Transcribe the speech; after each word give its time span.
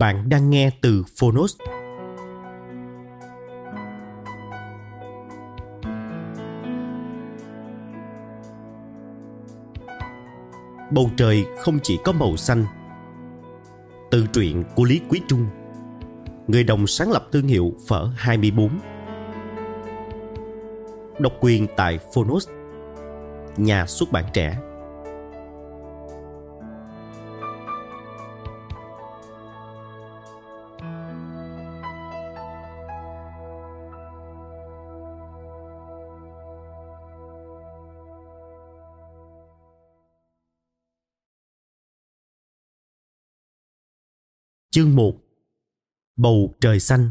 Bạn 0.00 0.28
đang 0.28 0.50
nghe 0.50 0.70
từ 0.80 1.04
Phonos. 1.16 1.56
Bầu 10.90 11.10
trời 11.16 11.44
không 11.58 11.78
chỉ 11.82 11.98
có 12.04 12.12
màu 12.12 12.36
xanh. 12.36 12.64
Từ 14.10 14.26
truyện 14.32 14.64
của 14.76 14.84
Lý 14.84 15.00
Quý 15.08 15.20
Trung 15.28 15.46
Người 16.46 16.64
đồng 16.64 16.86
sáng 16.86 17.10
lập 17.10 17.28
thương 17.32 17.46
hiệu 17.46 17.74
phở 17.88 18.10
24 18.16 18.70
Độc 21.18 21.32
quyền 21.40 21.66
tại 21.76 21.98
Phonos 22.14 22.48
Nhà 23.56 23.86
xuất 23.86 24.12
bản 24.12 24.24
trẻ 24.32 24.58
Chương 44.74 44.96
1 44.96 45.14
Bầu 46.16 46.54
trời 46.60 46.80
xanh. 46.80 47.10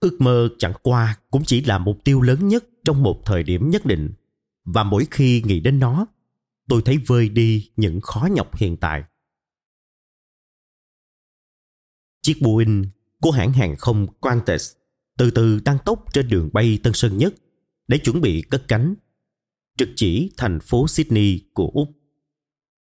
Ước 0.00 0.20
mơ 0.20 0.48
chẳng 0.58 0.72
qua 0.82 1.16
cũng 1.30 1.42
chỉ 1.46 1.64
là 1.64 1.78
mục 1.78 1.98
tiêu 2.04 2.20
lớn 2.20 2.48
nhất 2.48 2.64
trong 2.84 3.02
một 3.02 3.20
thời 3.24 3.42
điểm 3.42 3.70
nhất 3.70 3.86
định. 3.86 4.12
Và 4.64 4.84
mỗi 4.84 5.06
khi 5.10 5.42
nghĩ 5.46 5.60
đến 5.60 5.78
nó, 5.78 6.06
tôi 6.68 6.82
thấy 6.84 6.98
vơi 7.06 7.28
đi 7.28 7.70
những 7.76 8.00
khó 8.00 8.28
nhọc 8.30 8.56
hiện 8.56 8.76
tại. 8.76 9.02
Chiếc 12.22 12.42
Boeing 12.42 12.84
của 13.20 13.30
hãng 13.30 13.52
hàng 13.52 13.76
không 13.76 14.06
Qantas 14.20 14.72
từ 15.18 15.30
từ 15.30 15.60
tăng 15.60 15.78
tốc 15.84 16.04
trên 16.12 16.28
đường 16.28 16.50
bay 16.52 16.78
Tân 16.82 16.92
Sơn 16.92 17.18
Nhất 17.18 17.34
để 17.88 17.98
chuẩn 17.98 18.20
bị 18.20 18.42
cất 18.42 18.68
cánh, 18.68 18.94
trực 19.78 19.88
chỉ 19.96 20.32
thành 20.36 20.60
phố 20.60 20.88
Sydney 20.88 21.40
của 21.54 21.70
Úc. 21.74 21.88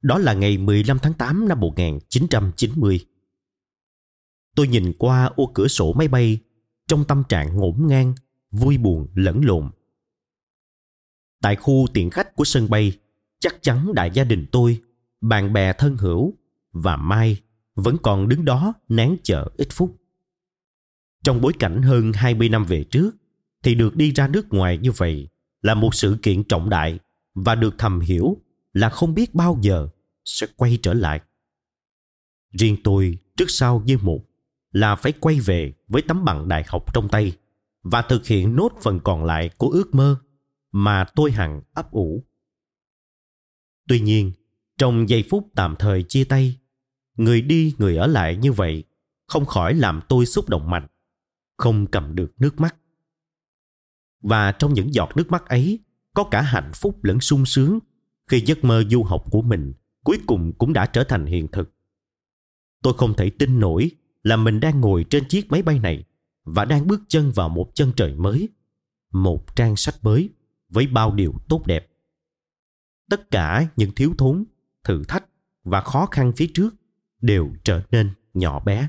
Đó 0.03 0.19
là 0.19 0.35
ngày 0.35 0.59
15 0.59 0.99
tháng 0.99 1.15
8 1.15 1.49
năm 1.49 1.61
1990. 1.61 3.01
Tôi 4.55 4.69
nhìn 4.69 4.93
qua 4.99 5.31
ô 5.37 5.51
cửa 5.55 5.69
sổ 5.69 5.93
máy 5.93 6.09
bay 6.09 6.39
trong 6.89 7.05
tâm 7.05 7.23
trạng 7.29 7.57
ngổn 7.57 7.87
ngang, 7.87 8.15
vui 8.51 8.79
buồn 8.79 9.09
lẫn 9.15 9.41
lộn. 9.45 9.71
Tại 11.43 11.57
khu 11.57 11.87
tiện 11.95 12.11
khách 12.11 12.37
của 12.37 12.45
sân 12.45 12.71
bay, 12.71 12.93
chắc 13.41 13.63
chắn 13.63 13.95
đại 13.95 14.11
gia 14.15 14.25
đình 14.25 14.47
tôi, 14.53 14.83
bạn 15.21 15.53
bè 15.53 15.73
thân 15.73 15.97
hữu 15.97 16.35
và 16.73 16.97
Mai 16.97 17.41
vẫn 17.77 17.97
còn 18.03 18.29
đứng 18.29 18.45
đó 18.45 18.75
nán 18.89 19.17
chờ 19.23 19.47
ít 19.57 19.69
phút. 19.71 19.97
Trong 21.25 21.41
bối 21.41 21.53
cảnh 21.59 21.83
hơn 21.83 22.13
20 22.13 22.49
năm 22.49 22.65
về 22.65 22.85
trước, 22.85 23.11
thì 23.63 23.75
được 23.75 23.97
đi 23.97 24.13
ra 24.13 24.29
nước 24.29 24.47
ngoài 24.51 24.79
như 24.79 24.93
vậy 24.93 25.29
là 25.63 25.75
một 25.75 25.95
sự 25.95 26.19
kiện 26.23 26.45
trọng 26.45 26.71
đại 26.71 26.99
và 27.35 27.55
được 27.55 27.75
thầm 27.79 28.01
hiểu 28.01 28.37
là 28.73 28.91
không 28.91 29.15
biết 29.15 29.35
bao 29.35 29.59
giờ 29.63 29.89
sẽ 30.25 30.47
quay 30.57 30.79
trở 30.83 30.95
lại. 30.95 31.21
Riêng 32.53 32.77
tôi 32.85 33.19
trước 33.37 33.51
sau 33.51 33.83
như 33.87 33.99
một 33.99 34.21
là 34.73 34.95
phải 34.95 35.13
quay 35.13 35.41
về 35.41 35.73
với 35.89 36.03
tấm 36.03 36.25
bằng 36.25 36.49
đại 36.49 36.65
học 36.69 36.95
trong 36.95 37.09
tay 37.09 37.33
và 37.83 38.03
thực 38.03 38.27
hiện 38.27 38.57
nốt 38.57 38.73
phần 38.83 39.01
còn 39.05 39.25
lại 39.25 39.51
của 39.57 39.69
ước 39.69 39.95
mơ 39.95 40.17
mà 40.73 41.05
tôi 41.15 41.33
hằng 41.33 41.61
ấp 41.75 41.91
ủ. 41.91 42.25
Tuy 43.89 44.01
nhiên, 44.01 44.33
trong 44.79 45.09
giây 45.09 45.25
phút 45.31 45.49
tạm 45.55 45.77
thời 45.79 46.03
chia 46.03 46.25
tay 46.25 46.57
người 47.17 47.41
đi, 47.43 47.75
người 47.79 47.97
ở 47.97 48.07
lại 48.07 48.37
như 48.37 48.53
vậy, 48.53 48.85
không 49.27 49.47
khỏi 49.47 49.75
làm 49.75 50.01
tôi 50.09 50.27
xúc 50.27 50.49
động 50.49 50.71
mạnh, 50.71 50.87
không 51.57 51.87
cầm 51.87 52.15
được 52.15 52.33
nước 52.39 52.61
mắt. 52.61 52.77
Và 54.21 54.53
trong 54.53 54.75
những 54.75 54.95
giọt 54.95 55.09
nước 55.17 55.31
mắt 55.31 55.49
ấy, 55.49 55.79
có 56.15 56.25
cả 56.25 56.43
hạnh 56.43 56.71
phúc 56.75 57.05
lẫn 57.05 57.21
sung 57.21 57.47
sướng 57.47 57.79
khi 58.27 58.43
giấc 58.47 58.65
mơ 58.65 58.85
du 58.91 59.03
học 59.03 59.25
của 59.31 59.43
mình 59.43 59.73
cuối 60.05 60.19
cùng 60.27 60.53
cũng 60.53 60.73
đã 60.73 60.87
trở 60.87 61.05
thành 61.05 61.27
hiện 61.27 61.49
thực. 61.49 61.73
Tôi 62.83 62.95
không 62.97 63.15
thể 63.15 63.31
tin 63.31 63.61
nổi 63.61 63.91
là 64.23 64.37
mình 64.37 64.61
đang 64.61 64.81
ngồi 64.81 65.05
trên 65.11 65.29
chiếc 65.29 65.51
máy 65.51 65.63
bay 65.63 65.79
này 65.79 66.05
và 66.45 66.65
đang 66.65 66.87
bước 66.87 67.03
chân 67.09 67.33
vào 67.33 67.49
một 67.49 67.71
chân 67.75 67.93
trời 67.97 68.15
mới, 68.15 68.49
một 69.13 69.57
trang 69.57 69.77
sách 69.77 69.95
mới 70.03 70.31
với 70.69 70.87
bao 70.87 71.15
điều 71.15 71.35
tốt 71.49 71.67
đẹp. 71.67 71.89
Tất 73.11 73.31
cả 73.31 73.69
những 73.77 73.95
thiếu 73.95 74.15
thốn, 74.19 74.45
thử 74.85 75.05
thách 75.05 75.25
và 75.65 75.81
khó 75.81 76.07
khăn 76.07 76.33
phía 76.37 76.51
trước 76.55 76.75
đều 77.27 77.51
trở 77.65 77.83
nên 77.91 78.11
nhỏ 78.35 78.61
bé. 78.61 78.89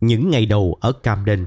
Những 0.00 0.30
ngày 0.30 0.46
đầu 0.46 0.78
ở 0.80 0.92
Camden 0.92 1.46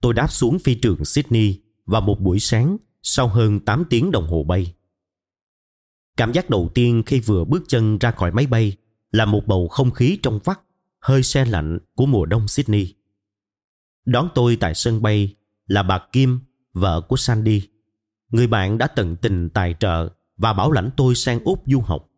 Tôi 0.00 0.14
đáp 0.14 0.26
xuống 0.30 0.58
phi 0.58 0.74
trường 0.74 1.04
Sydney 1.04 1.60
vào 1.86 2.00
một 2.00 2.20
buổi 2.20 2.38
sáng 2.38 2.76
sau 3.02 3.28
hơn 3.28 3.60
8 3.60 3.84
tiếng 3.90 4.10
đồng 4.10 4.26
hồ 4.26 4.44
bay. 4.44 4.74
Cảm 6.16 6.32
giác 6.32 6.50
đầu 6.50 6.70
tiên 6.74 7.02
khi 7.06 7.20
vừa 7.20 7.44
bước 7.44 7.62
chân 7.68 7.98
ra 7.98 8.10
khỏi 8.10 8.32
máy 8.32 8.46
bay 8.46 8.76
là 9.10 9.24
một 9.24 9.46
bầu 9.46 9.68
không 9.68 9.90
khí 9.90 10.18
trong 10.22 10.40
vắt 10.44 10.60
hơi 11.02 11.22
xe 11.22 11.44
lạnh 11.44 11.78
của 11.94 12.06
mùa 12.06 12.26
đông 12.26 12.48
Sydney. 12.48 12.94
Đón 14.04 14.28
tôi 14.34 14.56
tại 14.56 14.74
sân 14.74 15.02
bay 15.02 15.34
là 15.66 15.82
bà 15.82 15.98
Kim, 16.12 16.40
vợ 16.72 17.00
của 17.00 17.16
Sandy, 17.16 17.68
người 18.28 18.46
bạn 18.46 18.78
đã 18.78 18.86
tận 18.86 19.16
tình 19.16 19.50
tài 19.50 19.74
trợ 19.80 20.08
và 20.36 20.52
bảo 20.52 20.72
lãnh 20.72 20.90
tôi 20.96 21.14
sang 21.14 21.44
Úc 21.44 21.62
du 21.66 21.80
học. 21.80 22.08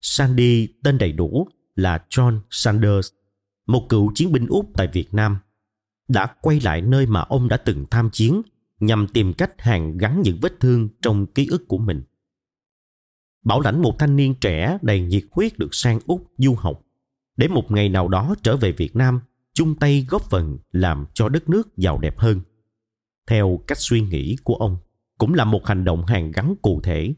Sandy 0.00 0.68
tên 0.84 0.98
đầy 0.98 1.12
đủ 1.12 1.48
là 1.74 2.04
John 2.10 2.40
Sanders, 2.50 3.12
một 3.66 3.86
cựu 3.88 4.12
chiến 4.14 4.32
binh 4.32 4.46
Úc 4.46 4.70
tại 4.74 4.88
Việt 4.92 5.14
Nam, 5.14 5.38
đã 6.08 6.34
quay 6.40 6.60
lại 6.60 6.82
nơi 6.82 7.06
mà 7.06 7.20
ông 7.20 7.48
đã 7.48 7.56
từng 7.56 7.86
tham 7.90 8.10
chiến 8.12 8.42
nhằm 8.80 9.06
tìm 9.08 9.32
cách 9.32 9.52
hàn 9.58 9.98
gắn 9.98 10.22
những 10.22 10.38
vết 10.42 10.60
thương 10.60 10.88
trong 11.02 11.26
ký 11.26 11.46
ức 11.50 11.68
của 11.68 11.78
mình. 11.78 12.02
Bảo 13.44 13.60
lãnh 13.60 13.82
một 13.82 13.96
thanh 13.98 14.16
niên 14.16 14.34
trẻ 14.40 14.78
đầy 14.82 15.00
nhiệt 15.00 15.24
huyết 15.30 15.58
được 15.58 15.74
sang 15.74 15.98
Úc 16.06 16.32
du 16.38 16.54
học 16.54 16.85
để 17.36 17.48
một 17.48 17.70
ngày 17.70 17.88
nào 17.88 18.08
đó 18.08 18.34
trở 18.42 18.56
về 18.56 18.72
Việt 18.72 18.96
Nam 18.96 19.20
chung 19.54 19.74
tay 19.74 20.06
góp 20.08 20.30
phần 20.30 20.58
làm 20.72 21.06
cho 21.14 21.28
đất 21.28 21.48
nước 21.48 21.76
giàu 21.76 21.98
đẹp 21.98 22.18
hơn. 22.18 22.40
Theo 23.26 23.60
cách 23.66 23.78
suy 23.78 24.00
nghĩ 24.00 24.36
của 24.44 24.54
ông, 24.54 24.76
cũng 25.18 25.34
là 25.34 25.44
một 25.44 25.66
hành 25.66 25.84
động 25.84 26.06
hàn 26.06 26.30
gắn 26.30 26.54
cụ 26.62 26.80
thể 26.82 27.14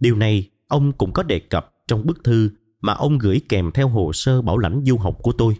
Điều 0.00 0.16
này 0.16 0.50
ông 0.68 0.92
cũng 0.92 1.12
có 1.12 1.22
đề 1.22 1.38
cập 1.38 1.74
trong 1.86 2.06
bức 2.06 2.24
thư 2.24 2.50
mà 2.80 2.92
ông 2.92 3.18
gửi 3.18 3.40
kèm 3.48 3.70
theo 3.74 3.88
hồ 3.88 4.12
sơ 4.12 4.42
bảo 4.42 4.58
lãnh 4.58 4.82
du 4.84 4.96
học 4.96 5.18
của 5.22 5.32
tôi. 5.32 5.56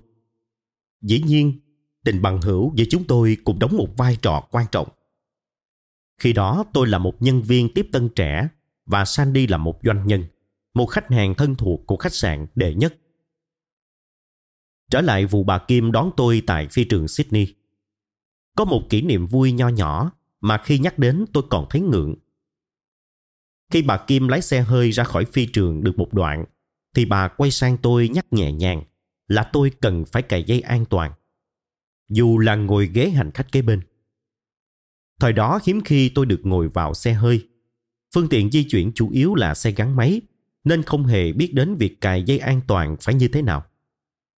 Dĩ 1.03 1.23
nhiên, 1.27 1.61
tình 2.05 2.23
bằng 2.23 2.41
hữu 2.41 2.73
giữa 2.77 2.85
chúng 2.91 3.05
tôi 3.05 3.37
cũng 3.45 3.59
đóng 3.59 3.77
một 3.77 3.89
vai 3.97 4.17
trò 4.23 4.43
quan 4.51 4.67
trọng. 4.73 4.89
Khi 6.21 6.33
đó 6.33 6.65
tôi 6.73 6.87
là 6.87 6.99
một 6.99 7.23
nhân 7.23 7.43
viên 7.43 7.75
tiếp 7.75 7.89
tân 7.93 8.09
trẻ 8.09 8.49
và 8.87 9.05
Sandy 9.05 9.47
là 9.47 9.57
một 9.57 9.81
doanh 9.83 10.07
nhân, 10.07 10.25
một 10.75 10.87
khách 10.87 11.11
hàng 11.11 11.35
thân 11.35 11.55
thuộc 11.55 11.87
của 11.87 11.97
khách 11.97 12.15
sạn 12.15 12.47
đệ 12.55 12.75
nhất. 12.75 12.95
Trở 14.90 15.00
lại 15.00 15.26
vụ 15.26 15.44
bà 15.44 15.58
Kim 15.58 15.93
đón 15.93 16.11
tôi 16.17 16.43
tại 16.46 16.69
phi 16.69 16.85
trường 16.85 17.08
Sydney. 17.08 17.55
Có 18.56 18.64
một 18.64 18.82
kỷ 18.90 19.02
niệm 19.02 19.26
vui 19.26 19.52
nho 19.52 19.69
nhỏ 19.69 20.11
mà 20.40 20.58
khi 20.64 20.79
nhắc 20.79 20.99
đến 20.99 21.25
tôi 21.32 21.43
còn 21.50 21.67
thấy 21.70 21.81
ngượng. 21.81 22.14
Khi 23.73 23.82
bà 23.82 23.96
Kim 23.96 24.29
lái 24.29 24.43
xe 24.43 24.61
hơi 24.61 24.90
ra 24.90 25.05
khỏi 25.05 25.25
phi 25.25 25.46
trường 25.46 25.85
được 25.85 25.99
một 25.99 26.12
đoạn, 26.12 26.44
thì 26.94 27.05
bà 27.05 27.29
quay 27.29 27.50
sang 27.50 27.76
tôi 27.76 28.08
nhắc 28.08 28.26
nhẹ 28.32 28.52
nhàng 28.52 28.82
là 29.29 29.50
tôi 29.52 29.70
cần 29.81 30.05
phải 30.05 30.23
cài 30.23 30.43
dây 30.43 30.61
an 30.61 30.85
toàn. 30.85 31.12
Dù 32.08 32.38
là 32.38 32.56
ngồi 32.56 32.87
ghế 32.87 33.11
hành 33.11 33.31
khách 33.31 33.52
kế 33.52 33.62
bên. 33.62 33.81
Thời 35.20 35.32
đó 35.32 35.61
hiếm 35.64 35.81
khi 35.84 36.08
tôi 36.08 36.26
được 36.26 36.41
ngồi 36.43 36.69
vào 36.69 36.94
xe 36.94 37.12
hơi. 37.12 37.49
Phương 38.14 38.29
tiện 38.29 38.50
di 38.50 38.64
chuyển 38.64 38.93
chủ 38.94 39.11
yếu 39.11 39.34
là 39.34 39.55
xe 39.55 39.70
gắn 39.70 39.96
máy, 39.96 40.20
nên 40.64 40.82
không 40.82 41.05
hề 41.05 41.32
biết 41.32 41.55
đến 41.55 41.75
việc 41.75 42.00
cài 42.00 42.23
dây 42.23 42.38
an 42.38 42.61
toàn 42.67 42.96
phải 43.00 43.14
như 43.14 43.29
thế 43.29 43.43
nào. 43.43 43.64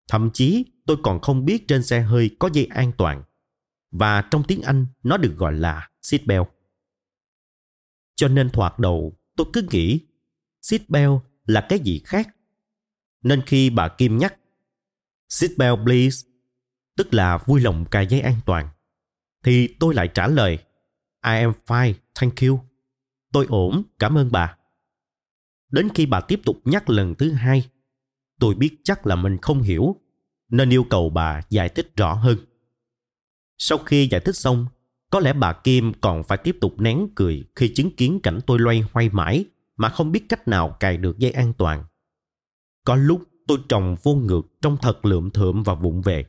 Thậm 0.08 0.31
chí 0.34 0.64
tôi 0.87 0.96
còn 1.02 1.20
không 1.20 1.44
biết 1.44 1.69
trên 1.69 1.82
xe 1.82 2.00
hơi 2.00 2.37
có 2.38 2.50
dây 2.52 2.66
an 2.66 2.93
toàn. 2.99 3.22
Và 3.90 4.22
trong 4.22 4.44
tiếng 4.44 4.62
Anh 4.62 4.87
nó 5.02 5.16
được 5.16 5.34
gọi 5.37 5.52
là 5.52 5.88
seatbelt. 6.02 6.46
Cho 8.16 8.28
nên 8.28 8.50
thoạt 8.50 8.78
đầu 8.78 9.19
tôi 9.37 9.46
cứ 9.52 9.66
nghĩ 9.70 10.06
seatbelt 10.60 11.10
là 11.44 11.66
cái 11.69 11.78
gì 11.78 12.02
khác. 12.05 12.37
Nên 13.22 13.43
khi 13.46 13.70
bà 13.70 13.88
Kim 13.88 14.19
nhắc 14.19 14.38
seatbelt 15.28 15.78
please, 15.84 16.28
tức 16.96 17.14
là 17.14 17.38
vui 17.46 17.61
lòng 17.61 17.84
cài 17.90 18.06
dây 18.06 18.20
an 18.20 18.40
toàn, 18.46 18.69
thì 19.44 19.76
tôi 19.81 19.94
lại 19.94 20.08
trả 20.14 20.26
lời 20.26 20.58
I 21.25 21.32
am 21.32 21.52
fine, 21.66 21.94
thank 22.14 22.34
you. 22.40 22.61
Tôi 23.32 23.46
ổn, 23.49 23.82
cảm 23.99 24.19
ơn 24.19 24.32
bà. 24.32 24.56
Đến 25.70 25.88
khi 25.94 26.06
bà 26.06 26.20
tiếp 26.20 26.40
tục 26.44 26.61
nhắc 26.64 26.90
lần 26.90 27.14
thứ 27.14 27.32
hai, 27.32 27.70
tôi 28.38 28.55
biết 28.55 28.81
chắc 28.85 29.06
là 29.06 29.17
mình 29.17 29.38
không 29.43 29.62
hiểu, 29.62 29.96
nên 30.49 30.70
yêu 30.70 30.85
cầu 30.90 31.11
bà 31.11 31.40
giải 31.50 31.69
thích 31.69 31.96
rõ 31.96 32.14
hơn. 32.14 32.38
Sau 33.58 33.79
khi 33.79 34.08
giải 34.11 34.20
thích 34.20 34.37
xong, 34.37 34.67
có 35.11 35.20
lẽ 35.20 35.32
bà 35.32 35.52
Kim 35.52 35.93
còn 36.00 36.25
phải 36.25 36.38
tiếp 36.38 36.56
tục 36.61 36.75
nén 36.79 37.08
cười 37.14 37.44
khi 37.56 37.73
chứng 37.75 37.96
kiến 37.96 38.20
cảnh 38.23 38.40
tôi 38.46 38.58
loay 38.58 38.85
hoay 38.93 39.08
mãi 39.08 39.44
mà 39.76 39.88
không 39.88 40.12
biết 40.12 40.25
cách 40.29 40.49
nào 40.49 40.76
cài 40.81 40.96
được 40.96 41.19
dây 41.19 41.31
an 41.31 41.52
toàn. 41.58 41.85
Có 42.85 42.96
lúc 42.96 43.23
tôi 43.46 43.58
trồng 43.69 43.96
vô 44.02 44.14
ngược 44.14 44.43
trong 44.62 44.76
thật 44.76 45.05
lượm 45.05 45.31
thượm 45.31 45.62
và 45.62 45.75
vụng 45.75 46.02
về. 46.02 46.25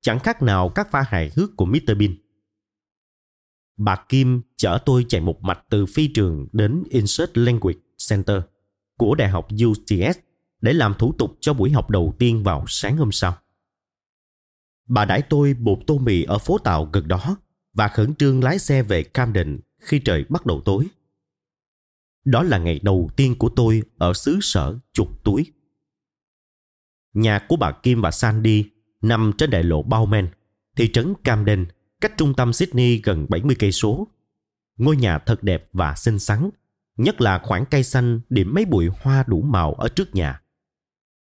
Chẳng 0.00 0.18
khác 0.18 0.42
nào 0.42 0.68
các 0.68 0.90
pha 0.90 1.02
hài 1.02 1.30
hước 1.36 1.56
của 1.56 1.64
Mr. 1.64 1.96
Bean. 1.98 2.14
Bà 3.76 3.96
Kim 4.08 4.42
chở 4.56 4.78
tôi 4.86 5.04
chạy 5.08 5.20
một 5.20 5.42
mạch 5.42 5.64
từ 5.68 5.86
phi 5.86 6.08
trường 6.08 6.46
đến 6.52 6.82
Insert 6.90 7.30
Language 7.34 7.78
Center 8.10 8.42
của 8.98 9.14
Đại 9.14 9.28
học 9.28 9.48
UTS 9.70 10.18
để 10.60 10.72
làm 10.72 10.94
thủ 10.98 11.14
tục 11.18 11.38
cho 11.40 11.54
buổi 11.54 11.70
học 11.70 11.90
đầu 11.90 12.14
tiên 12.18 12.42
vào 12.42 12.64
sáng 12.68 12.96
hôm 12.96 13.12
sau. 13.12 13.36
Bà 14.88 15.04
đãi 15.04 15.22
tôi 15.22 15.54
bột 15.54 15.78
tô 15.86 15.98
mì 15.98 16.22
ở 16.22 16.38
phố 16.38 16.58
tàu 16.58 16.84
gần 16.92 17.08
đó 17.08 17.36
và 17.72 17.88
khẩn 17.88 18.14
trương 18.14 18.44
lái 18.44 18.58
xe 18.58 18.82
về 18.82 19.02
Camden 19.02 19.60
khi 19.78 19.98
trời 19.98 20.24
bắt 20.28 20.46
đầu 20.46 20.62
tối. 20.64 20.86
Đó 22.24 22.42
là 22.42 22.58
ngày 22.58 22.80
đầu 22.82 23.10
tiên 23.16 23.34
của 23.38 23.48
tôi 23.48 23.82
ở 23.98 24.12
xứ 24.12 24.38
sở 24.42 24.78
chục 24.92 25.24
túi. 25.24 25.52
Nhà 27.12 27.38
của 27.48 27.56
bà 27.56 27.72
Kim 27.72 28.00
và 28.00 28.10
Sandy 28.10 28.64
nằm 29.00 29.32
trên 29.38 29.50
đại 29.50 29.62
lộ 29.62 29.82
Bowman, 29.82 30.26
thị 30.76 30.92
trấn 30.92 31.14
Camden, 31.24 31.66
cách 32.00 32.12
trung 32.16 32.34
tâm 32.34 32.52
Sydney 32.52 33.00
gần 33.04 33.26
70 33.28 33.56
cây 33.58 33.72
số. 33.72 34.08
Ngôi 34.76 34.96
nhà 34.96 35.18
thật 35.18 35.42
đẹp 35.42 35.68
và 35.72 35.94
xinh 35.96 36.18
xắn, 36.18 36.50
nhất 36.96 37.20
là 37.20 37.38
khoảng 37.38 37.64
cây 37.70 37.82
xanh 37.82 38.20
điểm 38.28 38.54
mấy 38.54 38.64
bụi 38.64 38.88
hoa 39.02 39.24
đủ 39.26 39.42
màu 39.42 39.74
ở 39.74 39.88
trước 39.88 40.14
nhà. 40.14 40.40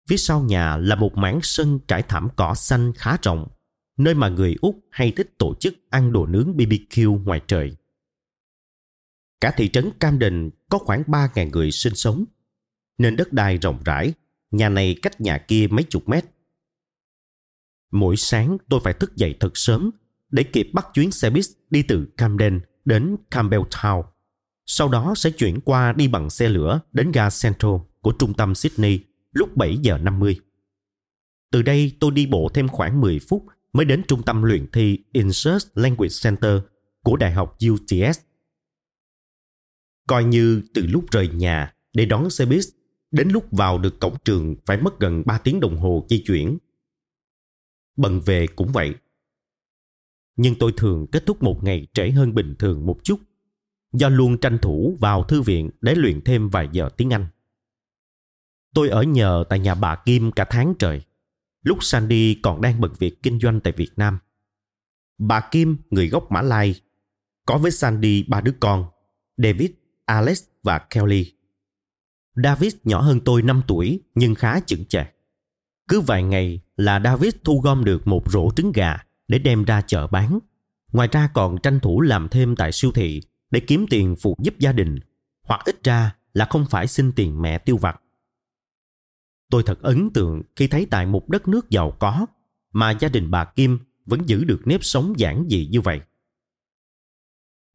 Phía 0.10 0.18
sau 0.18 0.42
nhà 0.42 0.78
là 0.78 0.96
một 0.96 1.18
mảng 1.18 1.40
sân 1.44 1.80
trải 1.88 2.04
thảm 2.04 2.28
cỏ 2.36 2.56
xanh 2.56 2.94
khá 2.94 3.18
rộng, 3.24 3.48
nơi 3.98 4.14
mà 4.14 4.30
người 4.30 4.56
Úc 4.62 4.80
hay 4.90 5.12
thích 5.12 5.38
tổ 5.38 5.54
chức 5.60 5.74
ăn 5.90 6.12
đồ 6.12 6.26
nướng 6.26 6.58
BBQ 6.58 7.24
ngoài 7.24 7.42
trời. 7.48 7.76
Cả 9.42 9.54
thị 9.58 9.70
trấn 9.70 9.92
Camden 10.00 10.50
có 10.70 10.78
khoảng 10.78 11.04
3.000 11.08 11.50
người 11.50 11.72
sinh 11.72 11.96
sống, 11.96 12.26
nên 12.98 13.16
đất 13.16 13.34
đai 13.34 13.58
rộng 13.58 13.80
rãi, 13.86 14.14
nhà 14.52 14.70
này 14.70 14.96
cách 15.02 15.22
nhà 15.22 15.38
kia 15.38 15.68
mấy 15.72 15.84
chục 15.84 16.10
mét. 16.10 16.26
Mỗi 17.92 18.18
sáng 18.18 18.58
tôi 18.70 18.80
phải 18.84 18.94
thức 18.94 19.16
dậy 19.16 19.36
thật 19.40 19.58
sớm 19.58 19.92
để 20.30 20.44
kịp 20.44 20.70
bắt 20.74 20.88
chuyến 20.94 21.12
xe 21.12 21.30
buýt 21.30 21.46
đi 21.70 21.84
từ 21.84 22.08
Camden 22.18 22.62
đến 22.86 23.16
Campbelltown. 23.32 24.04
Sau 24.66 24.90
đó 24.90 25.14
sẽ 25.16 25.30
chuyển 25.30 25.62
qua 25.62 25.94
đi 25.94 26.08
bằng 26.08 26.30
xe 26.30 26.50
lửa 26.50 26.82
đến 26.92 27.12
ga 27.12 27.30
Central 27.42 27.76
của 28.02 28.12
trung 28.12 28.34
tâm 28.34 28.56
Sydney 28.56 29.00
lúc 29.32 29.58
7 29.58 29.78
giờ 29.78 29.98
50. 29.98 30.40
Từ 31.52 31.62
đây 31.62 31.92
tôi 32.00 32.12
đi 32.12 32.28
bộ 32.28 32.50
thêm 32.54 32.68
khoảng 32.68 33.02
10 33.02 33.20
phút 33.20 33.46
mới 33.74 33.86
đến 33.86 34.04
trung 34.08 34.24
tâm 34.24 34.44
luyện 34.44 34.68
thi 34.72 35.00
Insert 35.12 35.68
Language 35.74 36.14
Center 36.24 36.60
của 37.04 37.18
Đại 37.18 37.32
học 37.32 37.58
UTS. 37.72 38.20
Coi 40.08 40.24
như 40.24 40.62
từ 40.74 40.86
lúc 40.86 41.06
rời 41.12 41.28
nhà 41.28 41.74
để 41.94 42.06
đón 42.06 42.30
xe 42.30 42.46
buýt, 42.46 42.64
đến 43.12 43.30
lúc 43.30 43.52
vào 43.52 43.78
được 43.78 44.00
cổng 44.00 44.16
trường 44.26 44.56
phải 44.66 44.78
mất 44.82 45.00
gần 45.00 45.24
3 45.26 45.38
tiếng 45.38 45.60
đồng 45.60 45.78
hồ 45.78 46.06
di 46.10 46.24
chuyển. 46.28 46.58
Bận 47.98 48.22
về 48.26 48.48
cũng 48.48 48.72
vậy. 48.72 48.96
Nhưng 50.36 50.56
tôi 50.60 50.74
thường 50.78 51.08
kết 51.12 51.26
thúc 51.26 51.44
một 51.44 51.64
ngày 51.64 51.88
trễ 51.94 52.12
hơn 52.12 52.34
bình 52.34 52.56
thường 52.60 52.86
một 52.86 53.00
chút, 53.04 53.20
do 53.94 54.10
luôn 54.10 54.38
tranh 54.38 54.58
thủ 54.62 54.98
vào 55.00 55.24
thư 55.24 55.42
viện 55.42 55.70
để 55.82 55.96
luyện 55.96 56.22
thêm 56.22 56.50
vài 56.50 56.70
giờ 56.72 56.90
tiếng 56.98 57.14
Anh. 57.14 57.28
Tôi 58.74 58.90
ở 58.90 59.04
nhờ 59.04 59.44
tại 59.50 59.60
nhà 59.60 59.76
bà 59.76 59.96
Kim 59.96 60.32
cả 60.32 60.46
tháng 60.50 60.74
trời 60.80 61.02
lúc 61.64 61.84
Sandy 61.84 62.36
còn 62.44 62.62
đang 62.62 62.82
bận 62.82 62.92
việc 63.00 63.24
kinh 63.24 63.40
doanh 63.40 63.60
tại 63.60 63.74
Việt 63.78 63.92
Nam. 63.96 64.20
Bà 65.18 65.40
Kim, 65.40 65.78
người 65.90 66.08
gốc 66.08 66.32
Mã 66.32 66.42
Lai, 66.42 66.76
có 67.46 67.58
với 67.58 67.72
Sandy 67.72 68.24
ba 68.24 68.42
đứa 68.42 68.54
con, 68.60 68.86
David, 69.38 69.70
Alex 70.06 70.44
và 70.64 70.80
Kelly. 70.80 71.34
David 72.36 72.76
nhỏ 72.84 73.02
hơn 73.02 73.20
tôi 73.26 73.42
5 73.42 73.62
tuổi 73.68 74.00
nhưng 74.16 74.36
khá 74.36 74.60
chững 74.60 74.86
chạc. 74.86 75.12
Cứ 75.88 76.02
vài 76.02 76.24
ngày 76.24 76.62
là 76.78 77.00
David 77.04 77.34
thu 77.44 77.62
gom 77.64 77.84
được 77.84 78.08
một 78.08 78.32
rổ 78.32 78.52
trứng 78.56 78.72
gà 78.72 78.98
để 79.28 79.40
đem 79.40 79.64
ra 79.64 79.82
chợ 79.82 80.08
bán. 80.08 80.40
Ngoài 80.92 81.08
ra 81.12 81.30
còn 81.34 81.58
tranh 81.64 81.80
thủ 81.80 82.02
làm 82.02 82.30
thêm 82.30 82.56
tại 82.56 82.72
siêu 82.72 82.92
thị 82.92 83.22
để 83.52 83.60
kiếm 83.60 83.86
tiền 83.90 84.16
phụ 84.22 84.36
giúp 84.44 84.54
gia 84.60 84.72
đình 84.72 85.00
hoặc 85.44 85.62
ít 85.66 85.84
ra 85.84 86.16
là 86.34 86.46
không 86.46 86.66
phải 86.70 86.88
xin 86.88 87.12
tiền 87.12 87.42
mẹ 87.42 87.58
tiêu 87.58 87.78
vặt 87.78 88.02
Tôi 89.50 89.64
thật 89.64 89.82
ấn 89.82 90.10
tượng 90.14 90.42
khi 90.56 90.68
thấy 90.68 90.88
tại 90.92 91.06
một 91.06 91.30
đất 91.30 91.48
nước 91.48 91.70
giàu 91.70 91.98
có 92.00 92.26
mà 92.72 92.92
gia 92.92 93.10
đình 93.10 93.32
bà 93.32 93.46
Kim 93.46 93.80
vẫn 94.06 94.22
giữ 94.26 94.44
được 94.44 94.62
nếp 94.66 94.84
sống 94.84 95.14
giản 95.18 95.46
dị 95.50 95.68
như 95.72 95.82
vậy. 95.82 96.02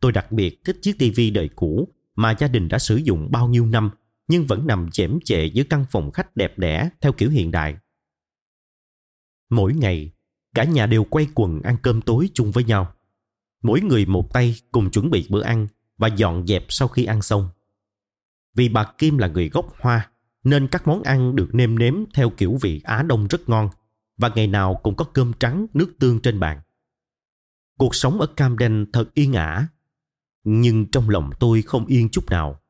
Tôi 0.00 0.12
đặc 0.12 0.32
biệt 0.32 0.64
thích 0.64 0.78
chiếc 0.82 0.98
tivi 0.98 1.30
đời 1.30 1.48
cũ 1.56 1.88
mà 2.14 2.36
gia 2.38 2.48
đình 2.48 2.68
đã 2.68 2.78
sử 2.78 2.96
dụng 2.96 3.28
bao 3.30 3.48
nhiêu 3.48 3.66
năm 3.66 3.90
nhưng 4.28 4.46
vẫn 4.46 4.66
nằm 4.66 4.90
chễm 4.90 5.18
chệ 5.24 5.44
giữa 5.44 5.64
căn 5.70 5.84
phòng 5.90 6.10
khách 6.10 6.36
đẹp 6.36 6.58
đẽ 6.58 6.90
theo 7.00 7.12
kiểu 7.12 7.30
hiện 7.30 7.50
đại. 7.50 7.76
Mỗi 9.50 9.74
ngày, 9.74 10.12
cả 10.54 10.64
nhà 10.64 10.86
đều 10.86 11.04
quay 11.04 11.26
quần 11.34 11.60
ăn 11.62 11.76
cơm 11.82 12.02
tối 12.02 12.30
chung 12.34 12.50
với 12.50 12.64
nhau. 12.64 12.94
Mỗi 13.62 13.80
người 13.80 14.06
một 14.06 14.32
tay 14.32 14.54
cùng 14.72 14.90
chuẩn 14.90 15.10
bị 15.10 15.26
bữa 15.30 15.42
ăn 15.42 15.66
và 15.96 16.08
dọn 16.08 16.46
dẹp 16.46 16.64
sau 16.68 16.88
khi 16.88 17.04
ăn 17.04 17.22
xong. 17.22 17.48
Vì 18.54 18.68
bà 18.68 18.92
Kim 18.98 19.18
là 19.18 19.28
người 19.28 19.48
gốc 19.48 19.74
Hoa, 19.80 20.10
nên 20.44 20.68
các 20.68 20.86
món 20.86 21.02
ăn 21.02 21.36
được 21.36 21.48
nêm 21.52 21.78
nếm 21.78 21.94
theo 22.14 22.30
kiểu 22.30 22.58
vị 22.62 22.80
Á 22.84 23.02
Đông 23.02 23.26
rất 23.26 23.48
ngon 23.48 23.68
và 24.16 24.30
ngày 24.34 24.46
nào 24.46 24.80
cũng 24.82 24.96
có 24.96 25.04
cơm 25.04 25.32
trắng, 25.40 25.66
nước 25.74 25.94
tương 25.98 26.20
trên 26.20 26.40
bàn. 26.40 26.60
Cuộc 27.78 27.94
sống 27.94 28.20
ở 28.20 28.26
Camden 28.26 28.86
thật 28.92 29.14
yên 29.14 29.32
ả, 29.32 29.68
nhưng 30.44 30.86
trong 30.90 31.10
lòng 31.10 31.30
tôi 31.40 31.62
không 31.62 31.86
yên 31.86 32.08
chút 32.08 32.30
nào. 32.30 32.60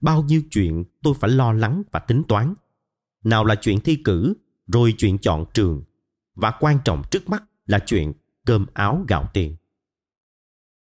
Bao 0.00 0.22
nhiêu 0.22 0.42
chuyện 0.50 0.84
tôi 1.02 1.14
phải 1.20 1.30
lo 1.30 1.52
lắng 1.52 1.82
và 1.90 2.00
tính 2.00 2.22
toán. 2.28 2.54
Nào 3.24 3.44
là 3.44 3.54
chuyện 3.54 3.80
thi 3.80 3.96
cử, 4.04 4.34
rồi 4.66 4.94
chuyện 4.98 5.18
chọn 5.18 5.44
trường, 5.54 5.82
và 6.34 6.52
quan 6.60 6.78
trọng 6.84 7.02
trước 7.10 7.28
mắt 7.28 7.42
là 7.66 7.78
chuyện 7.86 8.12
cơm 8.46 8.66
áo 8.74 9.04
gạo 9.08 9.30
tiền. 9.32 9.56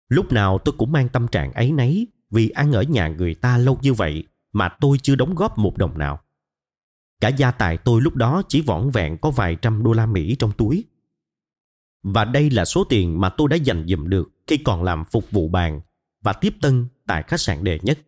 Lúc 0.08 0.32
nào 0.32 0.58
tôi 0.64 0.74
cũng 0.78 0.92
mang 0.92 1.08
tâm 1.08 1.28
trạng 1.28 1.52
ấy 1.52 1.72
nấy 1.72 2.06
vì 2.30 2.48
ăn 2.48 2.72
ở 2.72 2.82
nhà 2.82 3.08
người 3.08 3.34
ta 3.34 3.58
lâu 3.58 3.78
như 3.82 3.94
vậy 3.94 4.24
mà 4.52 4.68
tôi 4.80 4.98
chưa 5.02 5.14
đóng 5.14 5.34
góp 5.34 5.58
một 5.58 5.78
đồng 5.78 5.98
nào. 5.98 6.20
Cả 7.20 7.28
gia 7.28 7.50
tài 7.50 7.78
tôi 7.78 8.02
lúc 8.02 8.16
đó 8.16 8.42
chỉ 8.48 8.60
vỏn 8.60 8.90
vẹn 8.90 9.18
có 9.18 9.30
vài 9.30 9.56
trăm 9.62 9.82
đô 9.82 9.92
la 9.92 10.06
Mỹ 10.06 10.36
trong 10.38 10.52
túi. 10.52 10.84
Và 12.02 12.24
đây 12.24 12.50
là 12.50 12.64
số 12.64 12.84
tiền 12.84 13.20
mà 13.20 13.28
tôi 13.28 13.48
đã 13.48 13.56
dành 13.56 13.86
dụm 13.88 14.08
được 14.08 14.30
khi 14.46 14.56
còn 14.56 14.82
làm 14.82 15.04
phục 15.04 15.30
vụ 15.30 15.48
bàn 15.48 15.80
và 16.22 16.32
tiếp 16.32 16.54
tân 16.60 16.86
tại 17.06 17.22
khách 17.22 17.40
sạn 17.40 17.64
đệ 17.64 17.78
nhất. 17.82 17.98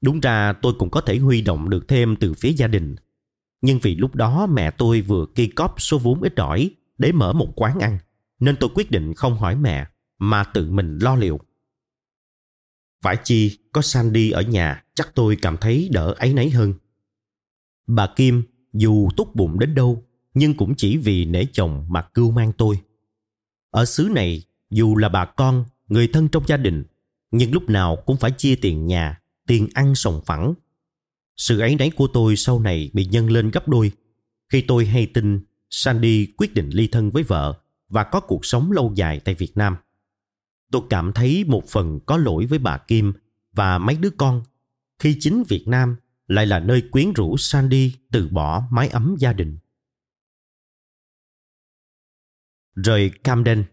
Đúng 0.00 0.20
ra 0.20 0.52
tôi 0.52 0.72
cũng 0.78 0.90
có 0.90 1.00
thể 1.00 1.18
huy 1.18 1.42
động 1.42 1.70
được 1.70 1.88
thêm 1.88 2.16
từ 2.16 2.34
phía 2.34 2.52
gia 2.52 2.66
đình. 2.66 2.96
Nhưng 3.60 3.78
vì 3.82 3.96
lúc 3.96 4.14
đó 4.14 4.46
mẹ 4.46 4.70
tôi 4.70 5.00
vừa 5.00 5.26
kỳ 5.34 5.46
cóp 5.46 5.74
số 5.80 5.98
vốn 5.98 6.22
ít 6.22 6.36
ỏi 6.36 6.70
để 6.98 7.12
mở 7.12 7.32
một 7.32 7.52
quán 7.56 7.78
ăn, 7.78 7.98
nên 8.38 8.56
tôi 8.56 8.70
quyết 8.74 8.90
định 8.90 9.14
không 9.14 9.38
hỏi 9.38 9.56
mẹ 9.56 9.86
mà 10.18 10.44
tự 10.44 10.70
mình 10.70 10.98
lo 10.98 11.16
liệu. 11.16 11.40
Phải 13.02 13.16
chi 13.24 13.58
có 13.72 13.82
Sandy 13.82 14.30
ở 14.30 14.42
nhà 14.42 14.84
chắc 15.00 15.14
tôi 15.14 15.36
cảm 15.42 15.56
thấy 15.56 15.88
đỡ 15.92 16.14
ấy 16.18 16.32
nấy 16.32 16.50
hơn. 16.50 16.74
Bà 17.86 18.06
Kim 18.16 18.42
dù 18.72 19.08
túc 19.16 19.34
bụng 19.34 19.58
đến 19.58 19.74
đâu 19.74 20.04
nhưng 20.34 20.54
cũng 20.54 20.74
chỉ 20.76 20.96
vì 20.96 21.24
nể 21.24 21.44
chồng 21.52 21.86
mà 21.88 22.02
cưu 22.02 22.30
mang 22.30 22.52
tôi. 22.52 22.80
Ở 23.70 23.84
xứ 23.84 24.08
này 24.14 24.42
dù 24.70 24.96
là 24.96 25.08
bà 25.08 25.24
con, 25.24 25.64
người 25.88 26.08
thân 26.08 26.28
trong 26.28 26.42
gia 26.46 26.56
đình 26.56 26.84
nhưng 27.30 27.52
lúc 27.52 27.68
nào 27.68 27.96
cũng 28.06 28.16
phải 28.16 28.30
chia 28.30 28.54
tiền 28.56 28.86
nhà, 28.86 29.20
tiền 29.46 29.68
ăn 29.74 29.94
sòng 29.94 30.20
phẳng. 30.26 30.54
Sự 31.36 31.60
ấy 31.60 31.74
nấy 31.74 31.90
của 31.90 32.06
tôi 32.06 32.36
sau 32.36 32.60
này 32.60 32.90
bị 32.92 33.04
nhân 33.04 33.30
lên 33.30 33.50
gấp 33.50 33.68
đôi 33.68 33.92
khi 34.48 34.60
tôi 34.60 34.86
hay 34.86 35.06
tin 35.06 35.40
Sandy 35.70 36.26
quyết 36.36 36.54
định 36.54 36.70
ly 36.70 36.88
thân 36.88 37.10
với 37.10 37.22
vợ 37.22 37.60
và 37.88 38.04
có 38.04 38.20
cuộc 38.20 38.44
sống 38.44 38.72
lâu 38.72 38.92
dài 38.94 39.20
tại 39.20 39.34
Việt 39.34 39.56
Nam. 39.56 39.76
Tôi 40.72 40.82
cảm 40.90 41.12
thấy 41.12 41.44
một 41.44 41.68
phần 41.68 42.00
có 42.06 42.16
lỗi 42.16 42.46
với 42.46 42.58
bà 42.58 42.78
Kim 42.78 43.12
và 43.52 43.78
mấy 43.78 43.96
đứa 43.96 44.10
con 44.10 44.42
khi 45.00 45.16
chính 45.20 45.42
Việt 45.48 45.68
Nam 45.68 45.96
lại 46.26 46.46
là 46.46 46.58
nơi 46.60 46.82
quyến 46.90 47.12
rũ 47.12 47.36
Sandy 47.36 47.94
từ 48.12 48.28
bỏ 48.28 48.62
mái 48.70 48.88
ấm 48.88 49.16
gia 49.18 49.32
đình. 49.32 49.58
Rời 52.74 53.10
Camden 53.24 53.64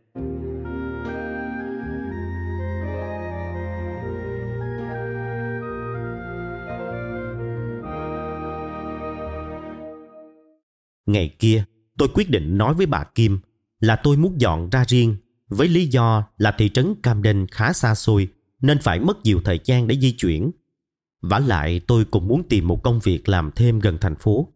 Ngày 11.05 11.35
kia, 11.39 11.63
tôi 11.97 12.09
quyết 12.13 12.29
định 12.29 12.57
nói 12.57 12.73
với 12.73 12.85
bà 12.85 13.03
Kim 13.15 13.39
là 13.79 13.95
tôi 13.95 14.17
muốn 14.17 14.41
dọn 14.41 14.69
ra 14.69 14.85
riêng 14.87 15.15
với 15.47 15.67
lý 15.67 15.87
do 15.87 16.27
là 16.37 16.55
thị 16.57 16.69
trấn 16.69 16.95
Camden 17.03 17.47
khá 17.51 17.73
xa 17.73 17.95
xôi 17.95 18.27
nên 18.61 18.79
phải 18.79 18.99
mất 18.99 19.17
nhiều 19.23 19.41
thời 19.45 19.59
gian 19.65 19.87
để 19.87 19.99
di 19.99 20.11
chuyển 20.11 20.51
vả 21.21 21.39
lại 21.39 21.81
tôi 21.87 22.05
cũng 22.05 22.27
muốn 22.27 22.43
tìm 22.49 22.67
một 22.67 22.83
công 22.83 22.99
việc 22.99 23.29
làm 23.29 23.51
thêm 23.55 23.79
gần 23.79 23.97
thành 24.01 24.15
phố. 24.15 24.47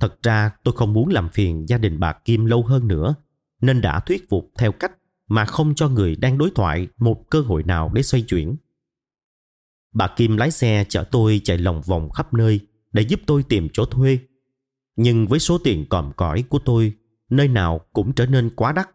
Thật 0.00 0.22
ra 0.22 0.50
tôi 0.64 0.74
không 0.76 0.92
muốn 0.92 1.08
làm 1.08 1.28
phiền 1.28 1.68
gia 1.68 1.78
đình 1.78 2.00
bà 2.00 2.12
Kim 2.12 2.44
lâu 2.44 2.62
hơn 2.62 2.88
nữa, 2.88 3.14
nên 3.60 3.80
đã 3.80 4.00
thuyết 4.00 4.28
phục 4.28 4.52
theo 4.58 4.72
cách 4.72 4.92
mà 5.28 5.44
không 5.44 5.74
cho 5.74 5.88
người 5.88 6.16
đang 6.16 6.38
đối 6.38 6.50
thoại 6.54 6.88
một 6.98 7.30
cơ 7.30 7.40
hội 7.40 7.62
nào 7.62 7.90
để 7.94 8.02
xoay 8.02 8.22
chuyển. 8.22 8.56
Bà 9.94 10.08
Kim 10.16 10.36
lái 10.36 10.50
xe 10.50 10.84
chở 10.88 11.04
tôi 11.10 11.40
chạy 11.44 11.58
lòng 11.58 11.82
vòng 11.82 12.10
khắp 12.10 12.34
nơi 12.34 12.60
để 12.92 13.02
giúp 13.02 13.20
tôi 13.26 13.42
tìm 13.42 13.68
chỗ 13.72 13.84
thuê 13.84 14.18
nhưng 14.96 15.26
với 15.26 15.38
số 15.38 15.58
tiền 15.58 15.86
còm 15.88 16.12
cõi 16.16 16.44
của 16.48 16.58
tôi, 16.58 16.92
nơi 17.30 17.48
nào 17.48 17.80
cũng 17.92 18.12
trở 18.12 18.26
nên 18.26 18.50
quá 18.56 18.72
đắt 18.72 18.88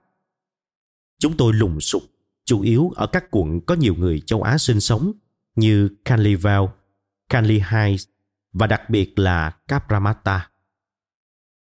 chúng 1.20 1.38
tôi 1.38 1.54
lùng 1.54 1.80
sục, 1.80 2.04
chủ 2.46 2.62
yếu 2.62 2.92
ở 2.96 3.08
các 3.08 3.26
quận 3.32 3.62
có 3.62 3.76
nhiều 3.76 3.96
người 3.96 4.22
châu 4.26 4.42
á 4.42 4.58
sinh 4.58 4.80
sống 4.80 5.12
như 5.56 5.90
Canleyville, 6.06 6.68
Canley 7.30 7.62
Heights 7.66 8.04
và 8.54 8.68
đặc 8.68 8.90
biệt 8.90 9.20
là 9.20 9.52
Capramatta. 9.68 10.50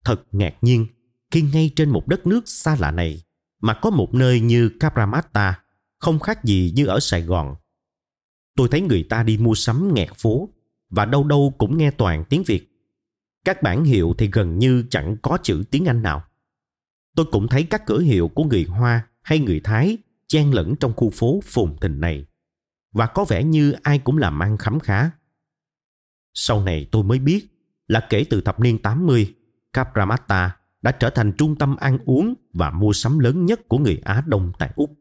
Thật 0.05 0.23
ngạc 0.31 0.55
nhiên 0.61 0.87
khi 1.31 1.41
ngay 1.41 1.71
trên 1.75 1.89
một 1.89 2.07
đất 2.07 2.27
nước 2.27 2.41
xa 2.45 2.75
lạ 2.79 2.91
này 2.91 3.23
mà 3.61 3.73
có 3.73 3.89
một 3.89 4.13
nơi 4.13 4.39
như 4.39 4.69
Capramatta 4.79 5.59
không 5.99 6.19
khác 6.19 6.43
gì 6.43 6.73
như 6.75 6.85
ở 6.85 6.99
Sài 6.99 7.21
Gòn. 7.21 7.55
Tôi 8.55 8.67
thấy 8.71 8.81
người 8.81 9.03
ta 9.09 9.23
đi 9.23 9.37
mua 9.37 9.55
sắm 9.55 9.93
nghẹt 9.93 10.09
phố 10.17 10.49
và 10.89 11.05
đâu 11.05 11.23
đâu 11.23 11.53
cũng 11.57 11.77
nghe 11.77 11.91
toàn 11.91 12.23
tiếng 12.29 12.43
Việt 12.43 12.73
các 13.45 13.63
bản 13.63 13.83
hiệu 13.83 14.15
thì 14.17 14.29
gần 14.31 14.59
như 14.59 14.83
chẳng 14.89 15.17
có 15.21 15.37
chữ 15.43 15.63
tiếng 15.71 15.85
Anh 15.85 16.01
nào. 16.01 16.23
Tôi 17.15 17.25
cũng 17.31 17.47
thấy 17.47 17.63
các 17.63 17.85
cửa 17.85 17.99
hiệu 17.99 18.27
của 18.27 18.43
người 18.43 18.63
Hoa 18.63 19.07
hay 19.21 19.39
người 19.39 19.61
Thái 19.63 19.97
chen 20.27 20.51
lẫn 20.51 20.75
trong 20.79 20.93
khu 20.95 21.09
phố 21.09 21.39
phồn 21.43 21.75
thịnh 21.81 21.99
này 21.99 22.25
và 22.93 23.07
có 23.07 23.25
vẻ 23.25 23.43
như 23.43 23.71
ai 23.71 23.99
cũng 23.99 24.17
làm 24.17 24.43
ăn 24.43 24.57
khấm 24.57 24.79
khá. 24.79 25.11
Sau 26.33 26.63
này 26.63 26.87
tôi 26.91 27.03
mới 27.03 27.19
biết 27.19 27.47
là 27.87 28.07
kể 28.09 28.25
từ 28.29 28.41
thập 28.41 28.59
niên 28.59 28.81
80, 28.81 29.35
Capramatta 29.73 30.57
đã 30.81 30.91
trở 30.91 31.09
thành 31.09 31.33
trung 31.37 31.55
tâm 31.55 31.75
ăn 31.75 31.97
uống 32.05 32.33
và 32.53 32.71
mua 32.71 32.93
sắm 32.93 33.19
lớn 33.19 33.45
nhất 33.45 33.67
của 33.67 33.77
người 33.77 34.01
Á 34.03 34.23
Đông 34.27 34.51
tại 34.59 34.73
Úc. 34.75 34.91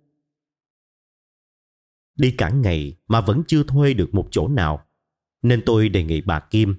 Đi 2.16 2.30
cả 2.30 2.50
ngày 2.50 2.96
mà 3.08 3.20
vẫn 3.20 3.42
chưa 3.46 3.62
thuê 3.62 3.94
được 3.94 4.14
một 4.14 4.28
chỗ 4.30 4.48
nào, 4.48 4.84
nên 5.42 5.62
tôi 5.66 5.88
đề 5.88 6.04
nghị 6.04 6.20
bà 6.20 6.40
Kim 6.40 6.74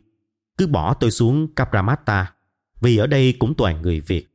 cứ 0.58 0.68
bỏ 0.68 0.94
tôi 0.94 1.12
xuống 1.12 1.56
Capramatta 1.56 2.34
vì 2.82 2.98
ở 2.98 3.08
đây 3.08 3.34
cũng 3.40 3.54
toàn 3.58 3.82
người 3.82 4.00
Việt. 4.00 4.28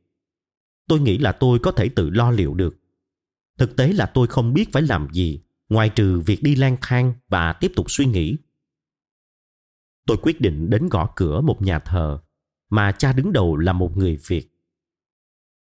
Tôi 0.87 0.99
nghĩ 0.99 1.17
là 1.17 1.31
tôi 1.31 1.59
có 1.59 1.71
thể 1.71 1.89
tự 1.89 2.09
lo 2.09 2.31
liệu 2.31 2.53
được. 2.53 2.75
Thực 3.57 3.75
tế 3.75 3.93
là 3.93 4.05
tôi 4.05 4.27
không 4.27 4.53
biết 4.53 4.71
phải 4.71 4.81
làm 4.81 5.07
gì 5.11 5.41
ngoài 5.69 5.89
trừ 5.89 6.19
việc 6.19 6.43
đi 6.43 6.55
lang 6.55 6.77
thang 6.81 7.13
và 7.27 7.53
tiếp 7.53 7.71
tục 7.75 7.91
suy 7.91 8.05
nghĩ. 8.05 8.37
Tôi 10.05 10.17
quyết 10.21 10.41
định 10.41 10.69
đến 10.69 10.89
gõ 10.89 11.13
cửa 11.15 11.41
một 11.41 11.61
nhà 11.61 11.79
thờ 11.79 12.19
mà 12.69 12.91
cha 12.91 13.13
đứng 13.13 13.33
đầu 13.33 13.57
là 13.57 13.73
một 13.73 13.97
người 13.97 14.19
Việt. 14.27 14.51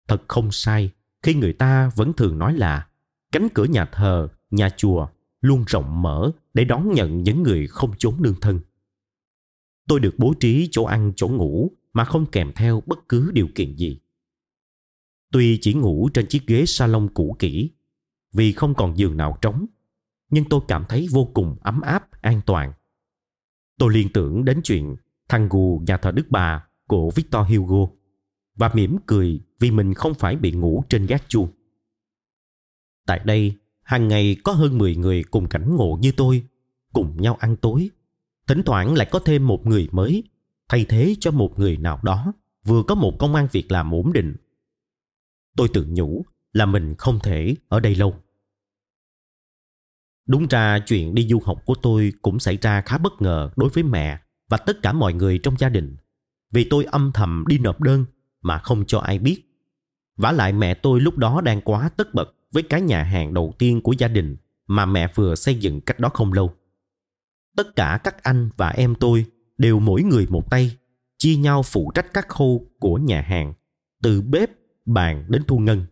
Thật 0.08 0.24
không 0.28 0.52
sai 0.52 0.92
khi 1.24 1.34
người 1.34 1.54
ta 1.54 1.92
vẫn 1.96 2.14
thường 2.14 2.40
nói 2.40 2.54
là 2.54 2.88
cánh 3.32 3.48
cửa 3.54 3.66
nhà 3.66 3.86
thờ, 3.86 4.30
nhà 4.52 4.70
chùa 4.70 5.08
luôn 5.42 5.64
rộng 5.68 6.02
mở 6.02 6.32
để 6.54 6.64
đón 6.64 6.92
nhận 6.92 7.24
những 7.24 7.44
người 7.44 7.68
không 7.68 7.92
chốn 7.98 8.16
nương 8.22 8.40
thân 8.42 8.60
tôi 9.88 10.00
được 10.00 10.16
bố 10.18 10.34
trí 10.40 10.68
chỗ 10.72 10.84
ăn 10.84 11.14
chỗ 11.16 11.28
ngủ 11.28 11.72
mà 11.94 12.06
không 12.06 12.26
kèm 12.26 12.52
theo 12.56 12.84
bất 12.86 13.10
cứ 13.10 13.32
điều 13.34 13.48
kiện 13.56 13.76
gì 13.76 14.00
tuy 15.32 15.58
chỉ 15.62 15.74
ngủ 15.74 16.10
trên 16.14 16.28
chiếc 16.28 16.48
ghế 16.48 16.66
salon 16.66 17.10
cũ 17.14 17.36
kỹ 17.40 17.72
vì 18.34 18.52
không 18.52 18.74
còn 18.76 18.98
giường 18.98 19.18
nào 19.18 19.38
trống 19.42 19.66
nhưng 20.30 20.46
tôi 20.50 20.62
cảm 20.68 20.86
thấy 20.90 21.08
vô 21.12 21.26
cùng 21.34 21.56
ấm 21.62 21.82
áp, 21.82 22.22
an 22.22 22.42
toàn. 22.46 22.74
Tôi 23.80 23.94
liên 23.94 24.10
tưởng 24.14 24.46
đến 24.46 24.62
chuyện 24.64 24.96
thằng 25.30 25.50
gù, 25.50 25.82
nhà 25.88 25.98
thờ 25.98 26.12
đức 26.12 26.26
bà 26.30 26.68
của 26.88 27.12
victor 27.16 27.48
hugo. 27.48 27.94
Và 28.56 28.72
mỉm 28.74 28.98
cười 29.06 29.40
vì 29.60 29.72
mình 29.72 29.94
không 29.94 30.14
phải 30.14 30.36
bị 30.36 30.52
ngủ 30.52 30.84
trên 30.90 31.06
gác 31.06 31.24
chuông. 31.28 31.48
Tại 33.06 33.22
đây, 33.26 33.56
hàng 33.84 34.08
ngày 34.08 34.38
có 34.44 34.52
hơn 34.52 34.78
10 34.78 34.96
người 34.96 35.24
cùng 35.24 35.48
cảnh 35.48 35.76
ngộ 35.76 35.98
như 36.02 36.12
tôi, 36.12 36.44
cùng 36.94 37.22
nhau 37.22 37.36
ăn 37.40 37.56
tối. 37.56 37.90
Thỉnh 38.48 38.62
thoảng 38.66 38.94
lại 38.94 39.08
có 39.12 39.20
thêm 39.20 39.48
một 39.48 39.66
người 39.66 39.90
mới, 39.92 40.24
thay 40.70 40.86
thế 40.90 41.16
cho 41.20 41.32
một 41.32 41.60
người 41.60 41.78
nào 41.78 42.00
đó, 42.04 42.34
vừa 42.66 42.84
có 42.84 42.96
một 42.96 43.16
công 43.20 43.36
an 43.36 43.48
việc 43.52 43.72
làm 43.72 43.94
ổn 43.94 44.14
định. 44.14 44.36
Tôi 45.56 45.68
tự 45.74 45.86
nhủ 45.90 46.26
là 46.54 46.66
mình 46.66 46.96
không 46.98 47.20
thể 47.24 47.56
ở 47.68 47.80
đây 47.80 47.96
lâu 47.96 48.16
đúng 50.28 50.48
ra 50.48 50.80
chuyện 50.80 51.16
đi 51.16 51.28
du 51.28 51.40
học 51.46 51.58
của 51.66 51.76
tôi 51.76 52.14
cũng 52.22 52.40
xảy 52.40 52.58
ra 52.62 52.82
khá 52.82 52.98
bất 52.98 53.22
ngờ 53.22 53.50
đối 53.56 53.70
với 53.70 53.84
mẹ 53.84 54.20
và 54.50 54.58
tất 54.58 54.82
cả 54.82 54.94
mọi 54.94 55.14
người 55.14 55.40
trong 55.44 55.56
gia 55.58 55.70
đình. 55.70 55.96
Vì 56.52 56.68
tôi 56.70 56.86
âm 56.86 57.12
thầm 57.14 57.44
đi 57.48 57.58
nộp 57.58 57.82
đơn 57.82 58.06
mà 58.42 58.58
không 58.58 58.86
cho 58.86 59.00
ai 59.00 59.20
biết. 59.20 59.44
Vả 60.18 60.32
lại 60.32 60.54
mẹ 60.54 60.74
tôi 60.74 61.02
lúc 61.02 61.18
đó 61.18 61.42
đang 61.42 61.62
quá 61.62 61.90
tất 61.98 62.14
bật 62.14 62.36
với 62.52 62.64
cái 62.64 62.82
nhà 62.82 63.04
hàng 63.04 63.34
đầu 63.34 63.54
tiên 63.60 63.82
của 63.82 63.92
gia 63.98 64.08
đình 64.08 64.38
mà 64.68 64.86
mẹ 64.86 65.12
vừa 65.16 65.36
xây 65.36 65.56
dựng 65.56 65.82
cách 65.82 66.00
đó 66.00 66.10
không 66.10 66.34
lâu. 66.34 66.54
Tất 67.58 67.76
cả 67.76 68.00
các 68.04 68.24
anh 68.24 68.50
và 68.58 68.70
em 68.70 68.96
tôi 68.96 69.26
đều 69.58 69.80
mỗi 69.80 70.04
người 70.04 70.28
một 70.30 70.52
tay, 70.52 70.78
chia 71.18 71.36
nhau 71.36 71.64
phụ 71.64 71.92
trách 71.96 72.14
các 72.14 72.28
khâu 72.28 72.66
của 72.80 72.96
nhà 72.96 73.22
hàng, 73.22 73.54
từ 74.04 74.22
bếp, 74.22 74.50
bàn 74.86 75.26
đến 75.30 75.44
thu 75.48 75.60
ngân. 75.60 75.86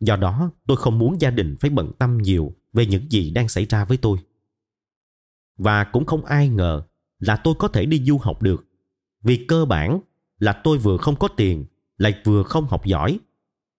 Do 0.00 0.16
đó, 0.16 0.50
tôi 0.66 0.76
không 0.76 0.98
muốn 0.98 1.20
gia 1.20 1.30
đình 1.30 1.56
phải 1.60 1.70
bận 1.70 1.92
tâm 1.98 2.18
nhiều 2.18 2.52
về 2.72 2.86
những 2.86 3.10
gì 3.10 3.30
đang 3.30 3.48
xảy 3.48 3.64
ra 3.64 3.84
với 3.84 3.96
tôi. 3.96 4.18
Và 5.56 5.84
cũng 5.84 6.04
không 6.04 6.24
ai 6.24 6.48
ngờ 6.48 6.82
là 7.18 7.36
tôi 7.36 7.54
có 7.58 7.68
thể 7.68 7.86
đi 7.86 8.04
du 8.04 8.18
học 8.18 8.42
được 8.42 8.66
vì 9.22 9.44
cơ 9.48 9.64
bản 9.64 10.00
là 10.38 10.60
tôi 10.64 10.78
vừa 10.78 10.96
không 10.96 11.16
có 11.16 11.28
tiền 11.28 11.64
lại 11.98 12.14
vừa 12.24 12.42
không 12.42 12.66
học 12.66 12.84
giỏi. 12.84 13.18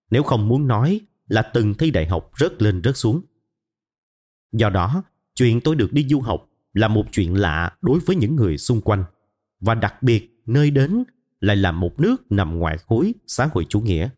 Nếu 0.09 0.23
không 0.23 0.47
muốn 0.47 0.67
nói 0.67 0.99
là 1.27 1.41
từng 1.41 1.73
thi 1.73 1.91
đại 1.91 2.07
học 2.07 2.31
rớt 2.39 2.61
lên 2.61 2.81
rớt 2.83 2.97
xuống. 2.97 3.21
Do 4.51 4.69
đó 4.69 5.03
chuyện 5.35 5.61
tôi 5.61 5.75
được 5.75 5.93
đi 5.93 6.07
du 6.09 6.19
học 6.19 6.49
là 6.73 6.87
một 6.87 7.05
chuyện 7.11 7.35
lạ 7.35 7.77
đối 7.81 7.99
với 7.99 8.15
những 8.15 8.35
người 8.35 8.57
xung 8.57 8.81
quanh 8.81 9.03
và 9.59 9.75
đặc 9.75 10.03
biệt 10.03 10.41
nơi 10.45 10.71
đến 10.71 11.03
lại 11.39 11.55
là 11.55 11.71
một 11.71 11.99
nước 11.99 12.31
nằm 12.31 12.59
ngoài 12.59 12.77
khối 12.77 13.13
xã 13.27 13.45
hội 13.45 13.65
chủ 13.69 13.81
nghĩa. 13.81 14.09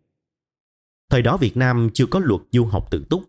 Thời 1.10 1.22
đó 1.22 1.38
Việt 1.38 1.58
Nam 1.58 1.90
chưa 1.94 2.06
có 2.06 2.20
luật 2.20 2.42
du 2.52 2.66
học 2.66 2.92
tự 2.92 3.06
túc, 3.10 3.24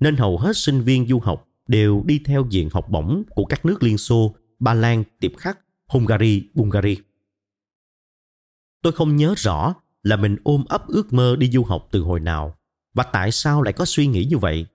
nên 0.00 0.16
hầu 0.16 0.38
hết 0.38 0.56
sinh 0.56 0.80
viên 0.80 1.08
du 1.08 1.18
học 1.18 1.48
đều 1.66 2.02
đi 2.06 2.20
theo 2.24 2.46
diện 2.50 2.68
học 2.72 2.88
bổng 2.90 3.22
của 3.30 3.44
các 3.44 3.64
nước 3.64 3.82
Liên 3.82 3.98
Xô, 3.98 4.34
Ba 4.58 4.74
Lan, 4.74 5.04
Tiệp 5.20 5.36
Khắc, 5.36 5.58
Hungary, 5.86 6.48
Bulgaria. 6.54 6.96
Tôi 8.82 8.92
không 8.92 9.16
nhớ 9.16 9.34
rõ 9.36 9.74
là 10.02 10.16
mình 10.16 10.36
ôm 10.44 10.64
ấp 10.68 10.86
ước 10.86 11.12
mơ 11.12 11.36
đi 11.38 11.50
du 11.50 11.64
học 11.64 11.88
từ 11.90 12.00
hồi 12.00 12.20
nào 12.20 12.58
và 12.94 13.04
tại 13.12 13.32
sao 13.32 13.62
lại 13.62 13.72
có 13.72 13.84
suy 13.84 14.06
nghĩ 14.06 14.24
như 14.24 14.38
vậy. 14.38 14.66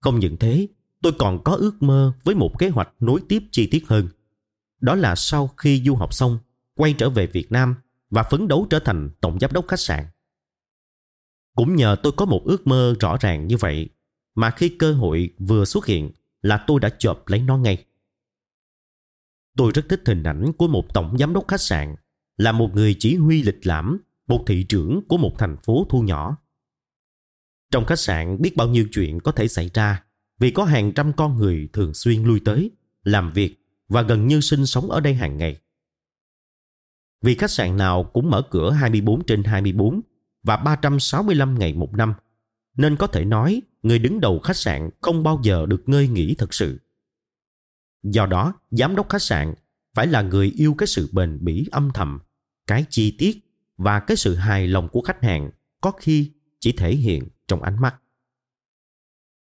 Không 0.00 0.18
những 0.18 0.36
thế, 0.36 0.66
tôi 1.02 1.12
còn 1.18 1.44
có 1.44 1.54
ước 1.54 1.82
mơ 1.82 2.12
với 2.24 2.34
một 2.34 2.58
kế 2.58 2.68
hoạch 2.68 2.88
nối 3.00 3.20
tiếp 3.28 3.42
chi 3.50 3.66
tiết 3.66 3.88
hơn. 3.88 4.08
Đó 4.80 4.94
là 4.94 5.14
sau 5.14 5.50
khi 5.56 5.82
du 5.86 5.94
học 5.94 6.14
xong, 6.14 6.38
quay 6.74 6.92
trở 6.92 7.10
về 7.10 7.26
Việt 7.26 7.52
Nam 7.52 7.74
và 8.10 8.22
phấn 8.22 8.48
đấu 8.48 8.66
trở 8.70 8.78
thành 8.78 9.10
tổng 9.20 9.38
giám 9.40 9.52
đốc 9.52 9.68
khách 9.68 9.80
sạn. 9.80 10.04
Cũng 11.54 11.76
nhờ 11.76 11.96
tôi 12.02 12.12
có 12.16 12.24
một 12.24 12.42
ước 12.44 12.66
mơ 12.66 12.94
rõ 13.00 13.16
ràng 13.20 13.46
như 13.46 13.56
vậy 13.56 13.88
mà 14.34 14.50
khi 14.50 14.68
cơ 14.68 14.92
hội 14.92 15.30
vừa 15.38 15.64
xuất 15.64 15.86
hiện 15.86 16.10
là 16.42 16.64
tôi 16.66 16.80
đã 16.80 16.90
chộp 16.98 17.28
lấy 17.28 17.40
nó 17.40 17.58
ngay. 17.58 17.84
Tôi 19.56 19.72
rất 19.74 19.86
thích 19.88 20.02
hình 20.06 20.22
ảnh 20.22 20.52
của 20.52 20.68
một 20.68 20.94
tổng 20.94 21.16
giám 21.18 21.32
đốc 21.32 21.48
khách 21.48 21.60
sạn 21.60 21.96
là 22.36 22.52
một 22.52 22.70
người 22.74 22.96
chỉ 22.98 23.16
huy 23.16 23.42
lịch 23.42 23.66
lãm, 23.66 24.00
một 24.26 24.44
thị 24.46 24.66
trưởng 24.68 25.00
của 25.08 25.16
một 25.16 25.38
thành 25.38 25.56
phố 25.62 25.86
thu 25.90 26.02
nhỏ. 26.02 26.36
Trong 27.70 27.84
khách 27.84 27.98
sạn 27.98 28.42
biết 28.42 28.56
bao 28.56 28.68
nhiêu 28.68 28.86
chuyện 28.92 29.20
có 29.20 29.32
thể 29.32 29.48
xảy 29.48 29.70
ra 29.74 30.04
vì 30.38 30.50
có 30.50 30.64
hàng 30.64 30.92
trăm 30.92 31.12
con 31.12 31.36
người 31.36 31.68
thường 31.72 31.94
xuyên 31.94 32.24
lui 32.24 32.40
tới, 32.44 32.70
làm 33.04 33.32
việc 33.32 33.56
và 33.88 34.02
gần 34.02 34.26
như 34.26 34.40
sinh 34.40 34.66
sống 34.66 34.90
ở 34.90 35.00
đây 35.00 35.14
hàng 35.14 35.36
ngày. 35.36 35.60
Vì 37.22 37.34
khách 37.34 37.50
sạn 37.50 37.76
nào 37.76 38.04
cũng 38.04 38.30
mở 38.30 38.42
cửa 38.50 38.70
24 38.70 39.24
trên 39.24 39.44
24 39.44 40.00
và 40.42 40.56
365 40.56 41.58
ngày 41.58 41.72
một 41.72 41.92
năm, 41.92 42.14
nên 42.76 42.96
có 42.96 43.06
thể 43.06 43.24
nói 43.24 43.62
người 43.82 43.98
đứng 43.98 44.20
đầu 44.20 44.38
khách 44.38 44.56
sạn 44.56 44.90
không 45.00 45.22
bao 45.22 45.40
giờ 45.42 45.66
được 45.66 45.82
ngơi 45.86 46.08
nghỉ 46.08 46.34
thực 46.34 46.54
sự. 46.54 46.80
Do 48.02 48.26
đó, 48.26 48.54
giám 48.70 48.96
đốc 48.96 49.08
khách 49.08 49.22
sạn 49.22 49.54
phải 49.94 50.06
là 50.06 50.22
người 50.22 50.52
yêu 50.56 50.74
cái 50.78 50.86
sự 50.86 51.08
bền 51.12 51.38
bỉ 51.40 51.68
âm 51.72 51.90
thầm, 51.94 52.18
cái 52.66 52.84
chi 52.90 53.16
tiết 53.18 53.38
và 53.76 54.00
cái 54.00 54.16
sự 54.16 54.34
hài 54.34 54.68
lòng 54.68 54.88
của 54.88 55.00
khách 55.00 55.22
hàng 55.22 55.50
có 55.80 55.90
khi 55.90 56.32
chỉ 56.60 56.72
thể 56.72 56.96
hiện 56.96 57.28
trong 57.48 57.62
ánh 57.62 57.80
mắt. 57.80 57.96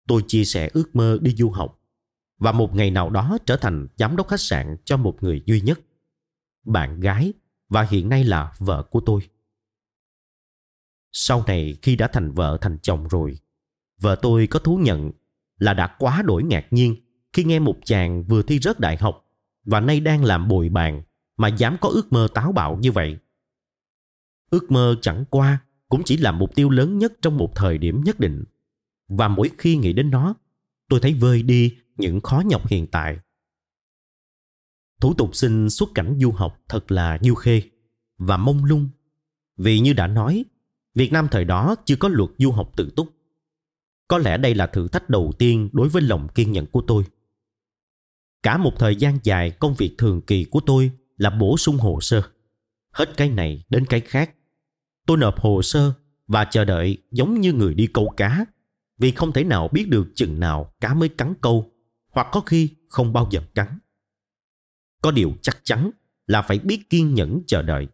Tôi 0.09 0.25
chia 0.27 0.45
sẻ 0.45 0.71
ước 0.73 0.97
mơ 0.97 1.19
đi 1.21 1.35
du 1.35 1.51
học 1.51 1.81
và 2.39 2.53
một 2.53 2.75
ngày 2.75 2.91
nào 2.91 3.11
đó 3.11 3.39
trở 3.47 3.57
thành 3.57 3.89
giám 3.97 4.17
đốc 4.17 4.29
khách 4.29 4.41
sạn 4.41 4.77
cho 4.85 4.97
một 4.97 5.19
người 5.21 5.43
duy 5.47 5.61
nhất, 5.61 5.81
bạn 6.65 7.01
gái 7.01 7.33
và 7.69 7.83
hiện 7.83 8.09
nay 8.09 8.25
là 8.25 8.55
vợ 8.59 8.83
của 8.83 9.01
tôi. 9.01 9.21
Sau 11.13 11.45
này 11.47 11.79
khi 11.83 11.97
đã 11.97 12.09
thành 12.09 12.33
vợ 12.33 12.59
thành 12.61 12.79
chồng 12.83 13.09
rồi, 13.09 13.39
vợ 14.01 14.17
tôi 14.23 14.47
có 14.47 14.59
thú 14.59 14.77
nhận 14.77 15.11
là 15.59 15.75
đã 15.75 15.97
quá 15.99 16.23
đổi 16.23 16.43
ngạc 16.43 16.67
nhiên 16.71 16.97
khi 17.33 17.45
nghe 17.45 17.59
một 17.59 17.77
chàng 17.85 18.25
vừa 18.25 18.43
thi 18.43 18.59
rớt 18.59 18.81
đại 18.81 18.97
học 18.97 19.29
và 19.65 19.81
nay 19.81 20.01
đang 20.01 20.25
làm 20.25 20.49
bồi 20.49 20.69
bàn 20.69 21.03
mà 21.37 21.49
dám 21.49 21.77
có 21.81 21.89
ước 21.89 22.13
mơ 22.13 22.29
táo 22.35 22.53
bạo 22.53 22.77
như 22.77 22.93
vậy. 22.93 23.19
Ước 24.51 24.71
mơ 24.71 24.97
chẳng 25.03 25.25
qua 25.31 25.59
cũng 25.89 26.03
chỉ 26.05 26.17
là 26.17 26.33
mục 26.33 26.55
tiêu 26.55 26.71
lớn 26.71 26.99
nhất 26.99 27.13
trong 27.23 27.37
một 27.37 27.53
thời 27.55 27.79
điểm 27.79 28.05
nhất 28.05 28.21
định. 28.21 28.45
Và 29.09 29.29
mỗi 29.29 29.51
khi 29.59 29.77
nghĩ 29.77 29.93
đến 29.93 30.11
nó, 30.11 30.35
tôi 30.89 31.01
thấy 31.01 31.15
vơi 31.15 31.43
đi 31.43 31.77
những 31.97 32.21
khó 32.21 32.43
nhọc 32.47 32.67
hiện 32.67 32.87
tại. 32.87 33.19
Thủ 35.01 35.15
tục 35.15 35.37
xin 35.37 35.71
xuất 35.71 35.89
cảnh 35.95 36.19
du 36.21 36.31
học 36.31 36.61
thật 36.69 36.93
là 36.93 37.19
du 37.23 37.35
khê 37.35 37.63
và 38.19 38.37
mông 38.37 38.65
lung. 38.65 38.89
Vì 39.57 39.81
như 39.81 39.93
đã 39.93 40.07
nói, 40.07 40.45
Việt 40.95 41.13
Nam 41.13 41.29
thời 41.31 41.45
đó 41.45 41.77
chưa 41.85 41.97
có 41.97 42.09
luật 42.09 42.31
du 42.39 42.51
học 42.51 42.73
tự 42.77 42.91
túc. 42.97 43.09
Có 44.09 44.19
lẽ 44.19 44.39
đây 44.39 44.55
là 44.55 44.67
thử 44.67 44.89
thách 44.89 45.11
đầu 45.11 45.33
tiên 45.39 45.71
đối 45.73 45.89
với 45.89 46.03
lòng 46.03 46.29
kiên 46.29 46.53
nhẫn 46.53 46.67
của 46.67 46.83
tôi. 46.87 47.05
Cả 48.43 48.57
một 48.57 48.73
thời 48.79 48.97
gian 48.97 49.19
dài, 49.23 49.51
công 49.51 49.75
việc 49.75 49.95
thường 49.99 50.21
kỳ 50.21 50.45
của 50.45 50.61
tôi 50.67 50.91
là 51.17 51.31
bổ 51.31 51.57
sung 51.57 51.77
hồ 51.77 52.01
sơ. 52.01 52.23
Hết 52.91 53.17
cái 53.17 53.29
này 53.29 53.65
đến 53.71 53.87
cái 53.87 54.01
khác. 54.01 54.35
Tôi 55.07 55.17
nộp 55.17 55.41
hồ 55.41 55.63
sơ 55.63 55.93
và 56.27 56.45
chờ 56.45 56.65
đợi 56.65 56.99
giống 57.11 57.41
như 57.41 57.53
người 57.53 57.75
đi 57.75 57.87
câu 57.87 58.13
cá, 58.17 58.45
vì 58.99 59.11
không 59.11 59.33
thể 59.33 59.45
nào 59.45 59.69
biết 59.69 59.89
được 59.89 60.09
chừng 60.15 60.41
nào 60.41 60.73
cá 60.81 60.95
mới 60.95 61.09
cắn 61.09 61.35
câu, 61.41 61.73
hoặc 62.09 62.29
có 62.33 62.41
khi 62.41 62.69
không 62.89 63.13
bao 63.13 63.29
giờ 63.31 63.41
cắn. 63.55 63.79
Có 65.03 65.11
điều 65.11 65.33
chắc 65.43 65.61
chắn 65.63 65.91
là 66.27 66.43
phải 66.43 66.59
biết 66.59 66.91
kiên 66.91 67.15
nhẫn 67.15 67.43
chờ 67.47 67.63
đợi. 67.63 67.89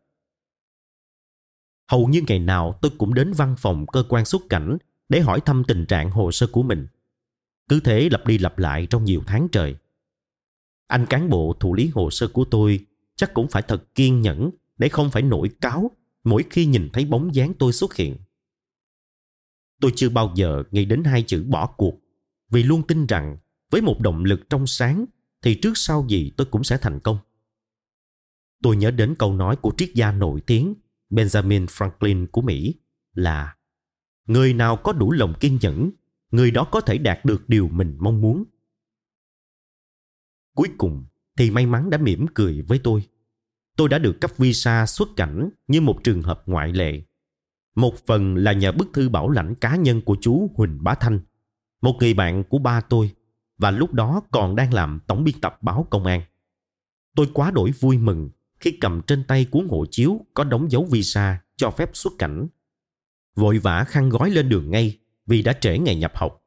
Hầu 1.88 2.06
như 2.06 2.22
ngày 2.26 2.38
nào 2.38 2.78
tôi 2.82 2.92
cũng 2.98 3.14
đến 3.14 3.32
văn 3.32 3.54
phòng 3.58 3.86
cơ 3.86 4.04
quan 4.08 4.24
xuất 4.24 4.42
cảnh 4.48 4.78
để 5.08 5.20
hỏi 5.20 5.40
thăm 5.40 5.62
tình 5.68 5.86
trạng 5.86 6.10
hồ 6.10 6.32
sơ 6.32 6.46
của 6.52 6.62
mình. 6.62 6.86
Cứ 7.68 7.80
thế 7.80 8.08
lặp 8.12 8.26
đi 8.26 8.38
lặp 8.38 8.58
lại 8.58 8.86
trong 8.90 9.04
nhiều 9.04 9.22
tháng 9.26 9.48
trời. 9.52 9.76
Anh 10.86 11.06
cán 11.06 11.30
bộ 11.30 11.56
thủ 11.60 11.74
lý 11.74 11.90
hồ 11.94 12.10
sơ 12.10 12.28
của 12.28 12.44
tôi 12.44 12.86
chắc 13.16 13.34
cũng 13.34 13.48
phải 13.48 13.62
thật 13.62 13.94
kiên 13.94 14.20
nhẫn 14.20 14.50
để 14.78 14.88
không 14.88 15.10
phải 15.10 15.22
nổi 15.22 15.50
cáo 15.60 15.90
mỗi 16.24 16.44
khi 16.50 16.66
nhìn 16.66 16.88
thấy 16.92 17.04
bóng 17.04 17.34
dáng 17.34 17.52
tôi 17.58 17.72
xuất 17.72 17.94
hiện. 17.94 18.16
Tôi 19.80 19.92
chưa 19.96 20.08
bao 20.08 20.32
giờ 20.36 20.62
nghĩ 20.70 20.84
đến 20.84 21.04
hai 21.04 21.22
chữ 21.22 21.44
bỏ 21.48 21.66
cuộc, 21.66 21.94
vì 22.50 22.62
luôn 22.62 22.82
tin 22.86 23.06
rằng 23.06 23.36
với 23.70 23.80
một 23.82 24.00
động 24.00 24.24
lực 24.24 24.50
trong 24.50 24.66
sáng 24.66 25.04
thì 25.42 25.54
trước 25.54 25.72
sau 25.74 26.06
gì 26.08 26.32
tôi 26.36 26.46
cũng 26.50 26.64
sẽ 26.64 26.78
thành 26.78 27.00
công. 27.00 27.18
Tôi 28.62 28.76
nhớ 28.76 28.90
đến 28.90 29.14
câu 29.18 29.34
nói 29.34 29.56
của 29.56 29.72
triết 29.76 29.90
gia 29.94 30.12
nổi 30.12 30.40
tiếng 30.40 30.74
Benjamin 31.10 31.66
Franklin 31.66 32.26
của 32.32 32.40
Mỹ 32.40 32.74
là 33.14 33.54
Người 34.26 34.54
nào 34.54 34.76
có 34.76 34.92
đủ 34.92 35.12
lòng 35.12 35.34
kiên 35.40 35.58
nhẫn, 35.60 35.90
người 36.30 36.50
đó 36.50 36.64
có 36.64 36.80
thể 36.80 36.98
đạt 36.98 37.24
được 37.24 37.48
điều 37.48 37.68
mình 37.68 37.96
mong 38.00 38.20
muốn. 38.20 38.44
Cuối 40.54 40.68
cùng 40.78 41.04
thì 41.36 41.50
may 41.50 41.66
mắn 41.66 41.90
đã 41.90 41.98
mỉm 41.98 42.26
cười 42.34 42.62
với 42.62 42.80
tôi. 42.84 43.06
Tôi 43.76 43.88
đã 43.88 43.98
được 43.98 44.20
cấp 44.20 44.30
visa 44.36 44.86
xuất 44.86 45.08
cảnh 45.16 45.50
như 45.68 45.80
một 45.80 46.04
trường 46.04 46.22
hợp 46.22 46.42
ngoại 46.46 46.72
lệ. 46.72 47.02
Một 47.74 48.06
phần 48.06 48.36
là 48.36 48.52
nhờ 48.52 48.72
bức 48.72 48.88
thư 48.92 49.08
bảo 49.08 49.30
lãnh 49.30 49.54
cá 49.54 49.76
nhân 49.76 50.00
của 50.00 50.16
chú 50.20 50.50
Huỳnh 50.54 50.84
Bá 50.84 50.94
Thanh, 50.94 51.20
một 51.82 51.96
người 52.00 52.14
bạn 52.14 52.44
của 52.44 52.58
ba 52.58 52.80
tôi 52.80 53.14
và 53.58 53.70
lúc 53.70 53.92
đó 53.92 54.22
còn 54.30 54.56
đang 54.56 54.74
làm 54.74 55.00
tổng 55.06 55.24
biên 55.24 55.40
tập 55.40 55.58
báo 55.62 55.86
công 55.90 56.04
an. 56.04 56.22
Tôi 57.14 57.30
quá 57.34 57.50
đổi 57.50 57.70
vui 57.70 57.98
mừng 57.98 58.30
khi 58.60 58.70
cầm 58.80 59.00
trên 59.06 59.24
tay 59.24 59.44
cuốn 59.44 59.68
hộ 59.68 59.86
chiếu 59.90 60.26
có 60.34 60.44
đóng 60.44 60.70
dấu 60.70 60.84
visa 60.84 61.40
cho 61.56 61.70
phép 61.70 61.90
xuất 61.94 62.12
cảnh. 62.18 62.48
Vội 63.36 63.58
vã 63.58 63.84
khăn 63.88 64.08
gói 64.08 64.30
lên 64.30 64.48
đường 64.48 64.70
ngay 64.70 64.98
vì 65.26 65.42
đã 65.42 65.52
trễ 65.52 65.78
ngày 65.78 65.96
nhập 65.96 66.12
học. 66.14 66.44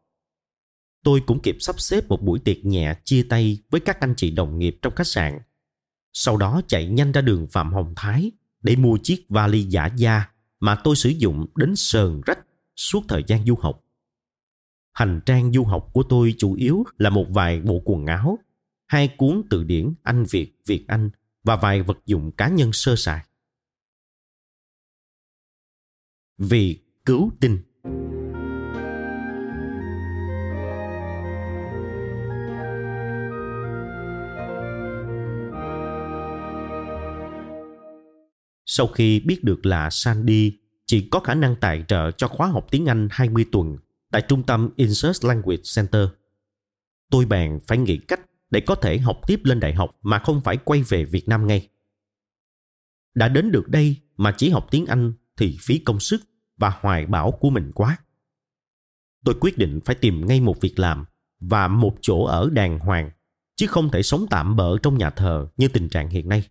Tôi 1.03 1.21
cũng 1.25 1.39
kịp 1.39 1.57
sắp 1.59 1.79
xếp 1.79 2.07
một 2.07 2.21
buổi 2.21 2.39
tiệc 2.39 2.65
nhẹ 2.65 2.93
chia 3.03 3.23
tay 3.29 3.57
với 3.69 3.81
các 3.81 3.99
anh 3.99 4.13
chị 4.17 4.31
đồng 4.31 4.59
nghiệp 4.59 4.77
trong 4.81 4.95
khách 4.95 5.07
sạn. 5.07 5.39
Sau 6.13 6.37
đó 6.37 6.61
chạy 6.67 6.87
nhanh 6.87 7.11
ra 7.11 7.21
đường 7.21 7.47
Phạm 7.51 7.73
Hồng 7.73 7.93
Thái 7.95 8.31
để 8.61 8.75
mua 8.75 8.97
chiếc 9.03 9.25
vali 9.29 9.63
giả 9.63 9.89
da 9.95 10.31
mà 10.59 10.75
tôi 10.75 10.95
sử 10.95 11.09
dụng 11.09 11.45
đến 11.55 11.75
sờn 11.75 12.21
rách 12.25 12.39
suốt 12.75 13.03
thời 13.07 13.23
gian 13.27 13.45
du 13.45 13.55
học. 13.55 13.83
Hành 14.93 15.21
trang 15.25 15.51
du 15.53 15.63
học 15.63 15.89
của 15.93 16.03
tôi 16.03 16.35
chủ 16.37 16.53
yếu 16.53 16.83
là 16.97 17.09
một 17.09 17.25
vài 17.29 17.61
bộ 17.61 17.81
quần 17.85 18.05
áo, 18.05 18.39
hai 18.87 19.07
cuốn 19.07 19.41
từ 19.49 19.63
điển 19.63 19.93
Anh 20.03 20.23
Việt, 20.23 20.53
Việt 20.65 20.85
Anh 20.87 21.09
và 21.43 21.55
vài 21.55 21.81
vật 21.81 21.97
dụng 22.05 22.31
cá 22.31 22.47
nhân 22.47 22.73
sơ 22.73 22.95
sài. 22.95 23.25
Vì 26.37 26.79
cứu 27.05 27.31
tinh 27.39 27.61
Sau 38.65 38.87
khi 38.87 39.19
biết 39.19 39.43
được 39.43 39.65
là 39.65 39.89
Sandy 39.89 40.57
chỉ 40.85 41.07
có 41.11 41.19
khả 41.19 41.33
năng 41.33 41.55
tài 41.55 41.85
trợ 41.87 42.11
cho 42.11 42.27
khóa 42.27 42.47
học 42.47 42.67
tiếng 42.71 42.85
Anh 42.85 43.07
20 43.11 43.45
tuần 43.51 43.77
tại 44.11 44.21
trung 44.27 44.43
tâm 44.43 44.69
Insert 44.75 45.25
Language 45.25 45.61
Center, 45.75 46.07
tôi 47.09 47.25
bèn 47.25 47.59
phải 47.67 47.77
nghĩ 47.77 47.97
cách 48.07 48.30
để 48.51 48.61
có 48.61 48.75
thể 48.75 48.97
học 48.97 49.21
tiếp 49.27 49.39
lên 49.43 49.59
đại 49.59 49.73
học 49.73 49.97
mà 50.01 50.19
không 50.19 50.41
phải 50.41 50.57
quay 50.57 50.83
về 50.83 51.05
Việt 51.05 51.27
Nam 51.27 51.47
ngay. 51.47 51.69
Đã 53.13 53.29
đến 53.29 53.51
được 53.51 53.67
đây 53.67 53.97
mà 54.17 54.35
chỉ 54.37 54.49
học 54.49 54.67
tiếng 54.71 54.85
Anh 54.85 55.13
thì 55.37 55.57
phí 55.61 55.79
công 55.79 55.99
sức 55.99 56.21
và 56.57 56.71
hoài 56.81 57.05
bão 57.05 57.31
của 57.31 57.49
mình 57.49 57.71
quá. 57.75 57.97
Tôi 59.25 59.35
quyết 59.39 59.57
định 59.57 59.79
phải 59.85 59.95
tìm 59.95 60.27
ngay 60.27 60.41
một 60.41 60.61
việc 60.61 60.79
làm 60.79 61.05
và 61.39 61.67
một 61.67 61.97
chỗ 62.01 62.23
ở 62.23 62.49
đàng 62.53 62.79
hoàng, 62.79 63.11
chứ 63.55 63.67
không 63.67 63.89
thể 63.89 64.03
sống 64.03 64.25
tạm 64.29 64.55
bỡ 64.55 64.77
trong 64.77 64.97
nhà 64.97 65.09
thờ 65.09 65.47
như 65.57 65.67
tình 65.67 65.89
trạng 65.89 66.09
hiện 66.09 66.29
nay. 66.29 66.49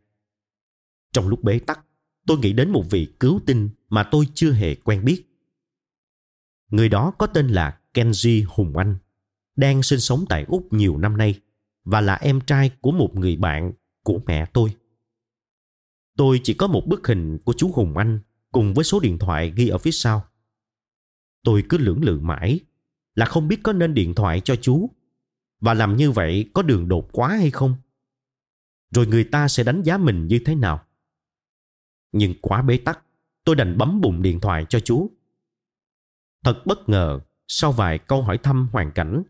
Trong 1.13 1.29
lúc 1.29 1.43
bế 1.43 1.59
tắc, 1.59 1.81
tôi 2.27 2.39
nghĩ 2.39 2.53
đến 2.53 2.71
một 2.71 2.85
vị 2.91 3.09
cứu 3.21 3.41
tinh 3.47 3.71
mà 3.89 4.03
tôi 4.03 4.27
chưa 4.35 4.53
hề 4.53 4.75
quen 4.75 5.05
biết. 5.05 5.25
Người 6.69 6.89
đó 6.89 7.13
có 7.19 7.27
tên 7.27 7.49
là 7.49 7.79
Kenji 7.95 8.45
Hùng 8.49 8.77
Anh, 8.77 8.97
đang 9.57 9.83
sinh 9.83 10.01
sống 10.01 10.25
tại 10.29 10.45
Úc 10.49 10.73
nhiều 10.73 10.99
năm 10.99 11.17
nay 11.17 11.41
và 11.91 12.01
là 12.01 12.15
em 12.15 12.41
trai 12.41 12.71
của 12.81 12.91
một 12.91 13.11
người 13.15 13.37
bạn 13.37 13.73
của 14.05 14.21
mẹ 14.27 14.47
tôi. 14.53 14.77
Tôi 16.17 16.41
chỉ 16.43 16.55
có 16.55 16.67
một 16.67 16.87
bức 16.87 17.07
hình 17.07 17.39
của 17.45 17.53
chú 17.53 17.71
Hùng 17.75 17.97
Anh 17.97 18.21
cùng 18.53 18.75
với 18.75 18.85
số 18.85 19.01
điện 19.01 19.19
thoại 19.19 19.53
ghi 19.57 19.69
ở 19.69 19.79
phía 19.79 19.91
sau. 19.91 20.25
Tôi 21.45 21.65
cứ 21.69 21.79
lưỡng 21.79 22.05
lự 22.05 22.21
mãi 22.21 22.61
là 23.15 23.27
không 23.27 23.49
biết 23.49 23.61
có 23.63 23.73
nên 23.73 23.95
điện 23.95 24.15
thoại 24.15 24.41
cho 24.41 24.57
chú 24.57 24.91
và 25.61 25.75
làm 25.75 25.97
như 25.97 26.11
vậy 26.11 26.51
có 26.55 26.63
đường 26.63 26.89
đột 26.89 27.09
quá 27.13 27.29
hay 27.29 27.51
không. 27.51 27.75
Rồi 28.91 29.07
người 29.07 29.25
ta 29.25 29.49
sẽ 29.49 29.65
đánh 29.65 29.83
giá 29.83 29.99
mình 29.99 30.27
như 30.27 30.41
thế 30.45 30.55
nào. 30.55 30.85
Nhưng 32.13 32.35
quá 32.41 32.63
bế 32.63 32.77
tắc, 32.77 33.05
tôi 33.45 33.57
đành 33.57 33.79
bấm 33.79 34.01
bùng 34.01 34.23
điện 34.23 34.41
thoại 34.41 34.67
cho 34.69 34.81
chú. 34.81 35.11
Thật 36.45 36.63
bất 36.67 36.89
ngờ, 36.89 37.21
sau 37.49 37.73
vài 37.73 37.99
câu 37.99 38.23
hỏi 38.23 38.39
thăm 38.39 38.69
hoàn 38.73 38.93
cảnh, 38.93 39.23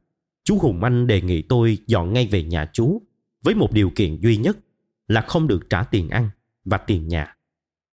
chú 0.51 0.59
Hùng 0.59 0.85
Anh 0.85 1.07
đề 1.07 1.21
nghị 1.21 1.43
tôi 1.43 1.79
dọn 1.87 2.13
ngay 2.13 2.27
về 2.27 2.43
nhà 2.43 2.71
chú 2.73 3.03
với 3.43 3.55
một 3.55 3.73
điều 3.73 3.91
kiện 3.97 4.21
duy 4.21 4.37
nhất 4.37 4.59
là 5.09 5.21
không 5.21 5.47
được 5.47 5.61
trả 5.71 5.83
tiền 5.83 6.09
ăn 6.09 6.31
và 6.65 6.79
tiền 6.79 7.09
nhà. 7.09 7.37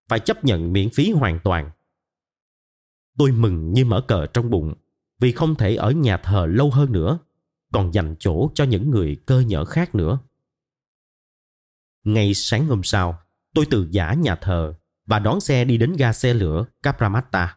Phải 0.08 0.20
chấp 0.20 0.44
nhận 0.44 0.72
miễn 0.72 0.90
phí 0.90 1.10
hoàn 1.10 1.40
toàn. 1.44 1.70
Tôi 3.18 3.32
mừng 3.32 3.72
như 3.72 3.84
mở 3.84 4.00
cờ 4.00 4.26
trong 4.26 4.50
bụng 4.50 4.74
vì 5.18 5.32
không 5.32 5.54
thể 5.54 5.74
ở 5.74 5.90
nhà 5.90 6.16
thờ 6.16 6.46
lâu 6.46 6.70
hơn 6.70 6.92
nữa, 6.92 7.18
còn 7.72 7.94
dành 7.94 8.14
chỗ 8.18 8.50
cho 8.54 8.64
những 8.64 8.90
người 8.90 9.16
cơ 9.26 9.40
nhở 9.40 9.64
khác 9.64 9.94
nữa. 9.94 10.18
Ngay 12.04 12.34
sáng 12.34 12.66
hôm 12.66 12.82
sau, 12.82 13.18
tôi 13.54 13.66
từ 13.70 13.88
giả 13.90 14.14
nhà 14.14 14.36
thờ 14.36 14.74
và 15.06 15.18
đón 15.18 15.40
xe 15.40 15.64
đi 15.64 15.76
đến 15.76 15.92
ga 15.98 16.12
xe 16.12 16.34
lửa 16.34 16.66
Capramatta, 16.82 17.56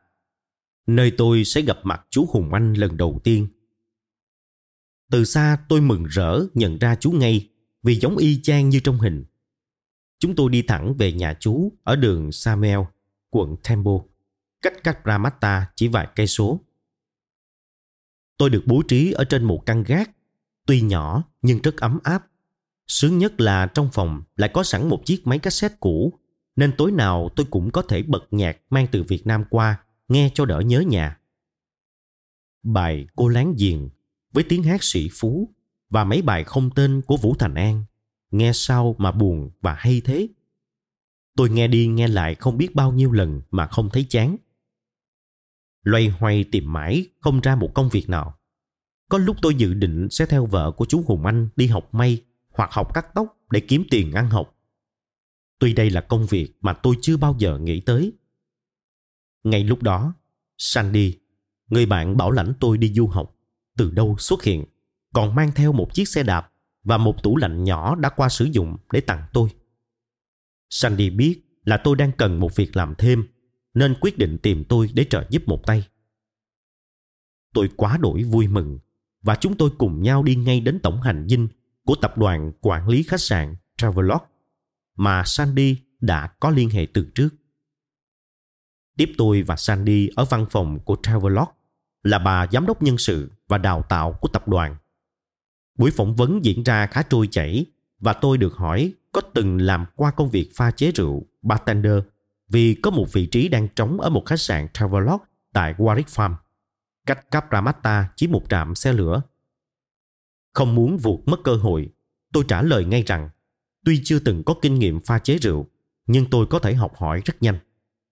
nơi 0.88 1.12
tôi 1.18 1.44
sẽ 1.44 1.62
gặp 1.62 1.78
mặt 1.84 2.06
chú 2.10 2.26
Hùng 2.30 2.54
Anh 2.54 2.74
lần 2.74 2.98
đầu 2.98 3.20
tiên. 3.24 3.48
Từ 5.12 5.26
xa 5.26 5.58
tôi 5.70 5.82
mừng 5.82 6.04
rỡ 6.04 6.40
nhận 6.54 6.78
ra 6.80 6.96
chú 6.96 7.12
ngay 7.12 7.50
vì 7.84 7.96
giống 7.96 8.18
y 8.18 8.42
chang 8.42 8.70
như 8.70 8.80
trong 8.80 9.00
hình. 9.00 9.26
Chúng 10.20 10.36
tôi 10.36 10.50
đi 10.50 10.62
thẳng 10.62 10.94
về 10.98 11.14
nhà 11.14 11.34
chú 11.40 11.72
ở 11.84 11.96
đường 11.96 12.32
Samuel, 12.32 12.80
quận 13.30 13.56
Temple, 13.70 13.98
cách 14.62 14.84
Cabramatta 14.84 15.72
chỉ 15.76 15.88
vài 15.88 16.08
cây 16.16 16.28
số. 16.28 16.60
Tôi 18.38 18.50
được 18.50 18.64
bố 18.66 18.82
trí 18.88 19.12
ở 19.12 19.24
trên 19.24 19.44
một 19.44 19.64
căn 19.66 19.84
gác, 19.84 20.12
tuy 20.66 20.82
nhỏ 20.82 21.24
nhưng 21.42 21.62
rất 21.62 21.78
ấm 21.78 22.00
áp. 22.04 22.28
Sướng 22.88 23.18
nhất 23.18 23.42
là 23.42 23.68
trong 23.68 23.90
phòng 23.94 24.24
lại 24.36 24.50
có 24.54 24.64
sẵn 24.64 24.90
một 24.90 25.02
chiếc 25.06 25.28
máy 25.28 25.40
cassette 25.40 25.76
cũ, 25.80 26.20
nên 26.56 26.74
tối 26.78 26.92
nào 26.92 27.30
tôi 27.36 27.46
cũng 27.50 27.72
có 27.72 27.82
thể 27.82 28.04
bật 28.04 28.28
nhạc 28.32 28.58
mang 28.70 28.88
từ 28.92 29.04
Việt 29.04 29.28
Nam 29.28 29.44
qua, 29.50 29.84
nghe 30.08 30.32
cho 30.34 30.46
đỡ 30.46 30.60
nhớ 30.60 30.80
nhà. 30.80 31.20
Bài 32.64 33.08
Cô 33.16 33.28
Láng 33.28 33.56
Giềng 33.58 33.90
với 34.32 34.44
tiếng 34.50 34.64
hát 34.64 34.84
sĩ 34.84 35.10
phú 35.14 35.54
và 35.90 36.04
mấy 36.04 36.22
bài 36.22 36.44
không 36.44 36.70
tên 36.76 37.02
của 37.02 37.18
Vũ 37.18 37.36
Thành 37.40 37.56
An, 37.56 37.84
nghe 38.32 38.52
sao 38.54 38.96
mà 38.98 39.12
buồn 39.12 39.50
và 39.62 39.74
hay 39.74 40.02
thế. 40.06 40.28
Tôi 41.36 41.50
nghe 41.50 41.68
đi 41.68 41.88
nghe 41.88 42.08
lại 42.08 42.36
không 42.36 42.58
biết 42.58 42.76
bao 42.76 42.92
nhiêu 42.92 43.12
lần 43.12 43.42
mà 43.52 43.68
không 43.68 43.90
thấy 43.90 44.06
chán 44.10 44.38
loay 45.84 46.08
hoay 46.08 46.44
tìm 46.44 46.74
mãi 46.74 47.06
không 47.20 47.42
ra 47.42 47.56
một 47.56 47.72
công 47.74 47.90
việc 47.90 48.10
nào. 48.10 48.38
Có 49.10 49.18
lúc 49.18 49.38
tôi 49.42 49.56
dự 49.56 49.74
định 49.74 50.08
sẽ 50.12 50.26
theo 50.26 50.46
vợ 50.46 50.72
của 50.72 50.86
chú 50.86 51.04
Hùng 51.08 51.26
Anh 51.26 51.50
đi 51.56 51.68
học 51.68 51.94
may 51.94 52.22
hoặc 52.50 52.72
học 52.74 52.94
cắt 52.94 53.06
tóc 53.16 53.38
để 53.52 53.60
kiếm 53.60 53.84
tiền 53.90 54.14
ăn 54.14 54.30
học. 54.30 54.58
Tuy 55.60 55.74
đây 55.74 55.90
là 55.90 56.02
công 56.02 56.26
việc 56.26 56.54
mà 56.62 56.74
tôi 56.74 56.96
chưa 57.02 57.18
bao 57.18 57.36
giờ 57.40 57.58
nghĩ 57.58 57.82
tới. 57.82 58.14
Ngay 59.44 59.64
lúc 59.64 59.84
đó, 59.84 60.14
Sandy, 60.58 61.18
người 61.68 61.86
bạn 61.86 62.18
bảo 62.18 62.32
lãnh 62.32 62.54
tôi 62.60 62.78
đi 62.78 62.94
du 62.94 63.08
học, 63.08 63.36
từ 63.82 63.92
đâu 63.92 64.16
xuất 64.20 64.44
hiện, 64.44 64.66
còn 65.14 65.36
mang 65.36 65.52
theo 65.56 65.72
một 65.72 65.94
chiếc 65.94 66.08
xe 66.08 66.24
đạp 66.24 66.52
và 66.84 66.98
một 66.98 67.24
tủ 67.24 67.38
lạnh 67.38 67.64
nhỏ 67.64 67.96
đã 67.96 68.10
qua 68.10 68.30
sử 68.30 68.46
dụng 68.46 68.78
để 68.92 69.02
tặng 69.02 69.26
tôi. 69.34 69.50
Sandy 70.70 71.10
biết 71.10 71.42
là 71.64 71.78
tôi 71.78 71.96
đang 71.96 72.12
cần 72.12 72.40
một 72.40 72.56
việc 72.56 72.78
làm 72.78 72.96
thêm 72.98 73.28
nên 73.74 73.96
quyết 74.02 74.18
định 74.18 74.38
tìm 74.38 74.64
tôi 74.64 74.90
để 74.94 75.06
trợ 75.10 75.28
giúp 75.30 75.44
một 75.46 75.62
tay. 75.66 75.88
Tôi 77.54 77.70
quá 77.76 77.98
đổi 77.98 78.24
vui 78.24 78.48
mừng 78.48 78.80
và 79.22 79.36
chúng 79.36 79.58
tôi 79.58 79.70
cùng 79.78 80.02
nhau 80.02 80.24
đi 80.24 80.36
ngay 80.36 80.60
đến 80.60 80.80
tổng 80.84 81.02
hành 81.02 81.28
dinh 81.30 81.48
của 81.86 81.96
tập 81.96 82.18
đoàn 82.18 82.52
quản 82.62 82.88
lý 82.88 83.04
khách 83.04 83.22
sạn 83.22 83.56
Travelodge 83.78 84.26
mà 84.96 85.24
Sandy 85.26 85.78
đã 86.02 86.28
có 86.28 86.50
liên 86.50 86.70
hệ 86.70 86.88
từ 86.94 87.12
trước. 87.16 87.30
Tiếp 88.98 89.12
tôi 89.18 89.42
và 89.42 89.56
Sandy 89.56 90.10
ở 90.16 90.26
văn 90.26 90.46
phòng 90.50 90.80
của 90.86 90.98
Travelodge 91.04 91.52
là 92.04 92.20
bà 92.20 92.48
giám 92.52 92.66
đốc 92.66 92.82
nhân 92.82 92.98
sự 92.98 93.32
và 93.52 93.58
đào 93.58 93.82
tạo 93.90 94.14
của 94.14 94.28
tập 94.28 94.48
đoàn. 94.48 94.76
Buổi 95.76 95.92
phỏng 95.92 96.16
vấn 96.16 96.46
diễn 96.46 96.64
ra 96.64 96.88
khá 96.88 97.04
trôi 97.10 97.28
chảy 97.32 97.66
và 98.00 98.14
tôi 98.14 98.38
được 98.38 98.56
hỏi 98.56 98.94
có 99.12 99.22
từng 99.34 99.62
làm 99.62 99.86
qua 99.96 100.12
công 100.12 100.30
việc 100.30 100.52
pha 100.56 100.72
chế 100.72 100.92
rượu, 100.92 101.26
bartender 101.42 102.00
vì 102.50 102.76
có 102.84 102.92
một 102.92 103.14
vị 103.14 103.26
trí 103.26 103.48
đang 103.48 103.68
trống 103.76 104.02
ở 104.02 104.10
một 104.10 104.24
khách 104.26 104.40
sạn 104.40 104.68
Travelodge 104.74 105.26
tại 105.54 105.74
Warwick 105.78 106.04
Farm, 106.04 106.36
cách 107.06 107.32
Capramatta 107.32 108.10
chỉ 108.16 108.28
một 108.28 108.44
trạm 108.50 108.76
xe 108.76 108.94
lửa. 108.94 109.22
Không 110.54 110.76
muốn 110.76 110.98
vụt 110.98 111.20
mất 111.26 111.38
cơ 111.44 111.56
hội, 111.56 111.90
tôi 112.34 112.44
trả 112.48 112.62
lời 112.62 112.86
ngay 112.86 113.04
rằng 113.04 113.30
tuy 113.86 114.02
chưa 114.04 114.20
từng 114.20 114.44
có 114.44 114.54
kinh 114.62 114.76
nghiệm 114.76 115.00
pha 115.00 115.20
chế 115.20 115.38
rượu, 115.38 115.68
nhưng 116.08 116.30
tôi 116.30 116.46
có 116.50 116.60
thể 116.60 116.74
học 116.74 116.96
hỏi 116.96 117.22
rất 117.26 117.42
nhanh. 117.42 117.60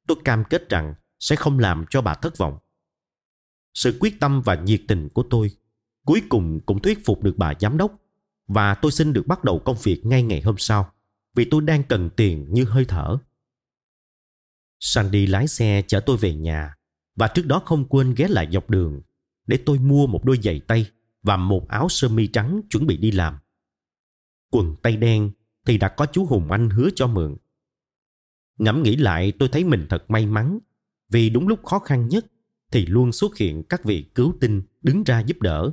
Tôi 0.08 0.17
cam 0.25 0.43
kết 0.43 0.69
rằng 0.69 0.93
sẽ 1.19 1.36
không 1.36 1.60
làm 1.60 1.86
cho 1.89 2.02
bà 2.02 2.13
thất 2.13 2.38
vọng. 2.38 2.58
Sự 3.74 3.98
quyết 4.00 4.20
tâm 4.20 4.42
và 4.42 4.56
nhiệt 4.56 4.82
tình 4.88 5.10
của 5.10 5.24
tôi 5.30 5.52
cuối 6.06 6.22
cùng 6.30 6.60
cũng 6.66 6.82
thuyết 6.82 7.06
phục 7.06 7.24
được 7.24 7.38
bà 7.38 7.54
giám 7.60 7.78
đốc 7.78 7.96
và 8.48 8.76
tôi 8.76 8.92
xin 8.92 9.14
được 9.14 9.28
bắt 9.28 9.44
đầu 9.44 9.60
công 9.60 9.78
việc 9.84 10.06
ngay 10.06 10.24
ngày 10.24 10.42
hôm 10.42 10.56
sau 10.58 10.92
vì 11.36 11.46
tôi 11.46 11.62
đang 11.62 11.84
cần 11.84 12.10
tiền 12.16 12.48
như 12.50 12.64
hơi 12.64 12.86
thở. 12.86 13.18
Sandy 14.80 15.26
lái 15.26 15.48
xe 15.48 15.84
chở 15.88 16.00
tôi 16.00 16.18
về 16.18 16.36
nhà 16.36 16.76
và 17.16 17.28
trước 17.28 17.46
đó 17.46 17.62
không 17.66 17.86
quên 17.86 18.14
ghé 18.14 18.28
lại 18.28 18.48
dọc 18.52 18.70
đường 18.70 19.02
để 19.48 19.58
tôi 19.66 19.80
mua 19.80 20.08
một 20.08 20.26
đôi 20.26 20.40
giày 20.44 20.60
tây 20.60 20.86
và 21.24 21.38
một 21.38 21.68
áo 21.68 21.90
sơ 21.90 22.10
mi 22.10 22.28
trắng 22.28 22.62
chuẩn 22.70 22.88
bị 22.88 22.98
đi 22.98 23.12
làm. 23.12 23.38
Quần 24.52 24.76
tây 24.82 24.98
đen 24.98 25.32
thì 25.66 25.78
đã 25.78 25.90
có 25.90 26.06
chú 26.06 26.26
Hùng 26.26 26.52
Anh 26.52 26.70
hứa 26.70 26.90
cho 26.96 27.08
mượn. 27.08 27.36
Ngẫm 28.58 28.84
nghĩ 28.84 28.96
lại 28.96 29.34
tôi 29.40 29.50
thấy 29.50 29.64
mình 29.64 29.86
thật 29.90 30.06
may 30.08 30.26
mắn 30.26 30.60
vì 31.10 31.30
đúng 31.30 31.48
lúc 31.48 31.66
khó 31.66 31.80
khăn 31.80 32.08
nhất 32.08 32.26
thì 32.72 32.86
luôn 32.86 33.12
xuất 33.12 33.38
hiện 33.38 33.64
các 33.64 33.84
vị 33.84 34.06
cứu 34.16 34.34
tinh 34.42 34.62
đứng 34.82 35.04
ra 35.04 35.20
giúp 35.20 35.42
đỡ. 35.42 35.72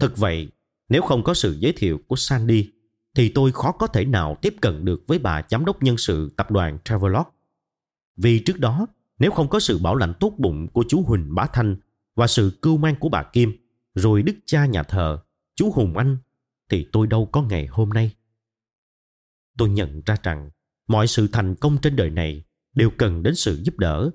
Thật 0.00 0.16
vậy, 0.16 0.48
nếu 0.88 1.02
không 1.02 1.22
có 1.24 1.34
sự 1.34 1.56
giới 1.60 1.72
thiệu 1.72 2.00
của 2.06 2.16
Sandy 2.16 2.70
thì 3.14 3.32
tôi 3.34 3.52
khó 3.52 3.72
có 3.72 3.86
thể 3.86 4.04
nào 4.04 4.36
tiếp 4.42 4.54
cận 4.60 4.84
được 4.84 5.04
với 5.06 5.18
bà 5.18 5.42
giám 5.50 5.64
đốc 5.64 5.82
nhân 5.82 5.96
sự 5.96 6.34
tập 6.36 6.50
đoàn 6.50 6.78
Travelodge. 6.84 7.30
Vì 8.16 8.38
trước 8.38 8.58
đó, 8.58 8.86
nếu 9.18 9.30
không 9.30 9.48
có 9.48 9.60
sự 9.60 9.78
bảo 9.78 9.96
lãnh 9.96 10.14
tốt 10.20 10.34
bụng 10.38 10.68
của 10.68 10.84
chú 10.88 11.02
Huỳnh 11.02 11.34
Bá 11.34 11.46
Thanh 11.52 11.76
và 12.16 12.26
sự 12.26 12.58
cưu 12.62 12.76
mang 12.76 12.94
của 13.00 13.08
bà 13.08 13.22
Kim, 13.22 13.56
rồi 13.94 14.22
đức 14.22 14.36
cha 14.46 14.66
nhà 14.66 14.82
thờ, 14.82 15.18
chú 15.54 15.70
Hùng 15.70 15.96
Anh, 15.96 16.16
thì 16.68 16.86
tôi 16.92 17.06
đâu 17.06 17.26
có 17.26 17.42
ngày 17.42 17.66
hôm 17.66 17.88
nay. 17.88 18.14
Tôi 19.58 19.68
nhận 19.68 20.02
ra 20.06 20.16
rằng 20.22 20.50
mọi 20.88 21.06
sự 21.06 21.28
thành 21.32 21.54
công 21.54 21.78
trên 21.82 21.96
đời 21.96 22.10
này 22.10 22.44
đều 22.74 22.90
cần 22.90 23.22
đến 23.22 23.34
sự 23.34 23.60
giúp 23.62 23.78
đỡ 23.78 24.10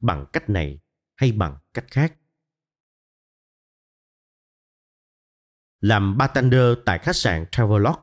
bằng 0.00 0.26
cách 0.32 0.50
này 0.50 0.78
hay 1.18 1.32
bằng 1.32 1.56
cách 1.74 1.86
khác. 1.90 2.14
Làm 5.80 6.18
bartender 6.18 6.74
tại 6.86 6.98
khách 6.98 7.16
sạn 7.16 7.44
Travelodge 7.52 8.00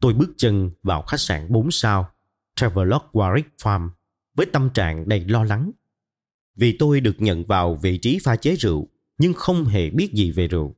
tôi 0.00 0.14
bước 0.14 0.34
chân 0.36 0.70
vào 0.82 1.02
khách 1.02 1.20
sạn 1.20 1.46
4 1.52 1.70
sao 1.70 2.10
Travelodge 2.56 3.06
Warwick 3.12 3.42
Farm, 3.62 3.88
với 4.34 4.46
tâm 4.46 4.70
trạng 4.74 5.08
đầy 5.08 5.20
lo 5.20 5.44
lắng. 5.44 5.70
Vì 6.56 6.76
tôi 6.78 7.00
được 7.00 7.16
nhận 7.18 7.44
vào 7.44 7.74
vị 7.82 7.98
trí 7.98 8.18
pha 8.24 8.36
chế 8.36 8.54
rượu, 8.54 8.88
nhưng 9.18 9.34
không 9.34 9.64
hề 9.64 9.90
biết 9.90 10.12
gì 10.12 10.30
về 10.30 10.48
rượu. 10.48 10.77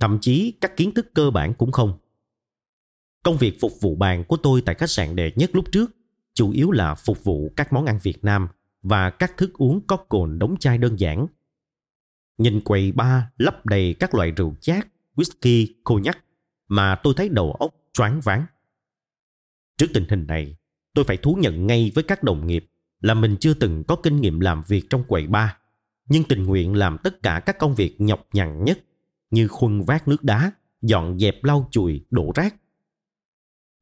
Thậm 0.00 0.18
chí 0.20 0.52
các 0.60 0.76
kiến 0.76 0.94
thức 0.94 1.14
cơ 1.14 1.30
bản 1.30 1.54
cũng 1.54 1.72
không. 1.72 1.98
Công 3.22 3.36
việc 3.36 3.58
phục 3.60 3.72
vụ 3.80 3.94
bàn 3.94 4.24
của 4.24 4.36
tôi 4.36 4.62
tại 4.66 4.74
khách 4.74 4.90
sạn 4.90 5.16
đệ 5.16 5.32
nhất 5.36 5.50
lúc 5.52 5.72
trước 5.72 5.90
chủ 6.34 6.50
yếu 6.50 6.70
là 6.70 6.94
phục 6.94 7.24
vụ 7.24 7.52
các 7.56 7.72
món 7.72 7.86
ăn 7.86 7.98
Việt 8.02 8.24
Nam 8.24 8.48
và 8.82 9.10
các 9.10 9.36
thức 9.36 9.52
uống 9.52 9.80
có 9.86 9.96
cồn 9.96 10.38
đóng 10.38 10.56
chai 10.60 10.78
đơn 10.78 10.98
giản. 10.98 11.26
Nhìn 12.38 12.60
quầy 12.60 12.92
ba 12.92 13.30
lấp 13.36 13.66
đầy 13.66 13.94
các 14.00 14.14
loại 14.14 14.30
rượu 14.30 14.54
chát, 14.60 14.86
whisky, 15.16 15.66
cognac 15.84 16.24
mà 16.68 16.94
tôi 17.02 17.14
thấy 17.16 17.28
đầu 17.28 17.52
óc 17.52 17.74
choáng 17.92 18.20
váng. 18.20 18.46
Trước 19.76 19.86
tình 19.94 20.04
hình 20.08 20.26
này, 20.26 20.56
tôi 20.94 21.04
phải 21.04 21.16
thú 21.16 21.38
nhận 21.40 21.66
ngay 21.66 21.92
với 21.94 22.04
các 22.04 22.22
đồng 22.22 22.46
nghiệp 22.46 22.66
là 23.00 23.14
mình 23.14 23.36
chưa 23.40 23.54
từng 23.54 23.84
có 23.84 23.96
kinh 23.96 24.20
nghiệm 24.20 24.40
làm 24.40 24.62
việc 24.68 24.90
trong 24.90 25.04
quầy 25.04 25.26
bar, 25.26 25.50
nhưng 26.08 26.24
tình 26.24 26.44
nguyện 26.44 26.74
làm 26.74 26.98
tất 26.98 27.22
cả 27.22 27.42
các 27.46 27.58
công 27.58 27.74
việc 27.74 28.00
nhọc 28.00 28.28
nhằn 28.32 28.64
nhất 28.64 28.78
như 29.30 29.48
khuân 29.48 29.82
vác 29.82 30.08
nước 30.08 30.24
đá, 30.24 30.52
dọn 30.82 31.18
dẹp 31.18 31.44
lau 31.44 31.68
chùi, 31.70 32.04
đổ 32.10 32.32
rác. 32.34 32.54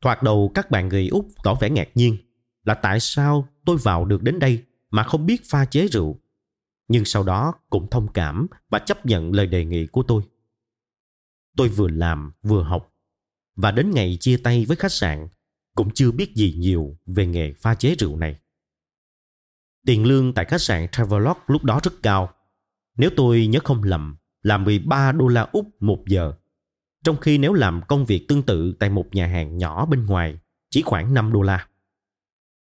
Thoạt 0.00 0.22
đầu 0.22 0.50
các 0.54 0.70
bạn 0.70 0.88
người 0.88 1.08
Úc 1.08 1.28
tỏ 1.44 1.54
vẻ 1.54 1.70
ngạc 1.70 1.88
nhiên 1.94 2.16
là 2.64 2.74
tại 2.74 3.00
sao 3.00 3.48
tôi 3.64 3.76
vào 3.76 4.04
được 4.04 4.22
đến 4.22 4.38
đây 4.38 4.64
mà 4.90 5.02
không 5.02 5.26
biết 5.26 5.42
pha 5.44 5.64
chế 5.64 5.86
rượu. 5.86 6.20
Nhưng 6.88 7.04
sau 7.04 7.22
đó 7.22 7.54
cũng 7.70 7.90
thông 7.90 8.12
cảm 8.12 8.46
và 8.70 8.78
chấp 8.78 9.06
nhận 9.06 9.32
lời 9.32 9.46
đề 9.46 9.64
nghị 9.64 9.86
của 9.86 10.02
tôi. 10.02 10.22
Tôi 11.56 11.68
vừa 11.68 11.88
làm 11.88 12.32
vừa 12.42 12.62
học 12.62 12.94
và 13.56 13.70
đến 13.70 13.90
ngày 13.90 14.16
chia 14.20 14.36
tay 14.36 14.64
với 14.64 14.76
khách 14.76 14.92
sạn 14.92 15.28
cũng 15.74 15.90
chưa 15.94 16.10
biết 16.10 16.34
gì 16.34 16.54
nhiều 16.58 16.96
về 17.06 17.26
nghề 17.26 17.52
pha 17.52 17.74
chế 17.74 17.94
rượu 17.98 18.16
này. 18.16 18.38
Tiền 19.86 20.04
lương 20.04 20.34
tại 20.34 20.44
khách 20.44 20.60
sạn 20.60 20.88
Travelodge 20.92 21.40
lúc 21.46 21.64
đó 21.64 21.80
rất 21.82 21.92
cao. 22.02 22.34
Nếu 22.96 23.10
tôi 23.16 23.46
nhớ 23.46 23.58
không 23.64 23.82
lầm 23.82 24.16
là 24.42 24.58
13 24.58 25.12
đô 25.12 25.28
la 25.28 25.42
Úc 25.52 25.82
một 25.82 26.04
giờ. 26.06 26.32
Trong 27.04 27.16
khi 27.16 27.38
nếu 27.38 27.52
làm 27.52 27.80
công 27.88 28.06
việc 28.06 28.28
tương 28.28 28.42
tự 28.42 28.72
tại 28.78 28.90
một 28.90 29.06
nhà 29.12 29.26
hàng 29.26 29.56
nhỏ 29.56 29.86
bên 29.86 30.06
ngoài, 30.06 30.38
chỉ 30.70 30.82
khoảng 30.82 31.14
5 31.14 31.32
đô 31.32 31.42
la. 31.42 31.66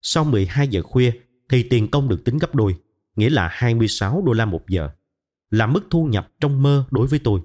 Sau 0.02 0.24
12 0.24 0.68
giờ 0.68 0.82
khuya 0.82 1.12
thì 1.50 1.64
tiền 1.64 1.92
công 1.92 2.10
được 2.10 2.26
tính 2.26 2.38
gấp 2.38 2.56
đôi, 2.56 2.76
nghĩa 3.16 3.30
là 3.30 3.48
26 3.52 4.24
đô 4.26 4.34
la 4.34 4.46
một 4.46 4.70
giờ, 4.70 4.90
là 5.50 5.68
mức 5.68 5.82
thu 5.90 6.06
nhập 6.06 6.32
trong 6.40 6.64
mơ 6.64 6.86
đối 6.92 7.08
với 7.08 7.20
tôi. 7.20 7.42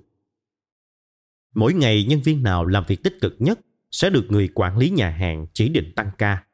Mỗi 1.55 1.75
ngày 1.75 2.05
nhân 2.05 2.21
viên 2.23 2.43
nào 2.43 2.67
làm 2.67 2.85
việc 2.89 3.03
tích 3.03 3.19
cực 3.21 3.37
nhất 3.39 3.61
sẽ 3.91 4.11
được 4.11 4.27
người 4.29 4.49
quản 4.55 4.79
lý 4.79 4.91
nhà 4.91 5.11
hàng 5.11 5.47
chỉ 5.53 5.69
định 5.69 5.93
tăng 5.97 6.11
ca. 6.19 6.45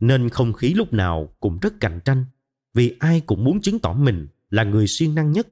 Nên 0.00 0.28
không 0.28 0.52
khí 0.52 0.74
lúc 0.74 0.92
nào 0.92 1.36
cũng 1.40 1.58
rất 1.58 1.74
cạnh 1.80 2.00
tranh 2.04 2.24
vì 2.74 2.96
ai 2.98 3.20
cũng 3.20 3.44
muốn 3.44 3.60
chứng 3.60 3.78
tỏ 3.78 3.92
mình 3.92 4.28
là 4.50 4.64
người 4.64 4.86
siêng 4.86 5.14
năng 5.14 5.32
nhất. 5.32 5.48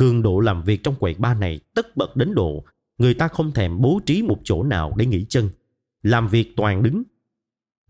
Cường 0.00 0.22
độ 0.22 0.40
làm 0.40 0.62
việc 0.62 0.82
trong 0.82 0.94
quầy 0.94 1.14
ba 1.14 1.34
này 1.34 1.60
tất 1.74 1.96
bật 1.96 2.16
đến 2.16 2.34
độ 2.34 2.64
người 2.98 3.14
ta 3.14 3.28
không 3.28 3.52
thèm 3.52 3.80
bố 3.80 4.00
trí 4.06 4.22
một 4.22 4.38
chỗ 4.44 4.62
nào 4.62 4.92
để 4.96 5.06
nghỉ 5.06 5.26
chân. 5.28 5.50
Làm 6.02 6.28
việc 6.28 6.52
toàn 6.56 6.82
đứng. 6.82 7.02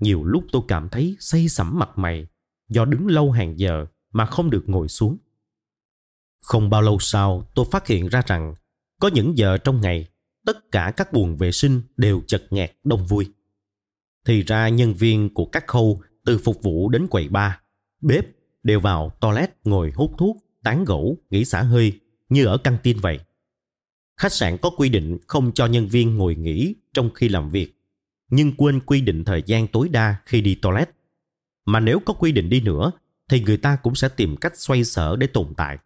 Nhiều 0.01 0.25
lúc 0.25 0.45
tôi 0.53 0.63
cảm 0.69 0.89
thấy 0.89 1.17
say 1.21 1.49
sẩm 1.49 1.79
mặt 1.79 1.91
mày 1.97 2.27
do 2.69 2.85
đứng 2.85 3.07
lâu 3.07 3.31
hàng 3.31 3.59
giờ 3.59 3.87
mà 4.13 4.27
không 4.27 4.51
được 4.51 4.65
ngồi 4.67 4.89
xuống. 4.89 5.19
Không 6.43 6.71
bao 6.71 6.83
lâu 6.83 6.99
sau, 7.01 7.51
tôi 7.55 7.67
phát 7.71 7.87
hiện 7.87 8.09
ra 8.09 8.23
rằng 8.27 8.55
có 9.01 9.11
những 9.15 9.39
giờ 9.39 9.59
trong 9.59 9.81
ngày, 9.81 10.09
tất 10.47 10.73
cả 10.73 10.93
các 10.97 11.13
buồng 11.13 11.37
vệ 11.37 11.53
sinh 11.53 11.83
đều 11.97 12.23
chật 12.27 12.43
nghẹt 12.51 12.73
đông 12.85 13.07
vui. 13.07 13.33
Thì 14.27 14.43
ra 14.43 14.69
nhân 14.69 14.95
viên 14.95 15.35
của 15.35 15.47
các 15.47 15.67
khâu 15.67 16.01
từ 16.25 16.39
phục 16.39 16.63
vụ 16.63 16.89
đến 16.89 17.07
quầy 17.07 17.29
bar, 17.29 17.53
bếp 18.01 18.27
đều 18.63 18.81
vào 18.81 19.13
toilet 19.21 19.51
ngồi 19.65 19.93
hút 19.95 20.11
thuốc, 20.19 20.37
tán 20.63 20.85
gỗ 20.85 21.17
nghỉ 21.31 21.45
xả 21.45 21.63
hơi 21.63 22.01
như 22.29 22.47
ở 22.47 22.59
căng 22.59 22.79
tin 22.83 22.99
vậy. 22.99 23.19
Khách 24.17 24.33
sạn 24.33 24.59
có 24.63 24.71
quy 24.77 24.89
định 24.89 25.19
không 25.27 25.53
cho 25.53 25.67
nhân 25.67 25.89
viên 25.89 26.17
ngồi 26.17 26.35
nghỉ 26.35 26.75
trong 26.95 27.11
khi 27.15 27.29
làm 27.29 27.51
việc, 27.51 27.75
nhưng 28.31 28.53
quên 28.57 28.81
quy 28.81 29.01
định 29.01 29.25
thời 29.25 29.43
gian 29.47 29.67
tối 29.67 29.89
đa 29.89 30.17
khi 30.27 30.41
đi 30.41 30.55
toilet. 30.55 30.91
Mà 31.65 31.81
nếu 31.81 32.01
có 32.01 32.15
quy 32.15 32.33
định 32.33 32.49
đi 32.49 32.61
nữa, 32.61 32.93
thì 33.29 33.41
người 33.41 33.57
ta 33.57 33.77
cũng 33.77 33.95
sẽ 33.95 34.09
tìm 34.09 34.37
cách 34.37 34.53
xoay 34.57 34.85
sở 34.85 35.17
để 35.17 35.27
tồn 35.27 35.55
tại. 35.57 35.79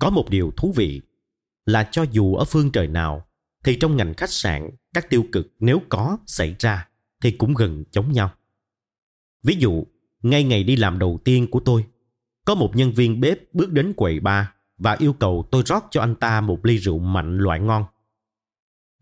Có 0.00 0.10
một 0.10 0.30
điều 0.30 0.52
thú 0.56 0.72
vị 0.76 1.00
là 1.66 1.88
cho 1.92 2.02
dù 2.02 2.34
ở 2.34 2.44
phương 2.44 2.70
trời 2.70 2.88
nào, 2.88 3.26
thì 3.64 3.76
trong 3.76 3.96
ngành 3.96 4.14
khách 4.14 4.30
sạn, 4.30 4.70
các 4.94 5.10
tiêu 5.10 5.24
cực 5.32 5.52
nếu 5.58 5.82
có 5.88 6.18
xảy 6.26 6.56
ra 6.58 6.88
thì 7.22 7.30
cũng 7.30 7.54
gần 7.54 7.84
giống 7.92 8.12
nhau. 8.12 8.30
Ví 9.42 9.56
dụ, 9.58 9.84
ngay 10.22 10.44
ngày 10.44 10.64
đi 10.64 10.76
làm 10.76 10.98
đầu 10.98 11.20
tiên 11.24 11.46
của 11.50 11.60
tôi, 11.60 11.84
có 12.48 12.54
một 12.54 12.76
nhân 12.76 12.92
viên 12.92 13.20
bếp 13.20 13.54
bước 13.54 13.72
đến 13.72 13.92
quầy 13.96 14.20
bar 14.20 14.46
và 14.78 14.96
yêu 14.98 15.12
cầu 15.12 15.48
tôi 15.50 15.62
rót 15.66 15.84
cho 15.90 16.00
anh 16.00 16.14
ta 16.14 16.40
một 16.40 16.66
ly 16.66 16.76
rượu 16.76 16.98
mạnh 16.98 17.38
loại 17.38 17.60
ngon. 17.60 17.84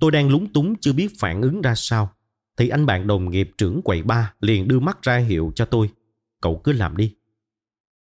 Tôi 0.01 0.11
đang 0.11 0.31
lúng 0.31 0.53
túng 0.53 0.75
chưa 0.81 0.93
biết 0.93 1.09
phản 1.19 1.43
ứng 1.43 1.63
ra 1.63 1.75
sao, 1.75 2.13
thì 2.57 2.69
anh 2.69 2.87
bạn 2.87 3.07
đồng 3.07 3.31
nghiệp 3.31 3.51
trưởng 3.59 3.83
quầy 3.83 4.03
bar 4.03 4.27
liền 4.41 4.69
đưa 4.69 4.81
mắt 4.81 5.03
ra 5.03 5.17
hiệu 5.17 5.53
cho 5.55 5.65
tôi. 5.65 5.91
Cậu 6.41 6.61
cứ 6.65 6.73
làm 6.73 6.97
đi. 6.97 7.17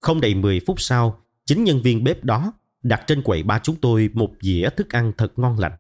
Không 0.02 0.22
đầy 0.22 0.36
10 0.36 0.62
phút 0.68 0.82
sau, 0.82 1.22
chính 1.46 1.64
nhân 1.64 1.82
viên 1.82 2.04
bếp 2.04 2.24
đó 2.24 2.54
đặt 2.84 3.04
trên 3.08 3.22
quầy 3.22 3.44
ba 3.44 3.60
chúng 3.60 3.76
tôi 3.76 4.10
một 4.14 4.32
dĩa 4.42 4.70
thức 4.78 4.90
ăn 4.90 5.12
thật 5.18 5.34
ngon 5.36 5.60
lành. 5.60 5.74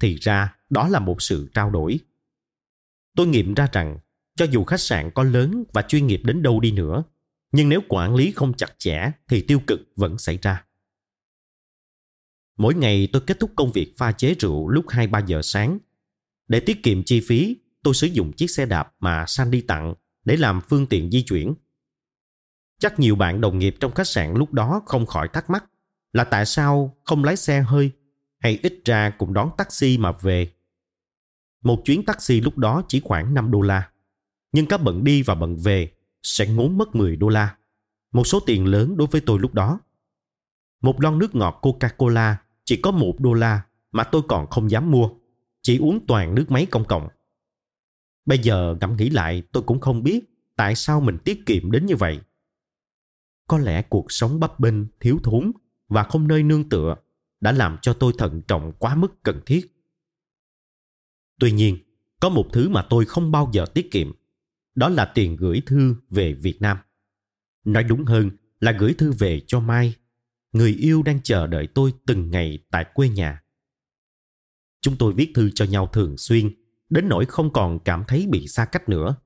Thì 0.00 0.14
ra 0.20 0.56
đó 0.70 0.88
là 0.88 1.00
một 1.00 1.22
sự 1.22 1.48
trao 1.54 1.70
đổi. 1.70 1.98
Tôi 3.16 3.26
nghiệm 3.26 3.54
ra 3.54 3.68
rằng 3.72 3.98
cho 4.36 4.44
dù 4.44 4.64
khách 4.64 4.80
sạn 4.80 5.10
có 5.14 5.22
lớn 5.22 5.64
và 5.72 5.82
chuyên 5.82 6.06
nghiệp 6.06 6.20
đến 6.24 6.42
đâu 6.42 6.60
đi 6.60 6.72
nữa, 6.72 7.04
nhưng 7.52 7.68
nếu 7.68 7.80
quản 7.88 8.14
lý 8.14 8.32
không 8.32 8.54
chặt 8.54 8.74
chẽ 8.78 9.10
thì 9.28 9.42
tiêu 9.42 9.60
cực 9.66 9.80
vẫn 9.96 10.18
xảy 10.18 10.38
ra. 10.42 10.64
Mỗi 12.56 12.74
ngày 12.74 13.08
tôi 13.12 13.22
kết 13.26 13.40
thúc 13.40 13.50
công 13.56 13.72
việc 13.72 13.94
pha 13.96 14.12
chế 14.12 14.34
rượu 14.34 14.68
lúc 14.68 14.86
2-3 14.86 15.26
giờ 15.26 15.42
sáng. 15.42 15.78
Để 16.48 16.60
tiết 16.60 16.82
kiệm 16.82 17.02
chi 17.02 17.20
phí, 17.28 17.56
tôi 17.82 17.94
sử 17.94 18.06
dụng 18.06 18.32
chiếc 18.32 18.50
xe 18.50 18.66
đạp 18.66 18.92
mà 19.00 19.24
Sandy 19.26 19.60
tặng 19.60 19.94
để 20.24 20.36
làm 20.36 20.60
phương 20.60 20.86
tiện 20.86 21.10
di 21.10 21.22
chuyển. 21.22 21.54
Chắc 22.78 22.98
nhiều 22.98 23.16
bạn 23.16 23.40
đồng 23.40 23.58
nghiệp 23.58 23.76
trong 23.80 23.94
khách 23.94 24.06
sạn 24.06 24.34
lúc 24.34 24.52
đó 24.52 24.82
không 24.86 25.06
khỏi 25.06 25.28
thắc 25.32 25.50
mắc 25.50 25.64
là 26.12 26.24
tại 26.24 26.46
sao 26.46 26.96
không 27.04 27.24
lái 27.24 27.36
xe 27.36 27.60
hơi 27.60 27.90
hay 28.38 28.58
ít 28.62 28.80
ra 28.84 29.10
cũng 29.10 29.32
đón 29.32 29.50
taxi 29.58 29.98
mà 29.98 30.12
về. 30.12 30.52
Một 31.62 31.82
chuyến 31.84 32.04
taxi 32.04 32.40
lúc 32.40 32.58
đó 32.58 32.82
chỉ 32.88 33.00
khoảng 33.00 33.34
5 33.34 33.50
đô 33.50 33.60
la. 33.60 33.90
Nhưng 34.52 34.66
cả 34.66 34.76
bận 34.76 35.04
đi 35.04 35.22
và 35.22 35.34
bận 35.34 35.56
về 35.56 35.92
sẽ 36.22 36.46
ngốn 36.46 36.78
mất 36.78 36.94
10 36.94 37.16
đô 37.16 37.28
la. 37.28 37.56
Một 38.12 38.26
số 38.26 38.40
tiền 38.40 38.66
lớn 38.66 38.96
đối 38.96 39.06
với 39.06 39.20
tôi 39.20 39.38
lúc 39.38 39.54
đó. 39.54 39.80
Một 40.80 41.00
lon 41.00 41.18
nước 41.18 41.34
ngọt 41.34 41.58
Coca-Cola 41.62 42.34
chỉ 42.64 42.76
có 42.76 42.90
1 42.90 43.14
đô 43.18 43.32
la 43.32 43.62
mà 43.92 44.04
tôi 44.04 44.22
còn 44.28 44.50
không 44.50 44.70
dám 44.70 44.90
mua. 44.90 45.10
Chỉ 45.62 45.78
uống 45.78 46.06
toàn 46.06 46.34
nước 46.34 46.50
máy 46.50 46.66
công 46.70 46.84
cộng. 46.84 47.08
Bây 48.26 48.38
giờ 48.38 48.76
ngẫm 48.80 48.96
nghĩ 48.96 49.10
lại 49.10 49.42
tôi 49.52 49.62
cũng 49.62 49.80
không 49.80 50.02
biết 50.02 50.24
tại 50.56 50.74
sao 50.74 51.00
mình 51.00 51.18
tiết 51.24 51.46
kiệm 51.46 51.70
đến 51.70 51.86
như 51.86 51.96
vậy. 51.96 52.20
Có 53.46 53.58
lẽ 53.58 53.82
cuộc 53.82 54.12
sống 54.12 54.40
bấp 54.40 54.60
bênh, 54.60 54.74
thiếu 55.00 55.18
thốn 55.22 55.52
và 55.88 56.02
không 56.02 56.28
nơi 56.28 56.42
nương 56.42 56.68
tựa 56.68 56.96
đã 57.40 57.52
làm 57.52 57.76
cho 57.82 57.92
tôi 57.92 58.12
thận 58.18 58.42
trọng 58.48 58.72
quá 58.78 58.94
mức 58.94 59.22
cần 59.22 59.40
thiết. 59.46 59.76
Tuy 61.38 61.52
nhiên, 61.52 61.78
có 62.20 62.28
một 62.28 62.46
thứ 62.52 62.68
mà 62.68 62.86
tôi 62.90 63.04
không 63.04 63.32
bao 63.32 63.50
giờ 63.52 63.66
tiết 63.74 63.90
kiệm, 63.90 64.12
đó 64.74 64.88
là 64.88 65.04
tiền 65.04 65.36
gửi 65.36 65.62
thư 65.66 65.96
về 66.10 66.34
Việt 66.34 66.56
Nam. 66.60 66.78
Nói 67.64 67.84
đúng 67.84 68.04
hơn 68.04 68.30
là 68.60 68.72
gửi 68.72 68.94
thư 68.94 69.12
về 69.12 69.40
cho 69.46 69.60
Mai, 69.60 69.94
người 70.52 70.74
yêu 70.74 71.02
đang 71.02 71.20
chờ 71.22 71.46
đợi 71.46 71.68
tôi 71.74 71.92
từng 72.06 72.30
ngày 72.30 72.58
tại 72.70 72.86
quê 72.94 73.08
nhà. 73.08 73.42
Chúng 74.80 74.96
tôi 74.96 75.12
viết 75.12 75.32
thư 75.34 75.50
cho 75.54 75.64
nhau 75.64 75.86
thường 75.86 76.18
xuyên, 76.18 76.50
đến 76.90 77.08
nỗi 77.08 77.26
không 77.26 77.52
còn 77.52 77.78
cảm 77.84 78.04
thấy 78.08 78.26
bị 78.30 78.48
xa 78.48 78.64
cách 78.64 78.88
nữa. 78.88 79.16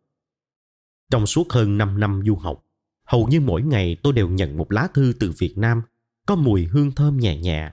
Trong 1.11 1.27
suốt 1.27 1.53
hơn 1.53 1.79
5 1.79 2.01
năm 2.01 2.23
du 2.27 2.37
học, 2.37 2.67
hầu 3.05 3.27
như 3.27 3.41
mỗi 3.41 3.63
ngày 3.63 3.97
tôi 4.03 4.13
đều 4.13 4.29
nhận 4.29 4.57
một 4.57 4.73
lá 4.73 4.89
thư 4.95 5.13
từ 5.21 5.33
Việt 5.39 5.59
Nam 5.59 5.83
có 6.27 6.37
mùi 6.37 6.65
hương 6.65 6.93
thơm 6.93 7.19
nhẹ 7.19 7.39
nhẹ. 7.39 7.73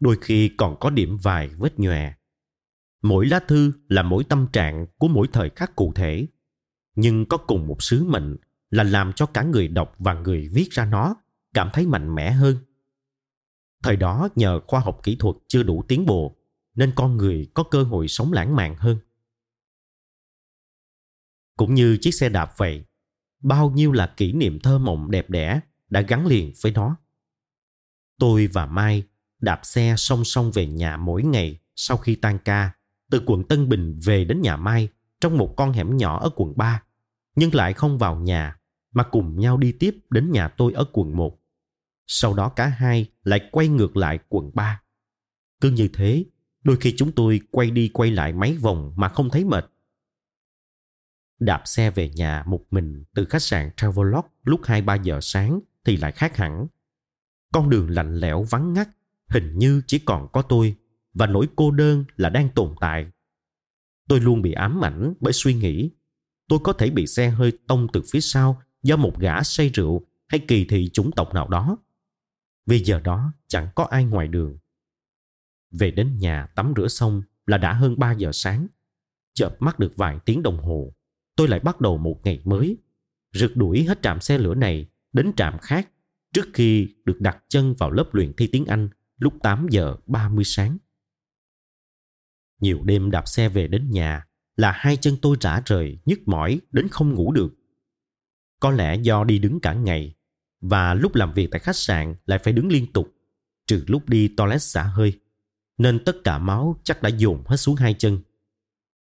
Đôi 0.00 0.16
khi 0.20 0.50
còn 0.56 0.76
có 0.80 0.90
điểm 0.90 1.18
vài 1.22 1.48
vết 1.48 1.78
nhòe. 1.78 2.12
Mỗi 3.02 3.26
lá 3.26 3.40
thư 3.48 3.72
là 3.88 4.02
mỗi 4.02 4.24
tâm 4.24 4.46
trạng 4.52 4.86
của 4.98 5.08
mỗi 5.08 5.28
thời 5.32 5.50
khắc 5.50 5.76
cụ 5.76 5.92
thể, 5.94 6.26
nhưng 7.00 7.26
có 7.26 7.36
cùng 7.36 7.66
một 7.66 7.82
sứ 7.82 8.04
mệnh 8.04 8.36
là 8.70 8.82
làm 8.82 9.12
cho 9.12 9.26
cả 9.26 9.42
người 9.42 9.68
đọc 9.68 9.94
và 9.98 10.14
người 10.14 10.48
viết 10.52 10.70
ra 10.70 10.84
nó 10.84 11.14
cảm 11.54 11.70
thấy 11.72 11.86
mạnh 11.86 12.14
mẽ 12.14 12.30
hơn. 12.30 12.56
Thời 13.82 13.96
đó 13.96 14.28
nhờ 14.34 14.60
khoa 14.66 14.80
học 14.80 15.00
kỹ 15.02 15.16
thuật 15.16 15.36
chưa 15.48 15.62
đủ 15.62 15.84
tiến 15.88 16.06
bộ, 16.06 16.36
nên 16.74 16.92
con 16.96 17.16
người 17.16 17.50
có 17.54 17.62
cơ 17.62 17.82
hội 17.82 18.08
sống 18.08 18.32
lãng 18.32 18.56
mạn 18.56 18.76
hơn. 18.78 18.98
Cũng 21.56 21.74
như 21.74 21.98
chiếc 22.00 22.10
xe 22.10 22.28
đạp 22.28 22.52
vậy, 22.56 22.84
bao 23.40 23.70
nhiêu 23.70 23.92
là 23.92 24.14
kỷ 24.16 24.32
niệm 24.32 24.60
thơ 24.60 24.78
mộng 24.78 25.10
đẹp 25.10 25.30
đẽ 25.30 25.60
đã 25.88 26.00
gắn 26.00 26.26
liền 26.26 26.52
với 26.62 26.72
nó. 26.72 26.96
Tôi 28.18 28.46
và 28.46 28.66
Mai 28.66 29.02
đạp 29.40 29.60
xe 29.62 29.94
song 29.96 30.24
song 30.24 30.50
về 30.54 30.66
nhà 30.66 30.96
mỗi 30.96 31.22
ngày 31.22 31.58
sau 31.76 31.96
khi 31.96 32.14
tan 32.14 32.38
ca, 32.38 32.70
từ 33.10 33.22
quận 33.26 33.44
Tân 33.44 33.68
Bình 33.68 33.98
về 34.04 34.24
đến 34.24 34.40
nhà 34.42 34.56
Mai 34.56 34.88
trong 35.20 35.38
một 35.38 35.54
con 35.56 35.72
hẻm 35.72 35.96
nhỏ 35.96 36.20
ở 36.20 36.30
quận 36.36 36.52
3, 36.56 36.82
nhưng 37.38 37.54
lại 37.54 37.72
không 37.72 37.98
vào 37.98 38.16
nhà 38.16 38.56
mà 38.92 39.02
cùng 39.02 39.40
nhau 39.40 39.56
đi 39.56 39.72
tiếp 39.72 39.96
đến 40.10 40.30
nhà 40.30 40.48
tôi 40.48 40.72
ở 40.72 40.84
quận 40.92 41.16
1. 41.16 41.38
Sau 42.06 42.34
đó 42.34 42.48
cả 42.48 42.66
hai 42.66 43.06
lại 43.22 43.48
quay 43.52 43.68
ngược 43.68 43.96
lại 43.96 44.18
quận 44.28 44.50
3. 44.54 44.82
Cứ 45.60 45.70
như 45.70 45.88
thế, 45.94 46.24
đôi 46.64 46.76
khi 46.76 46.94
chúng 46.96 47.12
tôi 47.12 47.40
quay 47.50 47.70
đi 47.70 47.88
quay 47.88 48.10
lại 48.10 48.32
mấy 48.32 48.56
vòng 48.56 48.92
mà 48.96 49.08
không 49.08 49.30
thấy 49.30 49.44
mệt. 49.44 49.70
Đạp 51.38 51.62
xe 51.64 51.90
về 51.90 52.08
nhà 52.08 52.44
một 52.46 52.64
mình 52.70 53.04
từ 53.14 53.24
khách 53.24 53.42
sạn 53.42 53.70
Travelodge 53.76 54.28
lúc 54.44 54.60
2-3 54.62 55.02
giờ 55.02 55.18
sáng 55.22 55.60
thì 55.84 55.96
lại 55.96 56.12
khác 56.12 56.36
hẳn 56.36 56.66
con 57.52 57.70
đường 57.70 57.90
lạnh 57.90 58.14
lẽo 58.14 58.42
vắng 58.42 58.72
ngắt 58.72 58.88
hình 59.28 59.58
như 59.58 59.82
chỉ 59.86 59.98
còn 59.98 60.28
có 60.32 60.42
tôi 60.42 60.76
và 61.14 61.26
nỗi 61.26 61.48
cô 61.56 61.70
đơn 61.70 62.04
là 62.16 62.28
đang 62.28 62.48
tồn 62.54 62.74
tại 62.80 63.06
tôi 64.08 64.20
luôn 64.20 64.42
bị 64.42 64.52
ám 64.52 64.84
ảnh 64.84 65.14
bởi 65.20 65.32
suy 65.32 65.54
nghĩ 65.54 65.90
tôi 66.48 66.58
có 66.64 66.72
thể 66.72 66.90
bị 66.90 67.06
xe 67.06 67.30
hơi 67.30 67.52
tông 67.66 67.86
từ 67.92 68.02
phía 68.10 68.20
sau 68.20 68.62
do 68.82 68.96
một 68.96 69.18
gã 69.18 69.42
say 69.42 69.68
rượu 69.68 70.06
hay 70.28 70.40
kỳ 70.48 70.64
thị 70.64 70.90
chủng 70.92 71.10
tộc 71.12 71.34
nào 71.34 71.48
đó. 71.48 71.78
Vì 72.66 72.78
giờ 72.84 73.00
đó 73.00 73.32
chẳng 73.46 73.68
có 73.74 73.84
ai 73.84 74.04
ngoài 74.04 74.28
đường. 74.28 74.58
Về 75.70 75.90
đến 75.90 76.16
nhà 76.18 76.46
tắm 76.46 76.72
rửa 76.76 76.88
xong 76.88 77.22
là 77.46 77.58
đã 77.58 77.72
hơn 77.72 77.98
3 77.98 78.12
giờ 78.12 78.30
sáng. 78.32 78.66
Chợp 79.34 79.56
mắt 79.60 79.78
được 79.78 79.96
vài 79.96 80.18
tiếng 80.24 80.42
đồng 80.42 80.62
hồ, 80.62 80.94
tôi 81.36 81.48
lại 81.48 81.60
bắt 81.60 81.80
đầu 81.80 81.98
một 81.98 82.20
ngày 82.24 82.40
mới. 82.44 82.76
Rượt 83.32 83.52
đuổi 83.54 83.82
hết 83.82 84.02
trạm 84.02 84.20
xe 84.20 84.38
lửa 84.38 84.54
này 84.54 84.88
đến 85.12 85.32
trạm 85.36 85.58
khác 85.58 85.88
trước 86.34 86.46
khi 86.54 86.94
được 87.04 87.20
đặt 87.20 87.44
chân 87.48 87.74
vào 87.78 87.90
lớp 87.90 88.08
luyện 88.12 88.32
thi 88.36 88.48
tiếng 88.52 88.64
Anh 88.64 88.88
lúc 89.18 89.34
8 89.42 89.66
giờ 89.70 89.96
30 90.06 90.44
sáng. 90.44 90.78
Nhiều 92.60 92.82
đêm 92.84 93.10
đạp 93.10 93.28
xe 93.28 93.48
về 93.48 93.68
đến 93.68 93.90
nhà 93.90 94.27
là 94.58 94.72
hai 94.72 94.96
chân 94.96 95.16
tôi 95.22 95.36
rã 95.40 95.62
rời, 95.66 95.98
nhức 96.04 96.28
mỏi 96.28 96.60
đến 96.72 96.88
không 96.88 97.14
ngủ 97.14 97.32
được. 97.32 97.54
Có 98.60 98.70
lẽ 98.70 98.96
do 98.96 99.24
đi 99.24 99.38
đứng 99.38 99.60
cả 99.60 99.72
ngày 99.72 100.14
và 100.60 100.94
lúc 100.94 101.14
làm 101.14 101.32
việc 101.34 101.48
tại 101.50 101.60
khách 101.60 101.76
sạn 101.76 102.14
lại 102.26 102.38
phải 102.38 102.52
đứng 102.52 102.68
liên 102.68 102.92
tục, 102.92 103.14
trừ 103.66 103.84
lúc 103.86 104.08
đi 104.08 104.28
toilet 104.28 104.62
xả 104.62 104.82
hơi. 104.82 105.12
nên 105.78 106.04
tất 106.04 106.16
cả 106.24 106.38
máu 106.38 106.80
chắc 106.84 107.02
đã 107.02 107.08
dồn 107.08 107.42
hết 107.46 107.56
xuống 107.56 107.76
hai 107.76 107.94
chân. 107.94 108.20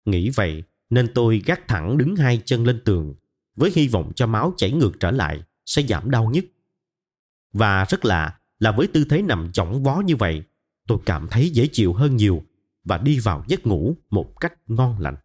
Nghĩ 0.05 0.29
vậy 0.29 0.63
nên 0.89 1.13
tôi 1.13 1.41
gác 1.45 1.67
thẳng 1.67 1.97
đứng 1.97 2.15
hai 2.15 2.41
chân 2.45 2.65
lên 2.65 2.81
tường 2.85 3.15
với 3.55 3.71
hy 3.75 3.87
vọng 3.87 4.11
cho 4.15 4.27
máu 4.27 4.53
chảy 4.57 4.71
ngược 4.71 4.99
trở 4.99 5.11
lại 5.11 5.43
sẽ 5.65 5.81
giảm 5.81 6.11
đau 6.11 6.29
nhất. 6.29 6.45
Và 7.53 7.85
rất 7.89 8.05
lạ 8.05 8.39
là 8.59 8.71
với 8.71 8.87
tư 8.87 9.05
thế 9.09 9.21
nằm 9.21 9.51
chỏng 9.51 9.83
vó 9.83 10.01
như 10.05 10.15
vậy, 10.15 10.43
tôi 10.87 10.97
cảm 11.05 11.27
thấy 11.31 11.49
dễ 11.49 11.67
chịu 11.71 11.93
hơn 11.93 12.15
nhiều 12.15 12.43
và 12.83 12.97
đi 12.97 13.19
vào 13.19 13.43
giấc 13.47 13.67
ngủ 13.67 13.95
một 14.09 14.39
cách 14.39 14.53
ngon 14.67 14.99
lành. 14.99 15.15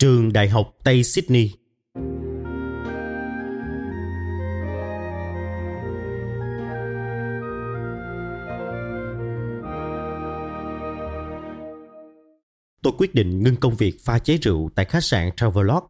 Trường 0.00 0.32
Đại 0.32 0.48
học 0.48 0.76
Tây 0.84 1.04
Sydney 1.04 1.50
tôi 12.82 12.92
quyết 12.98 13.14
định 13.14 13.42
ngưng 13.42 13.56
công 13.56 13.76
việc 13.76 13.96
pha 14.04 14.18
chế 14.18 14.36
rượu 14.36 14.70
tại 14.74 14.84
khách 14.84 15.04
sạn 15.04 15.30
Travelodge 15.36 15.86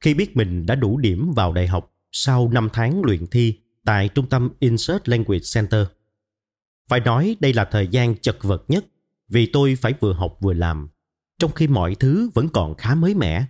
khi 0.00 0.14
biết 0.14 0.36
mình 0.36 0.66
đã 0.66 0.74
đủ 0.74 0.98
điểm 0.98 1.32
vào 1.36 1.52
đại 1.52 1.66
học 1.66 1.94
sau 2.12 2.48
5 2.52 2.68
tháng 2.72 3.02
luyện 3.04 3.26
thi 3.26 3.58
tại 3.84 4.08
trung 4.08 4.28
tâm 4.28 4.50
Insert 4.58 5.08
Language 5.08 5.44
Center. 5.54 5.86
Phải 6.88 7.00
nói 7.00 7.36
đây 7.40 7.52
là 7.52 7.64
thời 7.64 7.86
gian 7.86 8.16
chật 8.16 8.36
vật 8.42 8.64
nhất 8.68 8.84
vì 9.28 9.46
tôi 9.52 9.76
phải 9.80 9.94
vừa 10.00 10.12
học 10.12 10.36
vừa 10.40 10.52
làm, 10.52 10.88
trong 11.38 11.52
khi 11.52 11.66
mọi 11.66 11.94
thứ 11.94 12.30
vẫn 12.34 12.48
còn 12.48 12.74
khá 12.74 12.94
mới 12.94 13.14
mẻ. 13.14 13.46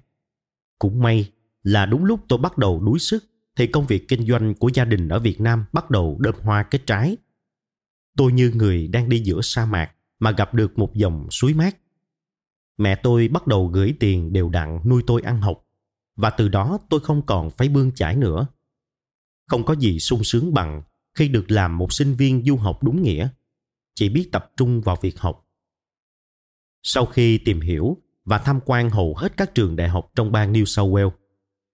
Cũng 0.78 1.02
may 1.02 1.32
là 1.62 1.86
đúng 1.86 2.04
lúc 2.04 2.20
tôi 2.28 2.38
bắt 2.38 2.58
đầu 2.58 2.80
đuối 2.80 2.98
sức 2.98 3.24
thì 3.56 3.66
công 3.66 3.86
việc 3.86 4.08
kinh 4.08 4.26
doanh 4.26 4.54
của 4.54 4.70
gia 4.74 4.84
đình 4.84 5.08
ở 5.08 5.18
Việt 5.18 5.40
Nam 5.40 5.64
bắt 5.72 5.90
đầu 5.90 6.16
đơm 6.20 6.34
hoa 6.42 6.62
kết 6.62 6.86
trái. 6.86 7.16
Tôi 8.16 8.32
như 8.32 8.52
người 8.54 8.88
đang 8.88 9.08
đi 9.08 9.18
giữa 9.18 9.40
sa 9.42 9.66
mạc 9.66 9.92
mà 10.18 10.30
gặp 10.30 10.54
được 10.54 10.78
một 10.78 10.94
dòng 10.94 11.30
suối 11.30 11.54
mát. 11.54 11.76
Mẹ 12.78 12.96
tôi 12.96 13.28
bắt 13.28 13.46
đầu 13.46 13.66
gửi 13.66 13.94
tiền 14.00 14.32
đều 14.32 14.48
đặn 14.48 14.80
nuôi 14.84 15.02
tôi 15.06 15.22
ăn 15.22 15.40
học 15.40 15.66
và 16.16 16.30
từ 16.30 16.48
đó 16.48 16.78
tôi 16.90 17.00
không 17.00 17.26
còn 17.26 17.50
phải 17.50 17.68
bươn 17.68 17.92
chải 17.92 18.16
nữa. 18.16 18.46
Không 19.48 19.64
có 19.64 19.74
gì 19.74 19.98
sung 19.98 20.24
sướng 20.24 20.54
bằng 20.54 20.82
khi 21.14 21.28
được 21.28 21.50
làm 21.50 21.78
một 21.78 21.92
sinh 21.92 22.14
viên 22.14 22.44
du 22.44 22.56
học 22.56 22.82
đúng 22.82 23.02
nghĩa, 23.02 23.28
chỉ 23.94 24.08
biết 24.08 24.28
tập 24.32 24.52
trung 24.56 24.80
vào 24.80 24.98
việc 25.02 25.18
học. 25.18 25.45
Sau 26.88 27.06
khi 27.06 27.38
tìm 27.38 27.60
hiểu 27.60 27.96
và 28.24 28.38
tham 28.38 28.60
quan 28.66 28.90
hầu 28.90 29.14
hết 29.14 29.36
các 29.36 29.54
trường 29.54 29.76
đại 29.76 29.88
học 29.88 30.10
trong 30.14 30.32
bang 30.32 30.52
New 30.52 30.64
South 30.64 30.92
Wales, 30.92 31.10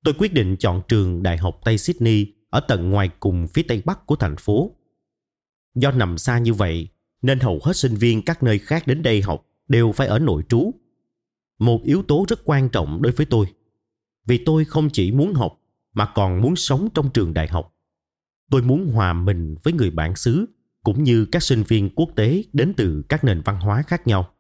tôi 0.05 0.15
quyết 0.19 0.33
định 0.33 0.57
chọn 0.57 0.83
trường 0.89 1.23
Đại 1.23 1.39
học 1.39 1.61
Tây 1.65 1.79
Sydney 1.79 2.27
ở 2.51 2.61
tận 2.61 2.91
ngoài 2.91 3.11
cùng 3.21 3.49
phía 3.49 3.63
tây 3.63 3.83
bắc 3.85 4.07
của 4.07 4.17
thành 4.17 4.37
phố. 4.37 4.77
Do 5.75 5.91
nằm 5.91 6.19
xa 6.19 6.39
như 6.39 6.55
vậy, 6.55 6.89
nên 7.23 7.41
hầu 7.41 7.61
hết 7.65 7.77
sinh 7.77 7.95
viên 7.95 8.23
các 8.23 8.43
nơi 8.43 8.59
khác 8.59 8.87
đến 8.87 9.03
đây 9.03 9.23
học 9.23 9.47
đều 9.69 9.93
phải 9.93 10.07
ở 10.07 10.19
nội 10.19 10.43
trú. 10.49 10.71
Một 11.59 11.81
yếu 11.85 12.03
tố 12.03 12.25
rất 12.29 12.41
quan 12.45 12.69
trọng 12.69 13.03
đối 13.03 13.13
với 13.13 13.27
tôi, 13.27 13.47
vì 14.27 14.45
tôi 14.45 14.65
không 14.65 14.91
chỉ 14.91 15.13
muốn 15.13 15.35
học 15.35 15.59
mà 15.93 16.07
còn 16.15 16.43
muốn 16.43 16.57
sống 16.57 16.89
trong 16.95 17.11
trường 17.11 17.35
đại 17.35 17.49
học. 17.49 17.75
Tôi 18.51 18.63
muốn 18.63 18.87
hòa 18.87 19.13
mình 19.13 19.55
với 19.63 19.73
người 19.73 19.91
bản 19.91 20.17
xứ 20.17 20.47
cũng 20.83 21.05
như 21.05 21.25
các 21.25 21.43
sinh 21.43 21.63
viên 21.63 21.91
quốc 21.95 22.09
tế 22.17 22.45
đến 22.53 22.75
từ 22.77 23.03
các 23.09 23.25
nền 23.25 23.43
văn 23.45 23.61
hóa 23.61 23.83
khác 23.83 24.07
nhau. 24.07 24.35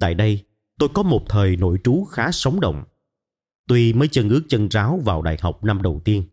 Tại 0.00 0.14
đây, 0.14 0.44
tôi 0.78 0.88
có 0.94 1.02
một 1.02 1.24
thời 1.28 1.56
nội 1.56 1.78
trú 1.84 2.04
khá 2.04 2.30
sống 2.32 2.60
động. 2.60 2.84
Tuy 3.68 3.92
mới 3.92 4.08
chân 4.08 4.28
ướt 4.28 4.42
chân 4.48 4.68
ráo 4.68 5.00
vào 5.04 5.22
đại 5.22 5.36
học 5.40 5.64
năm 5.64 5.82
đầu 5.82 6.00
tiên, 6.04 6.24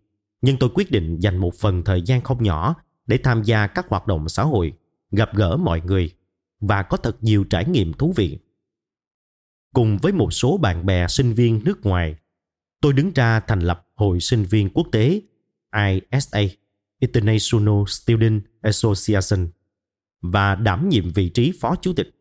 nhưng 0.41 0.57
tôi 0.57 0.69
quyết 0.73 0.91
định 0.91 1.19
dành 1.19 1.37
một 1.37 1.55
phần 1.55 1.83
thời 1.83 2.01
gian 2.01 2.21
không 2.21 2.43
nhỏ 2.43 2.75
để 3.07 3.17
tham 3.23 3.43
gia 3.43 3.67
các 3.67 3.85
hoạt 3.89 4.07
động 4.07 4.29
xã 4.29 4.43
hội, 4.43 4.73
gặp 5.11 5.35
gỡ 5.35 5.57
mọi 5.57 5.81
người 5.81 6.11
và 6.59 6.83
có 6.83 6.97
thật 6.97 7.17
nhiều 7.23 7.43
trải 7.43 7.65
nghiệm 7.65 7.93
thú 7.93 8.13
vị. 8.15 8.37
Cùng 9.73 9.97
với 9.97 10.11
một 10.13 10.33
số 10.33 10.57
bạn 10.57 10.85
bè 10.85 11.07
sinh 11.07 11.33
viên 11.33 11.61
nước 11.65 11.85
ngoài, 11.85 12.15
tôi 12.81 12.93
đứng 12.93 13.11
ra 13.15 13.39
thành 13.39 13.59
lập 13.59 13.87
Hội 13.95 14.19
sinh 14.19 14.43
viên 14.43 14.69
quốc 14.69 14.87
tế 14.91 15.21
ISA 16.11 16.41
International 16.99 17.83
Student 17.87 18.43
Association 18.61 19.47
và 20.21 20.55
đảm 20.55 20.89
nhiệm 20.89 21.09
vị 21.09 21.29
trí 21.29 21.51
phó 21.59 21.75
chủ 21.75 21.93
tịch. 21.93 22.20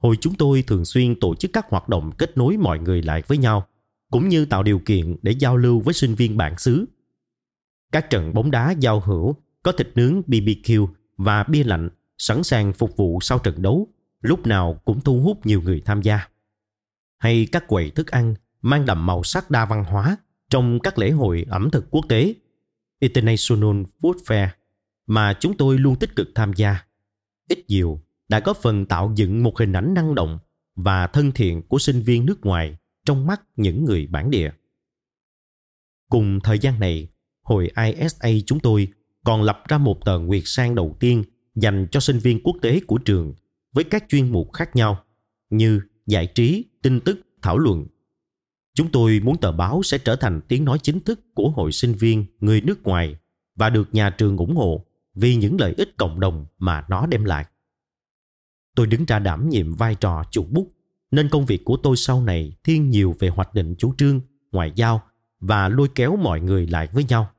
Hội 0.00 0.16
chúng 0.20 0.34
tôi 0.34 0.64
thường 0.66 0.84
xuyên 0.84 1.20
tổ 1.20 1.34
chức 1.34 1.52
các 1.52 1.66
hoạt 1.68 1.88
động 1.88 2.12
kết 2.18 2.36
nối 2.36 2.56
mọi 2.56 2.78
người 2.78 3.02
lại 3.02 3.22
với 3.26 3.38
nhau, 3.38 3.66
cũng 4.10 4.28
như 4.28 4.44
tạo 4.44 4.62
điều 4.62 4.78
kiện 4.78 5.16
để 5.22 5.32
giao 5.32 5.56
lưu 5.56 5.80
với 5.80 5.94
sinh 5.94 6.14
viên 6.14 6.36
bản 6.36 6.58
xứ. 6.58 6.86
Các 7.92 8.10
trận 8.10 8.34
bóng 8.34 8.50
đá 8.50 8.74
giao 8.78 9.00
hữu 9.00 9.36
có 9.62 9.72
thịt 9.72 9.88
nướng 9.94 10.22
BBQ 10.26 10.88
và 11.16 11.42
bia 11.42 11.64
lạnh 11.64 11.90
sẵn 12.18 12.42
sàng 12.42 12.72
phục 12.72 12.96
vụ 12.96 13.18
sau 13.20 13.38
trận 13.38 13.62
đấu, 13.62 13.88
lúc 14.20 14.46
nào 14.46 14.80
cũng 14.84 15.00
thu 15.00 15.20
hút 15.20 15.46
nhiều 15.46 15.62
người 15.62 15.82
tham 15.84 16.02
gia. 16.02 16.28
Hay 17.18 17.46
các 17.52 17.68
quầy 17.68 17.90
thức 17.90 18.06
ăn 18.06 18.34
mang 18.62 18.86
đậm 18.86 19.06
màu 19.06 19.22
sắc 19.22 19.50
đa 19.50 19.66
văn 19.66 19.84
hóa 19.84 20.16
trong 20.50 20.80
các 20.80 20.98
lễ 20.98 21.10
hội 21.10 21.46
ẩm 21.48 21.70
thực 21.70 21.90
quốc 21.90 22.04
tế 22.08 22.34
International 23.00 23.82
Food 24.00 24.14
Fair 24.24 24.48
mà 25.06 25.34
chúng 25.40 25.56
tôi 25.56 25.78
luôn 25.78 25.96
tích 25.96 26.16
cực 26.16 26.28
tham 26.34 26.52
gia. 26.52 26.76
Ít 27.48 27.64
nhiều 27.68 28.00
đã 28.30 28.40
có 28.40 28.54
phần 28.54 28.86
tạo 28.86 29.12
dựng 29.14 29.42
một 29.42 29.58
hình 29.58 29.72
ảnh 29.72 29.94
năng 29.94 30.14
động 30.14 30.38
và 30.76 31.06
thân 31.06 31.32
thiện 31.32 31.62
của 31.62 31.78
sinh 31.78 32.02
viên 32.02 32.26
nước 32.26 32.46
ngoài 32.46 32.76
trong 33.06 33.26
mắt 33.26 33.42
những 33.56 33.84
người 33.84 34.06
bản 34.06 34.30
địa. 34.30 34.50
Cùng 36.10 36.40
thời 36.40 36.58
gian 36.58 36.80
này, 36.80 37.08
hội 37.42 37.70
ISA 37.84 38.28
chúng 38.46 38.60
tôi 38.60 38.88
còn 39.24 39.42
lập 39.42 39.62
ra 39.68 39.78
một 39.78 40.04
tờ 40.04 40.18
nguyệt 40.18 40.42
sang 40.44 40.74
đầu 40.74 40.96
tiên 41.00 41.24
dành 41.54 41.86
cho 41.90 42.00
sinh 42.00 42.18
viên 42.18 42.42
quốc 42.42 42.56
tế 42.62 42.80
của 42.86 42.98
trường 42.98 43.34
với 43.72 43.84
các 43.84 44.04
chuyên 44.08 44.32
mục 44.32 44.52
khác 44.52 44.76
nhau 44.76 45.04
như 45.50 45.80
giải 46.06 46.26
trí, 46.26 46.64
tin 46.82 47.00
tức, 47.00 47.20
thảo 47.42 47.58
luận, 47.58 47.86
Chúng 48.74 48.90
tôi 48.92 49.20
muốn 49.24 49.36
tờ 49.36 49.52
báo 49.52 49.82
sẽ 49.82 49.98
trở 49.98 50.16
thành 50.16 50.40
tiếng 50.48 50.64
nói 50.64 50.78
chính 50.82 51.00
thức 51.00 51.20
của 51.34 51.50
hội 51.50 51.72
sinh 51.72 51.92
viên 51.92 52.24
người 52.40 52.60
nước 52.60 52.82
ngoài 52.82 53.16
và 53.56 53.70
được 53.70 53.94
nhà 53.94 54.10
trường 54.10 54.36
ủng 54.36 54.56
hộ 54.56 54.84
vì 55.14 55.36
những 55.36 55.60
lợi 55.60 55.74
ích 55.76 55.96
cộng 55.96 56.20
đồng 56.20 56.46
mà 56.58 56.84
nó 56.88 57.06
đem 57.06 57.24
lại. 57.24 57.44
Tôi 58.74 58.86
đứng 58.86 59.04
ra 59.04 59.18
đảm 59.18 59.48
nhiệm 59.48 59.74
vai 59.74 59.94
trò 59.94 60.24
chủ 60.30 60.46
bút 60.50 60.72
nên 61.10 61.28
công 61.28 61.46
việc 61.46 61.64
của 61.64 61.76
tôi 61.76 61.96
sau 61.96 62.22
này 62.22 62.56
thiên 62.64 62.90
nhiều 62.90 63.14
về 63.18 63.28
hoạch 63.28 63.54
định 63.54 63.74
chủ 63.78 63.94
trương, 63.98 64.20
ngoại 64.52 64.72
giao 64.74 65.02
và 65.40 65.68
lôi 65.68 65.88
kéo 65.94 66.16
mọi 66.16 66.40
người 66.40 66.66
lại 66.66 66.88
với 66.92 67.04
nhau. 67.04 67.30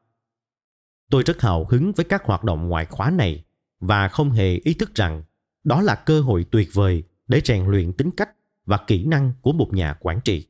Tôi 1.10 1.24
rất 1.24 1.42
hào 1.42 1.68
hứng 1.70 1.92
với 1.92 2.06
các 2.06 2.26
hoạt 2.26 2.44
động 2.44 2.68
ngoại 2.68 2.86
khóa 2.86 3.12
này 3.12 3.44
và 3.80 4.08
không 4.08 4.32
hề 4.32 4.56
ý 4.56 4.74
thức 4.74 4.96
rằng 4.96 5.24
đó 5.64 5.82
là 5.82 5.96
cơ 5.96 6.22
hội 6.22 6.46
tuyệt 6.52 6.70
vời 6.74 7.04
để 7.28 7.42
rèn 7.46 7.66
luyện 7.66 7.94
tính 7.94 8.12
cách 8.18 8.30
và 8.66 8.78
kỹ 8.88 9.06
năng 9.06 9.34
của 9.42 9.52
một 9.52 9.74
nhà 9.74 9.98
quản 10.00 10.22
trị 10.22 10.48